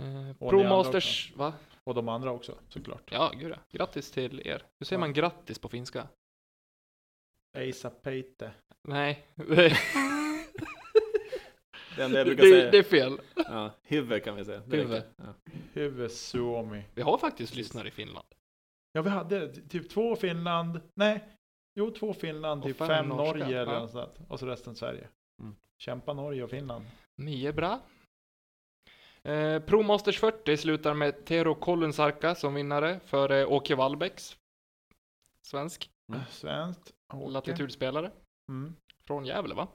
[0.00, 1.52] Eh, Och Pro ni andra Masters, va?
[1.84, 3.12] Och de andra också såklart.
[3.12, 3.56] Ja, gud ja.
[3.78, 4.62] Grattis till er.
[4.78, 5.00] Hur säger Ja.
[5.00, 6.08] man grattis på finska?
[7.58, 8.52] Eisa Peite.
[8.88, 9.26] Nej,
[11.96, 12.70] Det det, säga.
[12.70, 13.20] det är fel.
[13.34, 14.62] Ja, huvud kan vi säga.
[14.66, 15.02] Det Huvud.
[15.16, 15.34] Ja.
[15.72, 16.84] Huvud Suomi.
[16.94, 18.26] Vi har faktiskt lyssnare i Finland.
[18.92, 20.80] Ja, vi hade typ två Finland.
[20.94, 21.24] Nej,
[21.74, 23.80] jo två Finland, Och typ fem fem, Norge eller ja.
[23.80, 24.18] något sånt.
[24.28, 25.08] Och så resten Sverige.
[25.42, 25.56] Mm.
[25.82, 26.84] Kämpa Norge och Finland.
[27.16, 27.80] Ni är bra.
[29.22, 34.36] Eh, Pro Masters 40 slutar med Tero Kollensarka som vinnare före Åke Wallbäcks.
[35.46, 36.22] Svensk Mm.
[36.30, 36.94] Svenskt.
[37.14, 37.30] Åke.
[37.32, 38.12] latitudspelare.
[38.48, 38.76] Mm.
[39.04, 39.68] Från Gävle va?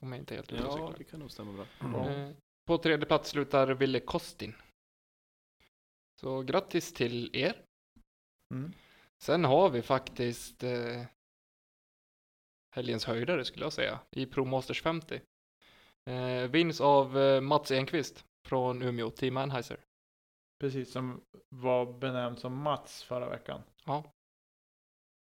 [0.00, 0.94] Om jag inte är helt ja, cyklar.
[0.98, 1.66] det kan nog stämma bra.
[1.80, 2.10] Ja.
[2.10, 2.30] Eh,
[2.66, 4.54] På tredje plats slutar Ville Kostin.
[6.20, 7.62] Så grattis till er.
[8.54, 8.72] Mm.
[9.18, 11.02] Sen har vi faktiskt eh,
[12.74, 15.20] helgens höjdare skulle jag säga i Pro Masters 50.
[16.04, 19.80] Eh, vinns av eh, Mats Enqvist från Umeå, Team Anheuser.
[20.60, 23.62] Precis som var benämnd som Mats förra veckan.
[23.84, 24.04] Ja.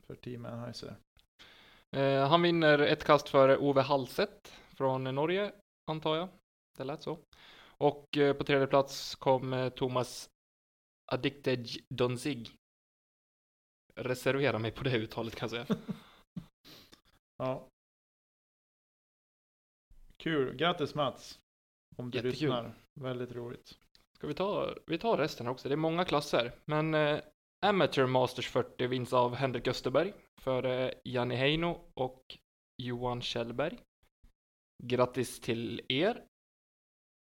[0.07, 0.95] För Team Anheuser.
[1.95, 5.51] Eh, han vinner ett kast före Ove Halset från Norge,
[5.91, 6.29] antar jag.
[6.77, 7.19] Det lät så.
[7.77, 10.29] Och eh, på tredje plats kom eh, Thomas
[11.11, 12.51] Addicted Donzig.
[13.95, 15.79] Reservera mig på det uttalet kan jag säga.
[17.39, 17.67] Ja.
[20.27, 20.55] Kul.
[20.55, 21.39] Grattis Mats.
[21.95, 22.31] Om du Jättekul.
[22.31, 22.73] lyssnar.
[22.99, 23.77] Väldigt roligt.
[24.17, 26.51] Ska vi ta, vi tar resten också, det är många klasser.
[26.65, 27.19] Men eh,
[27.65, 32.37] Amateur Masters 40 vinns av Henrik Österberg före Janne Heino och
[32.81, 33.79] Johan Kjellberg.
[34.83, 36.23] Grattis till er.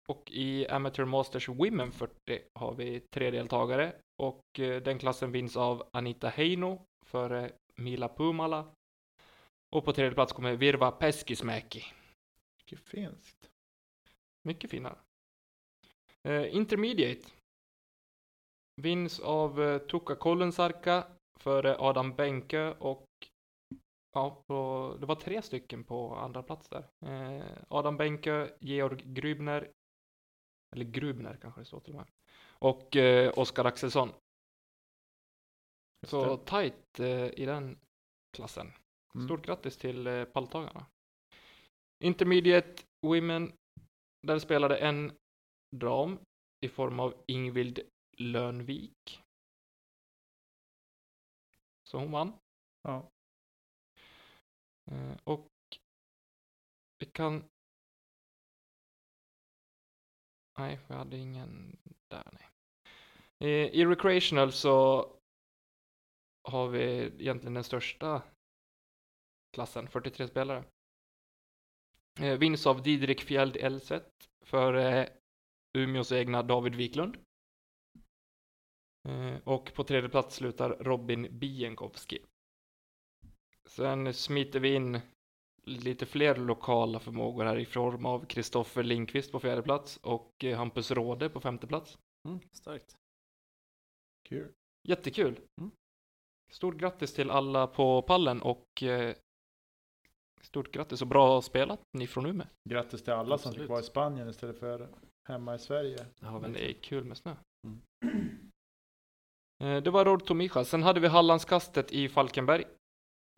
[0.09, 2.15] Och i Amateur Masters Women 40
[2.55, 3.93] har vi tre deltagare
[4.23, 8.67] och eh, den klassen vinns av Anita Heino före Mila Pumala.
[9.77, 11.85] Och på tredje plats kommer Virva Peskismäki.
[12.71, 13.51] Mycket finskt.
[14.43, 14.99] Mycket finare.
[16.23, 17.29] Eh, intermediate.
[18.83, 21.07] Vinns av eh, Tukka Kollensarka
[21.41, 23.07] före Adam Benke och
[24.13, 26.89] ja, på, det var tre stycken på andra plats där.
[27.07, 29.73] Eh, Adam Benke, Georg Grübner,
[30.77, 32.11] eller Grubner kanske det står till och med,
[32.49, 34.13] och eh, Oskar Axelsson.
[36.07, 37.79] Så tight eh, i den
[38.37, 38.73] klassen.
[39.15, 39.27] Mm.
[39.27, 40.87] Stort grattis till eh, palltagarna.
[42.05, 43.53] Intermediate Women.
[44.27, 45.13] Där spelade en
[45.77, 46.19] dam
[46.61, 47.81] i form av Ingvild
[48.17, 49.23] Lönvik.
[51.89, 52.33] Så hon vann.
[52.83, 53.11] Ja.
[54.91, 55.49] Eh, och
[56.99, 57.45] vi kan...
[60.59, 61.77] Nej, vi hade ingen
[62.11, 62.29] där.
[62.33, 62.49] Nej.
[63.39, 65.07] Eh, I Recreational så
[66.49, 68.23] har vi egentligen den största
[69.57, 70.65] klassen, 43 spelare.
[72.19, 75.07] Eh, vinns av Didrik Fjeld Elset för eh,
[75.79, 77.17] Umeås egna David Wiklund.
[79.09, 82.19] Eh, och på tredje plats slutar Robin Bienkowski.
[83.69, 85.01] Sen smiter vi in
[85.65, 90.59] lite fler lokala förmågor här i form av Kristoffer Linkvist på fjärde plats och eh,
[90.59, 91.99] Hampus Råde på femte plats.
[92.29, 92.97] Mm, starkt.
[94.29, 94.53] Kul.
[94.89, 95.41] Jättekul!
[95.61, 95.71] Mm.
[96.53, 99.15] Stort grattis till alla på pallen och eh,
[100.43, 102.47] stort grattis och bra spelat ni från Umeå.
[102.69, 103.59] Grattis till alla som Absolut.
[103.59, 104.89] fick vara i Spanien istället för
[105.29, 106.07] hemma i Sverige.
[106.21, 107.37] Ja, Men det är kul med snö.
[107.67, 107.81] Mm.
[109.63, 110.65] Eh, Det var Rod Tomija.
[110.65, 112.65] Sen hade vi Hallandskastet i Falkenberg.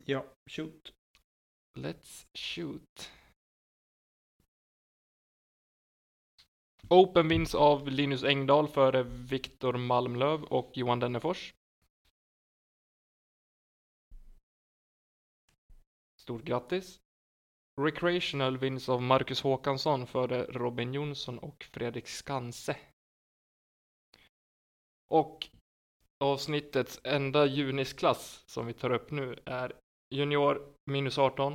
[0.05, 0.93] Ja, shoot.
[1.77, 3.11] Let's shoot.
[6.89, 11.53] Open vinns av Linus Engdahl före Viktor Malmlöv och Johan Dennefors.
[16.23, 17.01] Stort grattis.
[17.81, 22.77] Recreational vinns av Marcus Håkansson före Robin Jonsson och Fredrik Skanse.
[25.07, 25.49] Och
[26.23, 29.79] avsnittets enda junisklass som vi tar upp nu är
[30.15, 31.53] junior minus 18.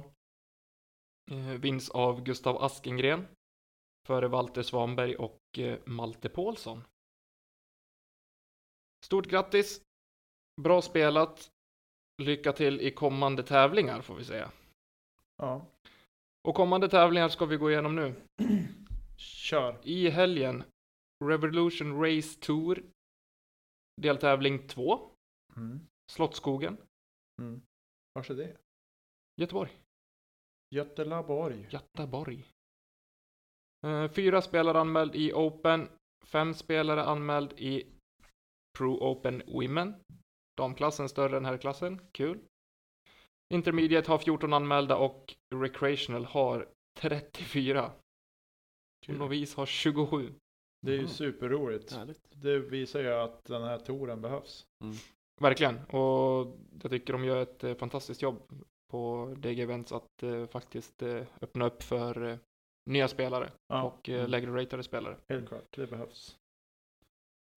[1.31, 3.27] Eh, vinns av Gustav Askengren
[4.07, 6.85] före Walter Svanberg och eh, Malte Paulsson.
[9.07, 9.82] Stort grattis!
[10.62, 11.51] Bra spelat!
[12.19, 14.51] Lycka till i kommande tävlingar får vi säga.
[15.36, 15.66] Ja.
[16.49, 18.15] Och kommande tävlingar ska vi gå igenom nu.
[19.16, 19.78] Kör.
[19.82, 20.65] I helgen
[21.24, 22.82] Revolution Race Tour
[24.03, 25.11] deltävling 2
[25.57, 25.81] Mm.
[26.12, 26.77] Slottsskogen
[27.40, 27.62] Mm.
[28.15, 28.57] Vars är det?
[29.40, 29.70] Göteborg
[30.74, 31.69] Götelaborg.
[31.70, 32.45] Göteborg
[33.86, 35.89] Eh, Fyra spelare anmäld i Open
[36.27, 37.86] Fem spelare anmäld i
[38.78, 39.95] Pro Open Women
[40.59, 42.39] Damklassen större än herrklassen, kul
[43.55, 46.68] Intermediate har 14 anmälda och Recreational har
[46.98, 47.93] 34
[49.09, 50.35] och Novis har 27
[50.86, 51.93] Det är ju superroligt.
[51.93, 52.22] Härligt.
[52.30, 54.66] Det visar ju att den här touren behövs.
[55.40, 60.47] Verkligen, och jag tycker de gör ett eh, fantastiskt jobb på DG Events att eh,
[60.47, 62.39] faktiskt eh, öppna upp för eh,
[62.90, 64.30] nya spelare Ja, och eh, mm.
[64.30, 65.16] lägre ratade spelare.
[65.28, 65.76] helt klart.
[65.76, 66.39] Det behövs.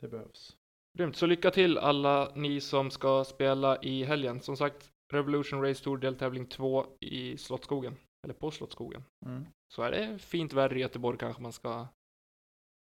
[0.02, 0.58] Det behövs.
[0.98, 4.42] Grymt, så lycka till alla ni som ska spela i helgen.
[4.42, 9.04] Som sagt, Revolution Race Tour deltävling 2 i Slottsskogen, eller på Slottsskogen.
[9.26, 9.46] Mm.
[9.74, 11.88] Så är det fint väder i Göteborg kanske man ska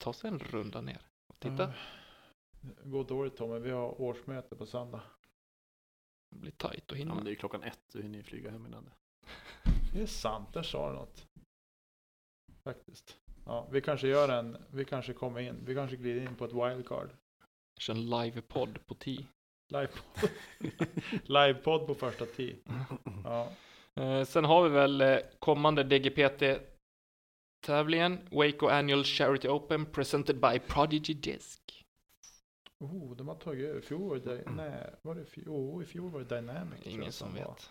[0.04, 1.64] ta sig en runda ner och titta.
[1.64, 1.74] Ja.
[2.62, 3.60] Det går dåligt Tommy.
[3.60, 5.02] Vi har årsmöte på söndag.
[6.32, 7.16] Det blir tajt att Ja, hinna.
[7.16, 8.92] men det är klockan ett, du hinner ju flyga hem innan det.
[9.94, 11.28] Det är sant, där sa du något.
[12.64, 13.18] Faktiskt.
[13.46, 16.54] Ja, vi kanske gör en, vi kanske kommer in, vi kanske glider in på ett
[16.54, 17.10] wildcard.
[17.78, 19.26] Kör en livepodd på 10.
[21.24, 21.88] Livepodd.
[21.88, 22.56] På första tee.
[23.24, 23.50] Ja.
[23.96, 31.14] Eh, sen har vi väl eh, kommande DGPT-tävlingen, Waco Annual Charity Open, presented by Prodigy
[31.14, 31.60] Disc.
[32.80, 33.82] Oh, de har tagit över.
[33.82, 35.50] Fjol var det, nej, var det fjol?
[35.50, 36.80] Oh, i fjol var det Dynamic.
[36.84, 37.40] Ingen som var.
[37.40, 37.70] vet.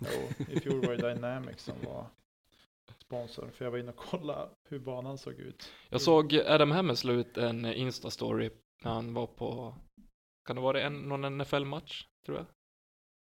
[0.00, 2.06] Jo, i fjol var det Dynamic som var
[2.98, 3.50] sponsor.
[3.50, 5.72] För jag var inne och kollade hur banan såg ut.
[5.88, 8.50] Jag såg Adam Hammes la ut en Insta-story
[8.84, 9.74] när han var på,
[10.44, 12.46] kan det vara en, någon NFL-match, tror jag?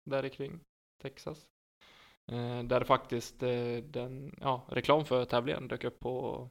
[0.09, 0.59] Där kring
[1.01, 1.45] Texas.
[2.31, 6.49] Eh, där faktiskt eh, den, ja, reklam för tävlingen dök upp på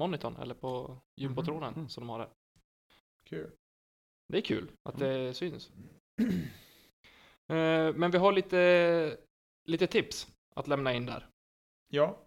[0.00, 1.88] monitorn, eller på jumbotronen Mhm.
[1.88, 2.30] som de har där.
[3.28, 3.50] Kul.
[4.28, 5.70] Det är kul att det syns.
[7.48, 9.18] Eh, men vi har lite,
[9.68, 11.28] lite tips att lämna in där.
[11.92, 12.26] Ja,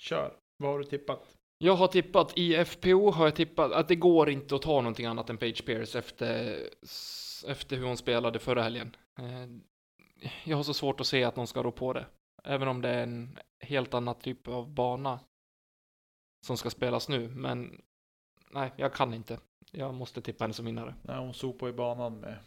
[0.00, 0.38] kör.
[0.56, 1.36] Vad har du tippat?
[1.64, 5.06] Jag har tippat, i FPO har jag tippat att det går inte att ta någonting
[5.06, 6.58] annat än Page Pierce efter,
[7.46, 8.96] efter hur hon spelade förra helgen.
[9.18, 9.46] Eh,
[10.44, 12.06] Jag har så svårt att se att någon ska rå på det.
[12.44, 15.20] Även om det är en helt annan typ av bana
[16.46, 17.28] som ska spelas nu.
[17.28, 17.82] Men
[18.50, 19.38] nej, jag kan inte.
[19.72, 20.94] Jag måste tippa henne som vinnare.
[21.02, 22.38] När hon sopade i banan med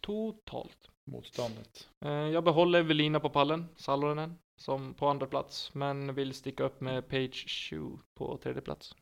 [0.00, 0.90] Totalt.
[1.04, 1.88] motståndet.
[2.04, 5.74] Eh, Jag behåller Evelina på pallen, Salonen, som på andra plats.
[5.74, 8.96] Men vill sticka upp med Page Shoe på tredje plats.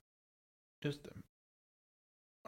[0.84, 1.12] Just det.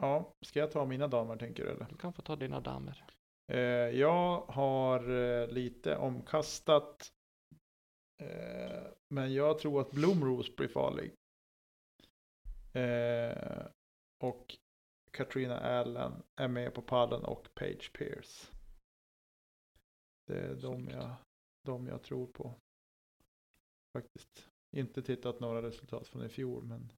[0.00, 1.86] Ja, ska jag ta mina damer tänker du eller?
[1.90, 3.04] Du kan få ta dina damer.
[3.52, 3.58] Eh,
[3.98, 7.12] jag har eh, lite omkastat.
[8.22, 11.14] Eh, men jag tror att Blomrose blir farlig.
[12.72, 13.66] Eh,
[14.24, 14.56] och
[15.10, 18.50] Katrina Allen är med på pallen och Page Pierce.
[20.26, 21.14] Det är de jag,
[21.64, 22.54] de jag tror på.
[23.94, 24.48] Faktiskt.
[24.76, 26.92] Inte tittat några resultat från i fjol men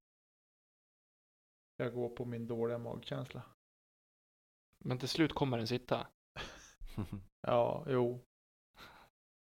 [1.77, 3.43] jag går på min dåliga magkänsla.
[4.85, 6.07] Men till slut kommer den sitta.
[7.41, 8.21] Ja, jo.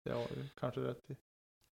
[0.05, 1.17] Det har du kanske rätt i.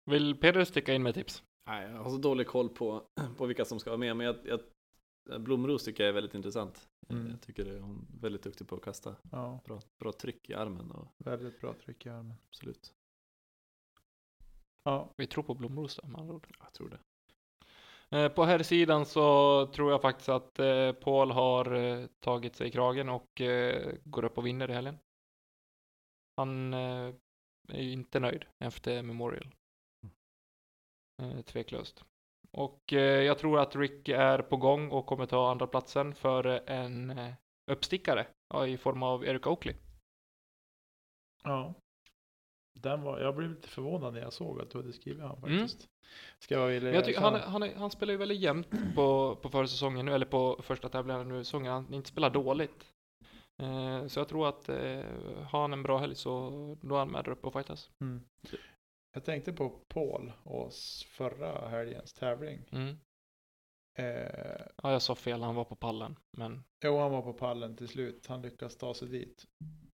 [0.05, 1.43] Vill Peder sticka in med tips?
[1.67, 3.07] Nej, jag har så dålig koll på,
[3.37, 4.61] på vilka som ska vara med, men jag, jag,
[5.41, 6.89] Blomros tycker jag är väldigt intressant.
[7.09, 7.29] Mm.
[7.29, 10.53] Jag tycker det, hon är väldigt duktig på att kasta Ja, bra, bra tryck i
[10.53, 12.35] armen och väldigt bra tryck i armen.
[12.47, 12.95] absolut,
[14.83, 16.47] Ja, Vi tror på Blomros då, med andra ord.
[16.59, 16.99] jag tror det.
[18.17, 22.67] Eh, På här sidan så tror jag faktiskt att eh, Paul har eh, tagit sig
[22.67, 23.41] i kragen och
[24.03, 24.99] går upp och vinner i helgen.
[26.37, 27.13] Han är
[27.81, 29.55] ju inte nöjd efter Memorial.
[31.21, 32.03] Eh, Tveklöst.
[32.51, 37.19] Och jag tror att Rick är på gång och kommer ta andra platsen för en
[37.71, 38.27] uppstickare
[38.67, 39.75] i form av Eric Oakley.
[41.43, 41.73] ja.
[42.73, 45.59] Den var, jag blev lite förvånad när jag såg att du hade skrivit han Mm.
[45.59, 45.89] faktiskt.
[46.39, 50.05] Ska jag vilja jag tycker han, han, han spelar ju väldigt jämnt på, på försäsongen
[50.05, 51.71] nu, eller på första tävlingen nu säsongen.
[51.73, 52.85] Han inte spelar dåligt.
[53.61, 55.01] Eh, så jag tror att eh,
[55.49, 56.49] har han en bra helg så
[56.81, 57.91] då är han med där uppe och fightas.
[58.01, 58.23] Mm.
[59.13, 60.73] Jag tänkte på Paul och
[61.07, 62.61] förra helgens tävling.
[62.71, 62.97] Mm.
[63.97, 66.15] Eh, Ja, jag sa fel, han var på pallen.
[66.37, 68.27] Men jo, han var på pallen till slut.
[68.27, 69.45] Han lyckas ta sig dit.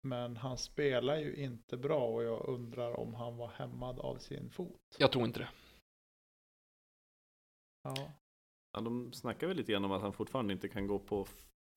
[0.06, 4.50] Men han spelar ju inte bra och jag undrar om han var hämmad av sin
[4.50, 4.80] fot.
[4.98, 5.50] jag tror inte det.
[7.84, 8.12] Ja,
[8.76, 11.28] Ja, de snackar väl lite grann om att han fortfarande inte kan gå på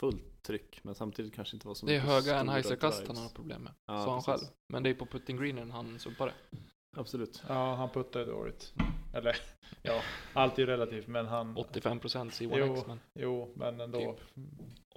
[0.01, 3.63] fullt tryck, men samtidigt kanske inte var så Det är höga Anheuser-kast han har problem
[3.63, 3.75] med.
[3.87, 4.49] Ja, sa han precis.
[4.49, 4.57] själv.
[4.69, 6.59] Men det är på putting greenen han sumpar det.
[6.97, 7.43] Absolut.
[7.49, 8.75] ja han puttade dåligt.
[9.15, 9.37] Eller
[9.83, 10.03] ja,
[10.33, 11.07] allt är ju relativt.
[11.07, 11.57] Men han...
[11.57, 12.51] 85% Jo.
[12.51, 13.99] C1X, men Jo, men ändå.
[13.99, 14.21] Typ.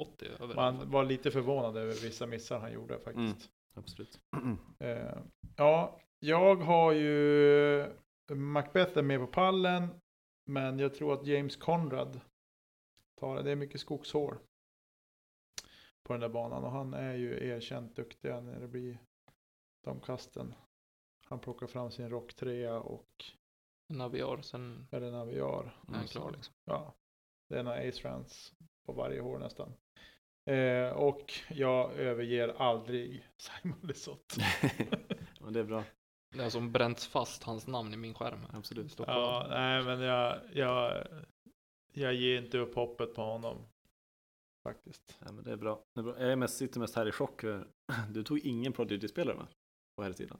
[0.01, 0.55] 80 över.
[0.55, 3.49] Man var lite förvånad över vissa missar han gjorde faktiskt.
[3.73, 4.19] Absolut.
[4.79, 5.17] Eh,
[5.55, 7.85] ja, jag har ju
[8.35, 9.87] Macbeth är med på pallen.
[10.45, 12.19] Men jag tror att James Conrad
[13.19, 13.41] tar det.
[13.41, 14.39] Det är mycket skogshår
[16.03, 16.63] på den där banan.
[16.63, 18.99] Och han är ju erkänt duktig när det blir
[19.83, 20.53] de kasten.
[21.25, 23.25] Han plockar fram sin rocktrea och
[23.89, 25.79] Naviar, sen eller Naviar.
[25.87, 26.53] är han klar liksom.
[26.65, 26.93] Ja,
[27.49, 28.53] det är några ace runs
[28.85, 29.73] på varje hår nästan.
[30.45, 34.37] Eh, och jag överger aldrig Simon Lesoth.
[35.39, 35.83] men det är bra.
[36.35, 38.45] Det har som bränts fast hans namn i min skärm.
[38.53, 38.99] Absolut.
[38.99, 41.07] Ja, nej men jag, jag,
[41.93, 43.57] jag ger inte upp hoppet på honom.
[44.63, 45.17] Faktiskt.
[45.19, 45.83] Ja, men det är bra.
[45.93, 46.19] Det är bra.
[46.19, 47.41] Jag är mest, sitter mest här i chock.
[48.09, 49.47] Du tog ingen Prodigy-spelare va?
[49.95, 50.39] På här sidan.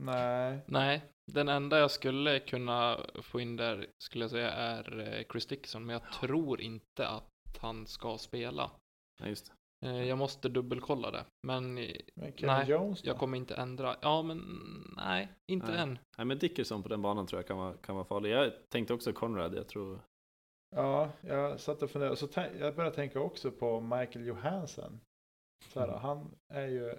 [0.00, 5.24] Nej, Nej, den enda jag skulle kunna få in där skulle jag säga är eh,
[5.32, 8.70] Chris Dickinson, men jag tror inte att han ska spela.
[9.20, 9.46] Nej, just
[9.80, 9.88] det.
[9.88, 13.96] Eh, Jag måste dubbelkolla det, men men Nej, Jones jag kommer inte ändra.
[14.02, 14.38] Ja, men
[14.96, 15.80] nej, inte Nej.
[15.80, 15.98] än.
[16.18, 18.30] Nej, men Dickerson på den banan tror jag kan vara, kan vara farlig.
[18.30, 19.54] Jag tänkte också Conrad.
[19.54, 20.00] Jag tror...
[20.76, 22.16] Ja, jag satt och funderade.
[22.16, 25.00] Så jag började tänka också på Michael Johansson.
[25.72, 26.00] Så här, Mm.
[26.00, 26.94] Han är ju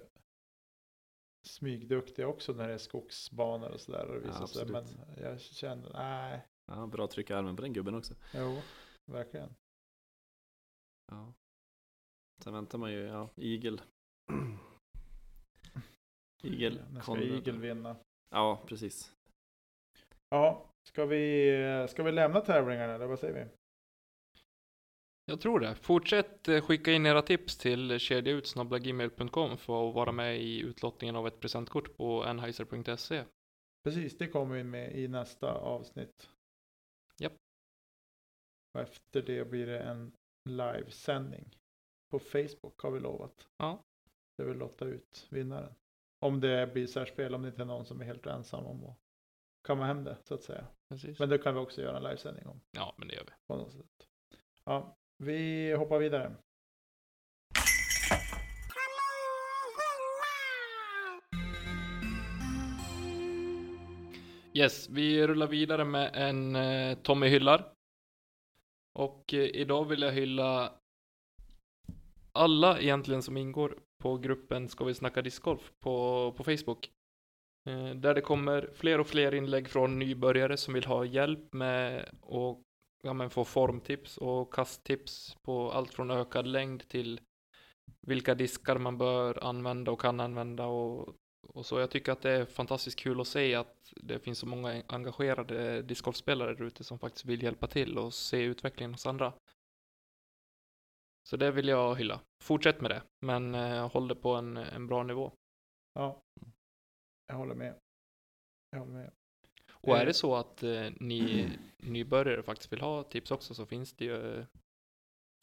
[1.47, 4.05] smygduktiga också när det är skogsbanor och sådär.
[4.05, 4.65] och visar Ja, sig.
[4.65, 4.85] Men
[5.17, 8.13] jag känner, nej, Ja, bra tryck i armen på den gubben också.
[8.33, 8.61] jo,
[9.11, 9.49] verkligen.
[11.11, 11.33] Ja.
[12.43, 13.81] Sen väntar man ju, ja, Eagle.
[16.43, 16.85] Eagle.
[16.91, 17.17] När ska.
[17.17, 17.95] Eagle vinna?
[18.29, 19.15] Ja, precis.
[20.29, 23.49] Ja, ska vi, ska vi lämna tävlingarna eller vad säger vi?
[25.29, 25.75] Jag tror det.
[25.75, 31.27] Fortsätt eh, skicka in era tips till kedjautsnabblagmail.com för att vara med i utlottningen av
[31.27, 33.23] ett presentkort på enheiser.se.
[33.83, 36.29] Precis, det kommer vi med i nästa avsnitt.
[37.17, 37.33] Japp.
[38.73, 40.11] Och efter det blir det en
[40.47, 41.55] livesändning
[42.11, 43.47] på Facebook har vi lovat.
[43.57, 43.83] Ja.
[44.37, 45.73] Det vill lotta ut vinnaren.
[46.19, 48.97] Om det blir särspel, om det inte är någon som är helt ensam om att
[49.67, 50.67] kamma hem det så att säga.
[50.89, 51.19] Precis.
[51.19, 53.31] Men det kan vi också göra en livesändning om Ja, men det gör vi.
[53.47, 54.07] på något sätt.
[54.65, 56.35] Ja, vi hoppar vidare.
[64.53, 67.71] Yes, vi rullar vidare med en eh, Tommy hyllar.
[68.97, 70.73] Och eh, idag vill jag hylla
[72.31, 76.91] alla egentligen som ingår på gruppen Ska vi snacka discgolf på, på Facebook.
[77.69, 81.99] Eh, där det kommer fler och fler inlägg från nybörjare som vill ha hjälp med
[82.21, 82.61] att
[83.03, 87.21] ja, men få formtips och kasttips på allt från ökad längd till
[88.01, 91.15] vilka diskar man bör använda och kan använda och
[91.57, 91.79] och så.
[91.79, 95.81] Jag tycker att det är fantastiskt kul att se att det finns så många engagerade
[95.81, 99.33] discgolfspelare där ute som faktiskt vill hjälpa till och se utvecklingen hos andra.
[101.29, 102.21] Så det vill jag hylla.
[102.43, 105.31] Fortsätt med det, men eh, håll det på en, en bra nivå.
[105.93, 106.21] Ja,
[107.27, 107.79] jag håller med.
[108.71, 109.11] Jag håller med.
[109.71, 110.05] Och är Eh.
[110.05, 114.39] det så att eh, ni nybörjare faktiskt vill ha tips också så finns det ju
[114.39, 114.45] eh,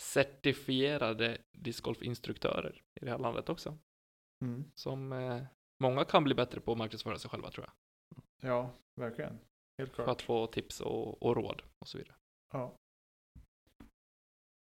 [0.02, 3.78] certifierade discgolfinstruktörer i det här landet också.
[4.42, 4.64] Mm.
[4.74, 5.42] Som eh,
[5.84, 7.74] många kan bli bättre på att marknadsföra sig själva tror jag.
[8.50, 8.70] Ja,
[9.00, 9.38] verkligen.
[9.78, 10.08] Helt För klart.
[10.08, 12.16] att få tips och, och råd och så vidare.
[12.52, 12.76] Ja.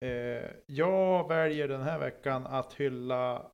[0.04, 3.52] Eh, jag väljer den här veckan att hylla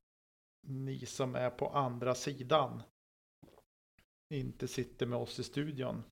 [0.67, 2.83] ni som är på andra sidan.
[4.33, 6.03] Inte sitter med oss i studion.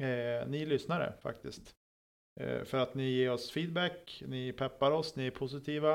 [0.00, 1.74] Eh, ni lyssnare faktiskt.
[2.40, 5.94] Eh, för att ni ger oss feedback, ni peppar oss, ni är positiva.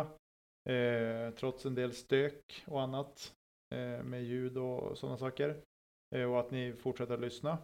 [0.70, 3.36] Eh, trots en del stök och annat.
[3.74, 5.64] Eh, med ljud och sådana saker.
[6.12, 7.58] Eh, och att ni fortsätter lyssna.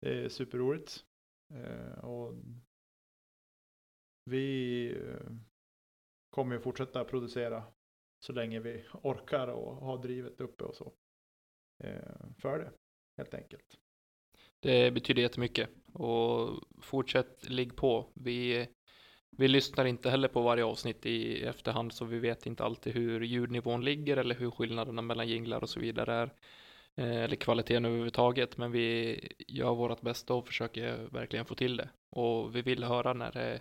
[0.00, 1.04] Det är superroligt.
[1.54, 2.34] Eh, och
[4.24, 4.94] vi
[6.30, 7.64] kommer ju fortsätta producera
[8.20, 10.92] så länge vi orkar och har drivet uppe och så.
[12.38, 12.72] För det,
[13.16, 13.78] helt enkelt.
[14.60, 18.12] Det betyder jättemycket och fortsätt ligg på.
[18.14, 18.68] Vi,
[19.36, 23.20] vi lyssnar inte heller på varje avsnitt i efterhand så vi vet inte alltid hur
[23.20, 26.30] ljudnivån ligger eller hur skillnaderna mellan jinglar och så vidare är.
[26.96, 29.18] Eh, Eller kvaliteten överhuvudtaget men vi
[29.48, 31.88] gör vårt bästa och försöker verkligen få till det.
[32.16, 33.60] Och vi vill höra när det,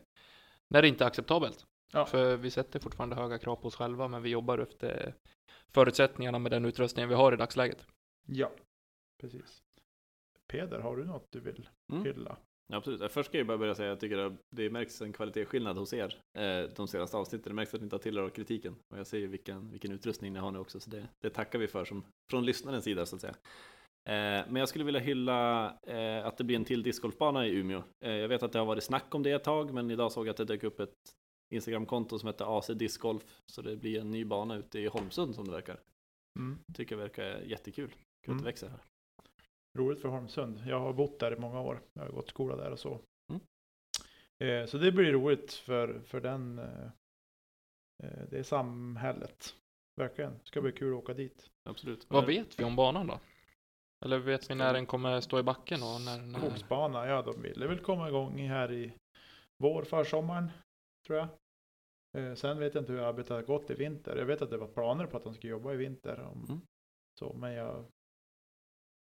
[0.68, 1.66] när det inte är acceptabelt.
[1.94, 2.06] Ja.
[2.06, 5.14] För vi sätter fortfarande höga krav på oss själva men vi jobbar efter
[5.74, 7.86] förutsättningarna med den utrustningen vi har i dagsläget.
[8.28, 8.52] Ja,
[9.22, 9.64] precis.
[10.48, 12.04] Peder, har du något du vill Mm.
[12.06, 12.38] hylla?
[12.74, 13.12] Absolut.
[13.12, 15.94] Först ska jag bara börja säga att jag tycker att det märks en kvalitetsskillnad hos
[15.94, 17.50] er eh, de senaste avsnitten.
[17.50, 18.76] Det märks att ni tar till er av kritiken.
[18.94, 21.60] Och jag ser ju vilken, vilken utrustning ni har nu också, så det, det tackar
[21.60, 23.36] vi för som, från lyssnarens sida så att säga.
[24.10, 27.84] Eh, men jag skulle vilja hylla eh, att det blir en till discgolfbana i Umeå.
[28.00, 30.32] Jag vet att det har varit snack om det ett tag, men idag såg jag
[30.32, 30.94] att det dök upp ett
[31.54, 33.24] Instagramkonto som heter AC Discgolf.
[33.52, 35.80] Så det blir en ny bana ute i Holmsund som det verkar.
[36.40, 36.58] Mm.
[36.74, 37.90] Tycker jag verkar jättekul.
[37.90, 38.44] Kul att Mm.
[38.44, 38.80] växer här.
[39.78, 40.64] Roligt för Holmsund.
[40.68, 41.82] Jag har bott där i många år.
[41.94, 43.00] Jag har gått skola där och så.
[43.30, 43.42] Mm.
[44.40, 46.60] Eh, så det blir roligt för, för den.
[46.60, 46.86] Eh,
[48.04, 49.56] eh, det samhället.
[49.96, 50.32] Verkligen.
[50.32, 51.50] Det ska bli kul att åka dit.
[51.70, 52.06] Absolut.
[52.10, 53.20] Vad vet vi om banan då?
[54.06, 56.40] Eller vet vi när den kommer stå i backen och när, när...
[56.40, 58.94] Skogsbana, ja de ville väl komma igång här i
[59.58, 60.52] vår, försommaren.
[61.08, 61.28] Tror jag.
[62.18, 64.16] Eh, sen vet jag inte hur arbetet har gått i vinter.
[64.16, 66.20] Jag vet att det var planer på att de skulle jobba i vinter.
[66.22, 66.62] Om, Mm.
[67.20, 67.86] så, men jag,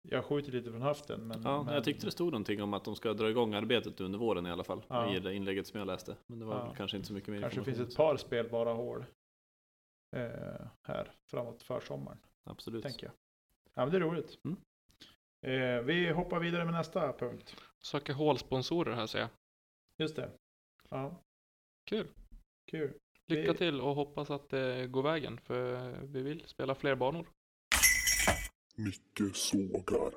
[0.02, 1.28] jag skjuter lite från höften.
[1.28, 4.02] Men, Ja, men, jag tyckte det stod någonting om att de ska dra igång arbetet
[4.02, 4.84] under våren i alla fall.
[4.88, 5.16] Ja.
[5.16, 6.16] I det inlägget som jag läste.
[6.28, 6.74] Men det var Ja.
[6.78, 9.06] kanske inte så mycket mer kanske finns ett par spelbara hål
[10.16, 12.18] eh, här framåt försommaren.
[12.44, 12.84] Absolut.
[12.84, 13.14] Tänker jag.
[13.74, 14.40] Ja, men det är roligt.
[14.44, 14.58] Mm.
[15.42, 17.56] Eh, vi hoppar vidare med nästa punkt.
[17.80, 19.30] Söker hålsponsorer här ser jag.
[19.98, 20.30] Just det.
[20.90, 21.16] Ja,
[21.86, 22.08] Kul.
[22.66, 22.94] kul.
[23.28, 27.26] Lycka Vi- till och hoppas att det går vägen för vi vill spela fler banor.
[28.76, 30.12] Nicke sågar.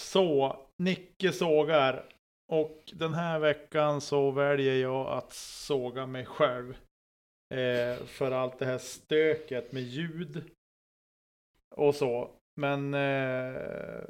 [0.00, 2.08] Så, Nicke sågar.
[2.52, 6.76] Och den här veckan så väljer jag att såga mig själv.
[7.54, 10.50] Eh, för allt det här stöket med ljud.
[11.76, 12.30] och så.
[12.60, 14.02] Men eh,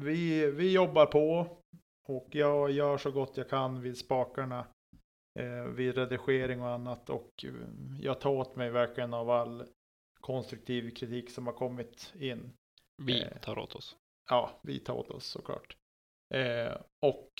[0.00, 1.56] vi, vi jobbar på
[2.08, 4.66] och jag gör så gott jag kan vid spakarna.
[5.38, 7.44] Eh, vid redigering och annat och
[8.00, 9.68] jag tar åt mig verkligen av all
[10.24, 12.52] konstruktiv kritik som har kommit in.
[13.02, 13.40] Vi Eh.
[13.40, 13.96] tar åt oss.
[14.30, 15.76] Ja, vi tar åt oss såklart.
[16.34, 17.32] Eh, och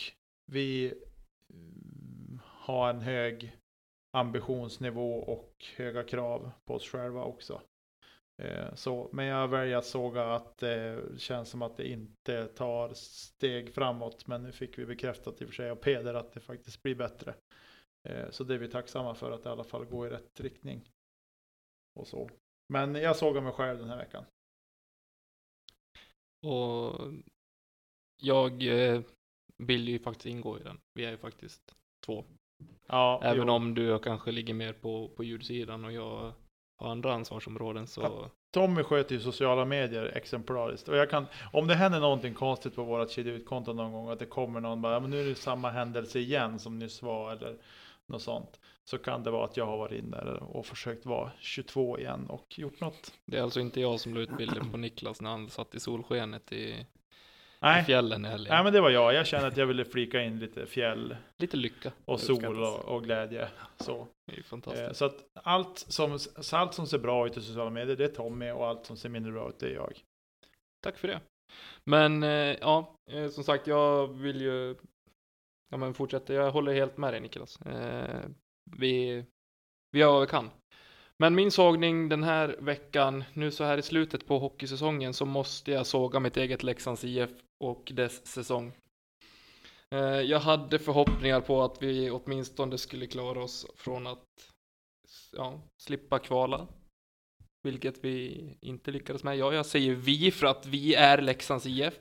[0.52, 0.94] vi
[1.51, 3.56] mm, har en hög
[4.16, 7.62] ambitionsnivå och höga krav på oss själva också.
[8.43, 12.94] Eh, så, men jag väljer att såga att det känns som att det inte tar
[12.94, 14.27] steg framåt.
[14.27, 16.94] Men nu fick vi bekräftat i och för sig av Peder att det faktiskt blir
[16.94, 17.35] bättre.
[18.31, 20.90] Så det är vi tacksamma för att det i alla fall går i rätt riktning.
[21.94, 22.31] Och så.
[22.73, 24.24] Men jag sågar mig själv den här veckan.
[26.47, 27.01] Och
[28.23, 29.01] jag eh,
[29.57, 30.78] vill ju faktiskt ingå i den.
[30.95, 31.74] Vi är ju faktiskt
[32.07, 32.24] två.
[32.86, 33.53] Ja, Även jo.
[33.55, 36.32] om du kanske ligger mer på, på ljudsidan och jag
[36.78, 38.31] har andra ansvarsområden så.
[38.55, 40.89] Tommy sköter ju sociala medier exemplariskt.
[40.89, 44.19] Och jag kan, om det händer någonting konstigt på vårat kedja ut-konto någon gång, att
[44.19, 47.32] det kommer någon bara, "Ja, men nu är det samma händelse igen som nyss var,
[47.32, 47.57] eller
[48.09, 48.60] något sånt.
[48.85, 52.59] Så kan det vara att jag har varit inne och försökt vara 22 igen och
[52.59, 53.12] gjort något.
[53.26, 55.81] det är alltså inte jag som la ut bilden på Niklas när han satt i
[55.81, 56.86] solskenet i, i
[57.60, 58.55] Nej, fjällen i helgen.
[58.55, 59.14] nej men det var jag.
[59.14, 61.93] Jag kände att jag ville flika in lite fjäll Lite lycka.
[62.05, 63.48] och sol och, och glädje.
[63.76, 64.06] Så.
[64.26, 64.97] Det är ju Eh, fantastiskt.
[64.97, 68.09] Så att allt som, så allt som ser bra ut i sociala medier, det är
[68.09, 69.93] Tommy och allt som ser mindre bra ut, det är jag.
[70.82, 71.20] Tack för det.
[71.85, 74.74] Men eh, ja, eh, som sagt, jag vill ju
[75.74, 77.60] ja, men fortsätt, Jag håller helt med dig Niklas.
[77.60, 78.24] Eh,
[78.78, 79.24] vi,
[79.92, 80.51] vi gör vad vi kan.
[81.18, 85.70] Men min sågning den här veckan, nu så här i slutet på hockeysäsongen, så måste
[85.70, 87.30] jag såga mitt eget Leksands IF
[87.64, 88.72] och dess säsong.
[89.90, 94.24] Eh, jag hade förhoppningar på att vi åtminstone skulle klara oss från att
[95.32, 96.66] ja, slippa kvala
[97.62, 99.36] vilket vi inte lyckades med.
[99.36, 101.98] Ja, jag säger vi för att vi är Leksands IF.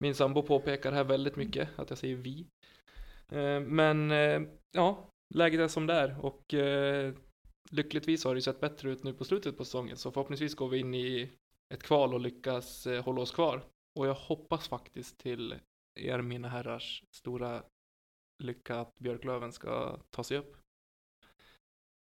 [0.00, 2.46] Min sambo påpekar här väldigt mycket att jag säger vi.
[3.32, 4.42] Eh, men eh,
[4.72, 7.14] ja, läget är som det är och eh,
[7.70, 10.68] lyckligtvis har det ju sett bättre ut nu på slutet på säsongen så förhoppningsvis går
[10.68, 11.30] vi in i
[11.74, 13.62] ett kval och lyckas hålla oss kvar.
[13.98, 15.54] Och jag hoppas faktiskt till
[16.00, 17.62] er mina herrars stora
[18.42, 20.56] lycka att Björklöven ska ta sig upp.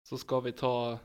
[0.10, 1.00] Så ska vi ta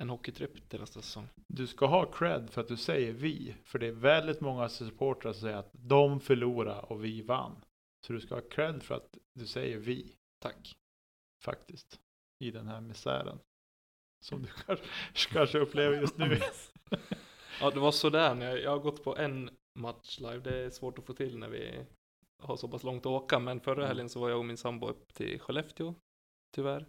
[0.00, 1.28] en hockeytripp till nästa säsong.
[1.46, 3.54] Du ska ha cred för att du säger vi.
[3.64, 7.64] För det är väldigt många supportrar som säger att de förlorade och vi vann.
[8.06, 10.76] Så du ska ha cred för att du säger vi Tack.
[11.44, 12.00] faktiskt.
[12.44, 13.38] I den här misären.
[14.24, 14.86] Som du kanske,
[15.32, 16.40] kanske upplever just nu.
[17.60, 20.38] Ja, det var sådär när jag, jag har gått på en match live.
[20.38, 21.86] Det är svårt att få till när vi
[22.42, 23.38] har så pass långt att åka.
[23.38, 25.94] Men förra helgen så var jag och min sambo upp till Skellefteå,
[26.54, 26.86] tyvärr.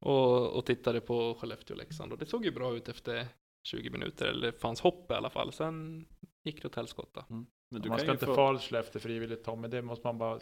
[0.00, 2.12] Och, och tittade på Skellefteå-Leksand.
[2.12, 3.28] Och det såg ju bra ut efter
[3.68, 4.26] 20 minuter.
[4.26, 5.52] Eller det fanns hopp i alla fall.
[5.52, 6.06] Sen
[6.44, 7.24] gick det åt helskotta.
[7.28, 8.34] Men du man kan ska inte få...
[8.34, 9.68] fara till Skellefteå frivilligt Tommy.
[9.68, 10.40] Det måste man bara.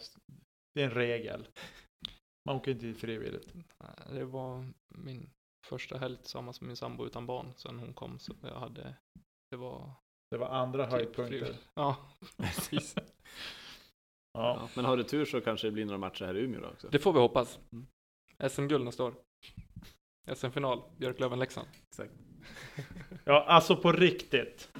[0.73, 1.47] Det är en regel.
[2.45, 3.53] Man åker inte dit frivilligt.
[4.09, 5.29] Det var min
[5.67, 7.53] första helg tillsammans med min sambo utan barn.
[7.55, 8.95] Sen hon kom så jag hade,
[9.51, 9.93] det var
[10.31, 11.55] Det var andra typ höjdpunkter.
[11.73, 11.97] Ja,
[12.37, 12.95] precis.
[14.33, 14.57] Ja.
[14.61, 16.67] Ja, men har du tur så kanske det blir några matcher här i Umeå då
[16.67, 16.89] också.
[16.89, 17.59] Det får vi hoppas.
[17.71, 17.87] Mm.
[18.49, 19.13] SM-guld nästa år.
[20.35, 21.67] SM-final, Björklöven-Leksand.
[21.91, 22.13] Exakt.
[23.25, 24.71] ja, alltså på riktigt.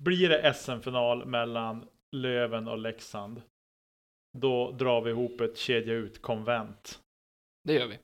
[0.00, 3.42] Blir det SM-final mellan Löven och Leksand.
[4.36, 7.00] Då drar vi ihop ett kedja ut konvent.
[7.64, 7.98] Det gör vi.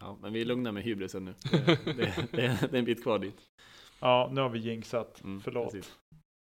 [0.00, 1.34] Ja, men vi är lugna med hybrisen nu.
[1.50, 3.40] Det, det, det, är- det är en bit kvar dit.
[4.00, 5.22] Ja, nu har vi jinxat.
[5.24, 5.72] Mm, Förlåt.
[5.72, 5.98] precis.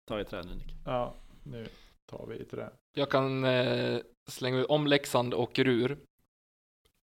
[0.08, 0.74] Ta i trä nu Nick.
[0.86, 1.68] Ja, nu
[2.06, 2.72] tar vi ett det.
[2.94, 5.98] Jag kan eh, slänga ut, om Leksand åker ur,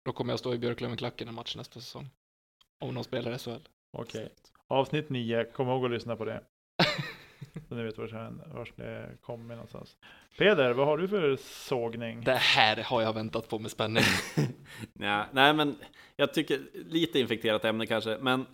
[0.05, 2.09] då kommer jag stå i Björklöven-klacken en match nästa säsong.
[2.81, 3.69] Om de spelar SHL.
[3.99, 4.33] Okej.
[4.67, 6.45] Avsnitt 9, kom ihåg att lyssna på det.
[7.69, 9.97] Så ni vet vart det- vart det kommer någonstans.
[10.39, 12.21] Peder, vad har du för sågning?
[12.25, 14.05] Det här har jag väntat på med spänning.
[14.93, 15.77] nej, nej, men
[16.17, 18.47] jag tycker lite infekterat ämne kanske, men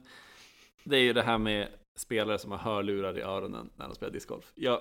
[0.84, 4.12] det är ju det här med spelare som har hörlurar i öronen när de spelar
[4.12, 4.52] discgolf.
[4.54, 4.80] Jag,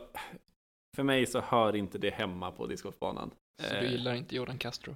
[0.96, 3.32] för mig så hör inte det hemma på discgolfbanan.
[3.62, 4.96] Så du Eh, gillar inte Jordan Castro?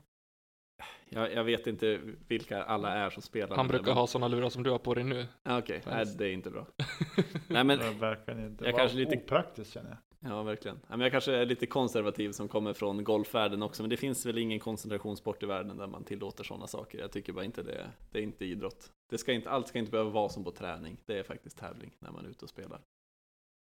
[1.13, 3.55] Jag, jag vet inte vilka alla är som spelar.
[3.55, 5.27] Han brukar det, ha sådana lurar som du har på dig nu.
[5.43, 6.67] men- Okej, nej, Fast- det är inte bra.
[7.47, 8.65] Nej, men Det är verkligen inte.
[8.65, 9.97] Jag kanske lite- opraktiskt känner jag.
[10.31, 10.77] Ja, verkligen.
[10.81, 14.25] Ja, men jag kanske är lite konservativ som kommer från golfvärlden också, men det finns
[14.25, 16.99] väl ingen koncentrationssport i världen där man tillåter sådana saker.
[16.99, 18.91] Jag tycker bara inte det, det är inte idrott.
[19.09, 20.97] Det ska inte, allt ska inte behöva vara som på träning.
[21.05, 22.81] Det är faktiskt tävling när man är ute och spelar.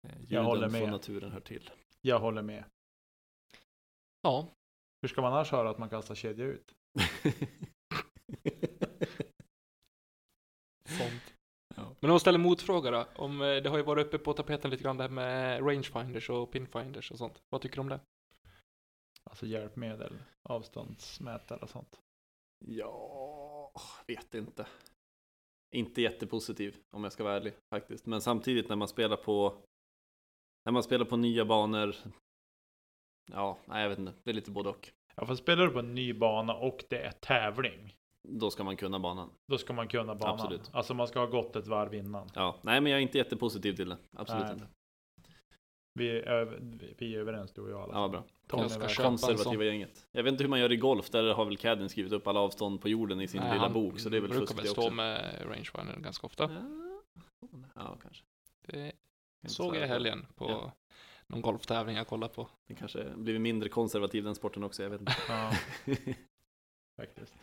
[0.07, 0.81] Eh, Ljuden håller med.
[0.81, 1.69] från naturen hör till.
[2.01, 2.63] Jag håller med.
[4.21, 4.47] Ja,
[5.01, 6.75] Hur ska man annars höra att man kastar kedja ut?
[10.89, 11.33] Sånt.
[11.75, 11.95] Ja.
[11.99, 14.71] Men om man ställer motfråga då, om, eh, det har ju varit uppe på tapeten
[14.71, 17.41] lite grann det här med rangefinders och pinfinders och sånt.
[17.49, 17.99] Vad tycker du om det?
[19.23, 21.99] Alltså hjälpmedel, avståndsmätare och sånt.
[22.65, 23.71] Ja,
[24.07, 24.67] vet inte.
[25.75, 28.05] Inte jättepositiv om jag ska vara ärlig faktiskt.
[28.05, 29.63] Men samtidigt när man spelar på
[30.65, 31.95] när man spelar på nya banor.
[33.31, 34.13] Ja, nej, jag vet inte.
[34.23, 34.91] Det är lite både och.
[35.19, 37.95] Ja, för spelar du på en ny bana och det är tävling.
[38.27, 39.29] Då ska man kunna banan.
[39.47, 40.33] Då ska man kunna banan.
[40.33, 40.69] Absolut.
[40.73, 42.29] Alltså man ska ha gått ett varv innan.
[42.33, 43.97] Ja, nej, men jag är inte jättepositiv till det.
[44.17, 44.53] Absolut Nej.
[44.53, 44.67] inte.
[45.93, 46.59] Vi är,
[46.97, 47.89] vi är överens du och jag.
[47.93, 48.23] Ja, vad bra.
[48.51, 50.07] Jag ska Konservativa gänget.
[50.11, 51.09] Jag vet inte hur man gör i golf.
[51.09, 53.73] Där har väl Cadden skrivit upp alla avstånd på jorden i sin Nej, lilla han
[53.73, 53.99] bok.
[53.99, 54.93] Så det är väl fusk det stå också.
[54.93, 56.43] med rangefinder ganska ofta.
[56.43, 57.01] Ja,
[57.75, 58.23] Ja, kanske.
[59.41, 60.71] Det såg jag i helgen på Ja.
[61.29, 62.49] Någon golftävling jag kollade på.
[62.67, 64.83] Det kanske blivit mindre konservativ den sporten också.
[64.83, 65.15] Jag vet inte.
[65.27, 65.51] Ja,
[67.01, 67.35] faktiskt.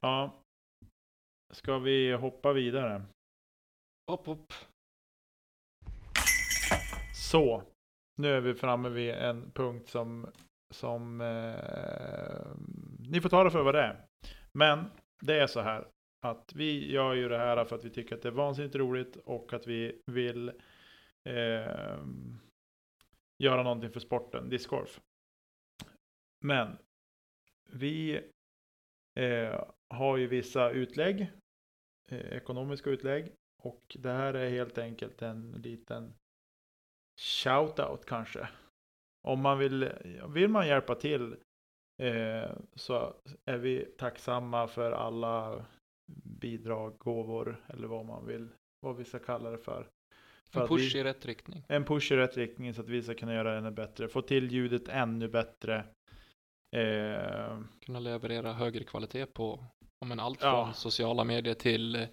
[0.00, 0.34] Ja.
[1.52, 3.02] Ska vi hoppa vidare?
[4.10, 4.52] Hopp, hopp.
[7.30, 7.62] Så.
[8.16, 10.26] Nu är vi framme vid en punkt som,
[10.74, 12.56] som eh,
[13.10, 14.04] ni får ta det för vad det är.
[14.52, 14.90] Men
[15.20, 15.88] det är så här
[16.26, 19.16] att vi gör ju det här för att vi tycker att det är vansinnigt roligt
[19.16, 20.48] och att vi vill
[21.28, 21.98] eh,
[23.38, 25.00] göra någonting för sporten, discgolf.
[26.44, 26.78] Men
[27.72, 28.22] vi
[29.18, 31.20] eh, har ju vissa utlägg,
[32.10, 33.32] eh, ekonomiska utlägg
[33.62, 36.14] och det här är helt enkelt en liten
[37.20, 38.48] shout-out kanske.
[39.22, 39.92] Om man vill,
[40.28, 41.36] vill man hjälpa till
[42.02, 45.66] eh, så är vi tacksamma för alla
[46.40, 48.48] bidrag, gåvor eller vad man vill,
[48.80, 49.88] vad vi ska kalla det för
[50.52, 51.64] för En push vi, i rätt riktning.
[51.68, 54.08] en push i rätt riktning så att vi ska kunna göra det ännu bättre.
[54.08, 55.84] Få till ljudet ännu bättre.
[56.76, 59.64] Eh, Kunna leverera högre kvalitet på
[60.00, 60.64] ja, men allt Ja.
[60.64, 62.06] från sociala medier till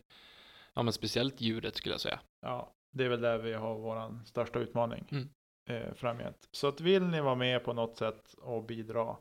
[0.73, 2.19] ja, men speciellt ljudet skulle jag säga.
[2.41, 5.29] ja, det är väl där vi har vår största utmaning Mm.
[5.69, 6.37] eh, framgent.
[6.51, 9.17] Så att vill ni vara med på något sätt och bidra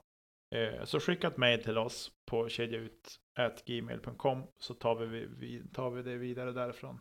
[0.55, 6.03] eh, så skicka ett mejl till oss på kedjaut.gmail.com så tar vi, vi, tar vi
[6.03, 7.01] det vidare därifrån.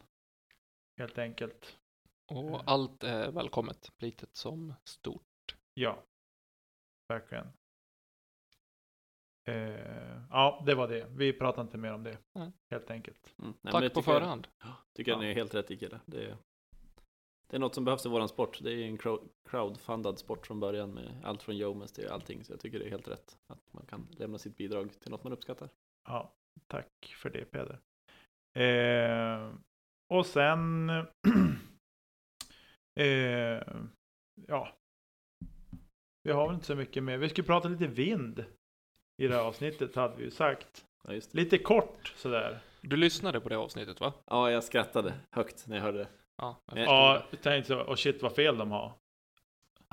[0.99, 1.77] Helt enkelt.
[2.38, 2.61] Och Mm.
[2.65, 5.55] allt är välkommet, litet som stort.
[5.73, 6.03] Ja,
[7.07, 7.47] verkligen.
[9.47, 11.07] Eh, ja, det var det.
[11.10, 12.18] Vi pratar inte mer om det.
[12.34, 12.51] Nej.
[12.69, 13.35] Helt enkelt.
[13.39, 13.53] Mm.
[13.61, 14.47] Nej, Tack på tycker jag- förhand.
[14.93, 15.19] Tycker Ja.
[15.19, 15.76] ni är helt rätt i.
[16.05, 16.38] Det är,
[17.47, 18.60] det är något som behövs i våran sport.
[18.61, 22.43] Det är en crowd- crowdfundad sport från början med allt från Jomes till allting.
[22.43, 25.23] Så jag tycker det är helt rätt att man kan lämna sitt bidrag till något
[25.23, 25.69] man uppskattar.
[26.07, 26.34] Ja,
[26.68, 27.80] tack för det Peder.
[28.55, 29.53] Eh,
[30.10, 30.89] och sen
[32.99, 33.61] eh,
[34.48, 34.70] ja,
[36.24, 37.18] vi har väl inte så mycket mer.
[37.18, 38.45] Vi skulle prata lite vind
[39.22, 40.86] i det här avsnittet hade vi ju sagt.
[41.07, 41.38] Ja, just det.
[41.38, 42.60] Lite kort sådär.
[42.82, 44.14] Du lyssnade på det avsnittet va?
[44.26, 46.07] ja, jag skrattade högt när jag hörde det.
[46.38, 46.56] Ja.
[46.65, 47.24] jag Ja.
[47.32, 48.91] jag tänkte så, och shit vad fel de har.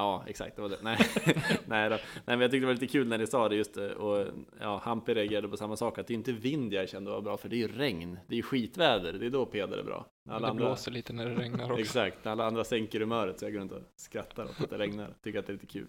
[0.00, 0.78] Ja, exakt, det var det.
[0.82, 0.98] Nej,
[1.66, 1.96] Nej, då.
[1.96, 3.94] Nej men jag tyckte det var lite kul när ni sa det just det.
[3.94, 4.26] Och
[4.60, 7.36] ja, Hampe reagerade på samma sak, att det är inte vind jag kände var bra,
[7.36, 8.18] för det är ju regn.
[8.26, 10.06] Det är ju skitväder, det är då Peder är bra.
[10.24, 11.80] Men det blåser lite när det regnar också.
[11.80, 14.78] Exakt, när alla andra sänker humöret så jag går runt och skrattar åt att det
[14.78, 15.14] regnar.
[15.22, 15.86] Tycker att det är lite kul.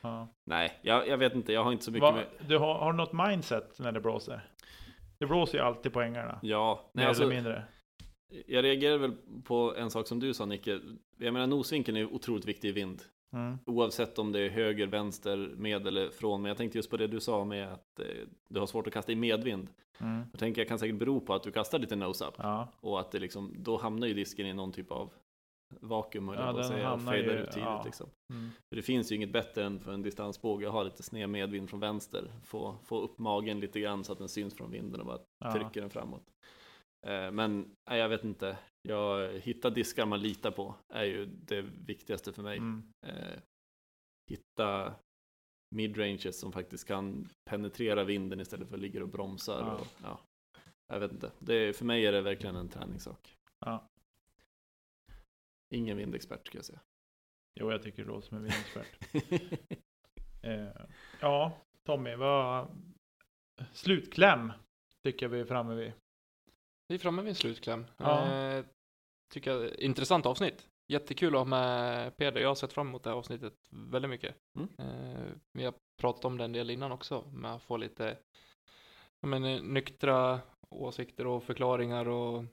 [0.00, 0.28] Ja.
[0.44, 2.26] Nej, jag, jag vet inte, jag har inte så mycket Va, med...
[2.48, 4.48] du har, har du något mindset när det blåser?
[5.18, 6.38] Det blåser ju alltid på ängarna.
[6.42, 7.64] Ja, nej, mer alltså, eller mindre.
[8.46, 9.12] jag reagerar väl
[9.44, 10.80] på en sak som du sa Nicke.
[11.18, 13.02] Jag menar nosvinkeln är otroligt viktig i vind.
[13.34, 13.58] Mm.
[13.66, 16.42] Oavsett om det är höger, vänster, med eller från.
[16.42, 18.06] Men jag tänkte just på det du sa med att eh,
[18.48, 19.68] du har svårt att kasta i medvind.
[20.00, 20.22] Mm.
[20.32, 22.34] Jag tänker jag kan säkert bero på att du kastar lite nose-up.
[22.38, 22.68] Ja.
[22.80, 25.10] Och att det liksom, då hamnar ju disken i någon typ av
[25.80, 27.82] vakuum, höll Ja, på att säga, och ju- ut tidigt ja.
[27.84, 28.06] liksom.
[28.32, 28.50] Mm.
[28.68, 31.70] För det finns ju inget bättre än för en distansbåge att ha lite sned medvind
[31.70, 32.32] från vänster.
[32.44, 35.52] Få, få upp magen lite grann så att den syns från vinden och bara Ja.
[35.52, 36.22] trycker den framåt.
[37.06, 38.56] Eh, men nej, jag vet inte.
[38.88, 42.58] Jag hitta diskar man litar på är ju det viktigaste för mig.
[42.58, 42.92] Mm.
[43.06, 43.38] Eh,
[44.30, 44.94] hitta
[45.74, 49.60] midranges som faktiskt kan penetrera vinden istället för att ligga och bromsar.
[49.60, 49.74] Ja.
[49.74, 50.20] Och, ja,
[50.88, 51.32] jag vet inte.
[51.38, 53.36] Det, för mig är det verkligen en träningssak.
[53.58, 53.88] Ja.
[55.74, 56.80] Ingen vindexpert ska jag säga.
[57.60, 58.98] Jo, jag tycker det låter som en vindexpert.
[60.42, 60.86] Eh,
[61.20, 62.68] ja, Tommy, vad...
[63.72, 64.52] Slutkläm
[65.02, 65.92] tycker jag vi är framme vid.
[66.88, 67.86] Vi är framme vid en slutkläm.
[67.96, 68.32] Ja.
[68.32, 68.64] Eh,
[69.34, 70.68] tycker jag, intressant avsnitt.
[70.88, 72.40] Jättekul att ha med Peder.
[72.40, 74.34] Jag har sett fram emot det här avsnittet väldigt mycket.
[74.56, 74.68] Mm.
[74.78, 77.24] Eh, vi har pratat om det en del innan också.
[77.32, 78.18] Med att få lite
[79.20, 80.40] jag menar, nyktra
[80.70, 82.44] åsikter och förklaringar och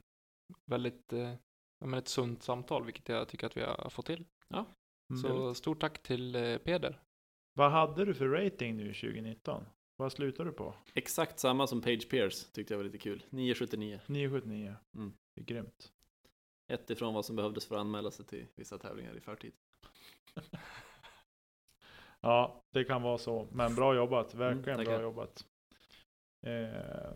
[0.65, 1.33] väldigt eh,
[1.79, 4.25] ja, men ett sunt samtal, vilket jag tycker att vi har fått till.
[4.53, 5.21] Mm.
[5.21, 7.01] Så stort tack till eh, Peder.
[7.53, 9.63] Vad hade du för rating nu 2019?
[9.95, 10.73] Vad slutar du på?
[10.93, 13.23] Exakt samma som Page Pierce tyckte jag var lite kul.
[13.29, 13.99] 979.
[14.05, 14.75] 979.
[14.95, 15.13] Mm.
[15.35, 15.91] Det är grymt.
[16.73, 19.53] Ett ifrån vad som behövdes för att anmäla sig till vissa tävlingar i förtid.
[22.23, 23.47] Ja, det kan vara så.
[23.51, 24.33] Men bra jobbat.
[24.35, 25.45] Verkligen Mm, bra jobbat.
[26.45, 26.51] Eh,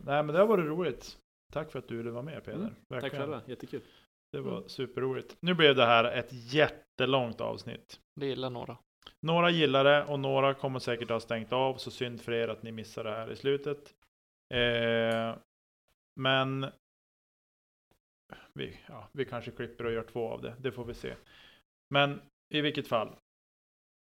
[0.03, 1.18] nej, men det har varit roligt.
[1.53, 2.57] Tack för att du ville vara med Peder.
[2.57, 3.82] Mm, Tack själva, jättekul.
[4.32, 4.69] Det var Mm.
[4.69, 5.38] superroligt.
[5.40, 7.99] Nu blev det här ett jättelångt avsnitt.
[8.15, 8.77] Det gillar några.
[9.19, 11.76] Några gillar det och några kommer säkert ha stängt av.
[11.77, 13.94] Så synd för er att ni missar det här i slutet.
[14.53, 15.36] Eh,
[16.15, 16.65] men
[18.56, 20.56] vi, ja, vi kanske klipper och gör två av det.
[20.60, 21.15] Det får vi se.
[21.90, 22.22] Men
[22.53, 23.15] i vilket fall.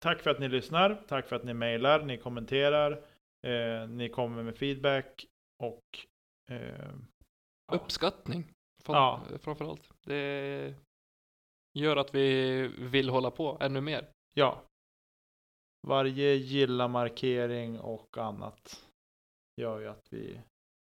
[0.02, 1.04] Tack för att ni lyssnar.
[1.08, 2.02] Tack för att ni mejlar.
[2.02, 2.92] Ni kommenterar.
[3.46, 5.26] Eh, ni kommer med feedback.
[5.62, 6.06] Och
[6.50, 6.92] eh,
[7.66, 7.74] ja.
[7.74, 8.44] Uppskattning.
[8.84, 8.96] Fan,
[9.30, 9.38] Ja.
[9.38, 9.90] Framförallt.
[10.06, 10.74] Det
[11.78, 14.10] gör att vi vill hålla på ännu mer.
[14.34, 14.62] Ja.
[15.86, 18.86] Varje gilla-markering och annat
[19.56, 20.40] gör ju att vi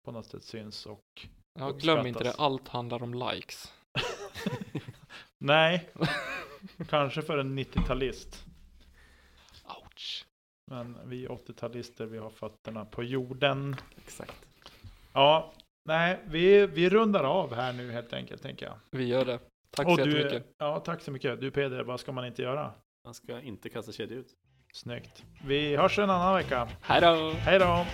[0.05, 1.27] på något sätt syns och
[1.59, 3.73] Ja, glöm inte det, allt handlar om likes.
[5.37, 5.89] nej,
[6.89, 8.45] kanske för en 90-talist.
[9.65, 10.25] Ouch.
[10.71, 13.75] Men vi 80-talister, vi har fötterna på jorden.
[13.97, 14.45] Exakt.
[15.13, 15.53] Ja,
[15.85, 18.75] nej, vi, vi rundar av här nu helt enkelt tänker jag.
[18.91, 19.39] Vi gör det.
[19.71, 20.53] Tack Och så du, jättemycket.
[20.57, 21.41] ja, tack så mycket.
[21.41, 22.73] Du Peder, vad ska man inte göra?
[23.05, 24.27] Man ska inte kasta kedja ut.
[24.73, 25.23] Snyggt.
[25.45, 26.67] Vi hörs en annan vecka.
[26.81, 27.31] Hej då!
[27.31, 27.85] Hej då!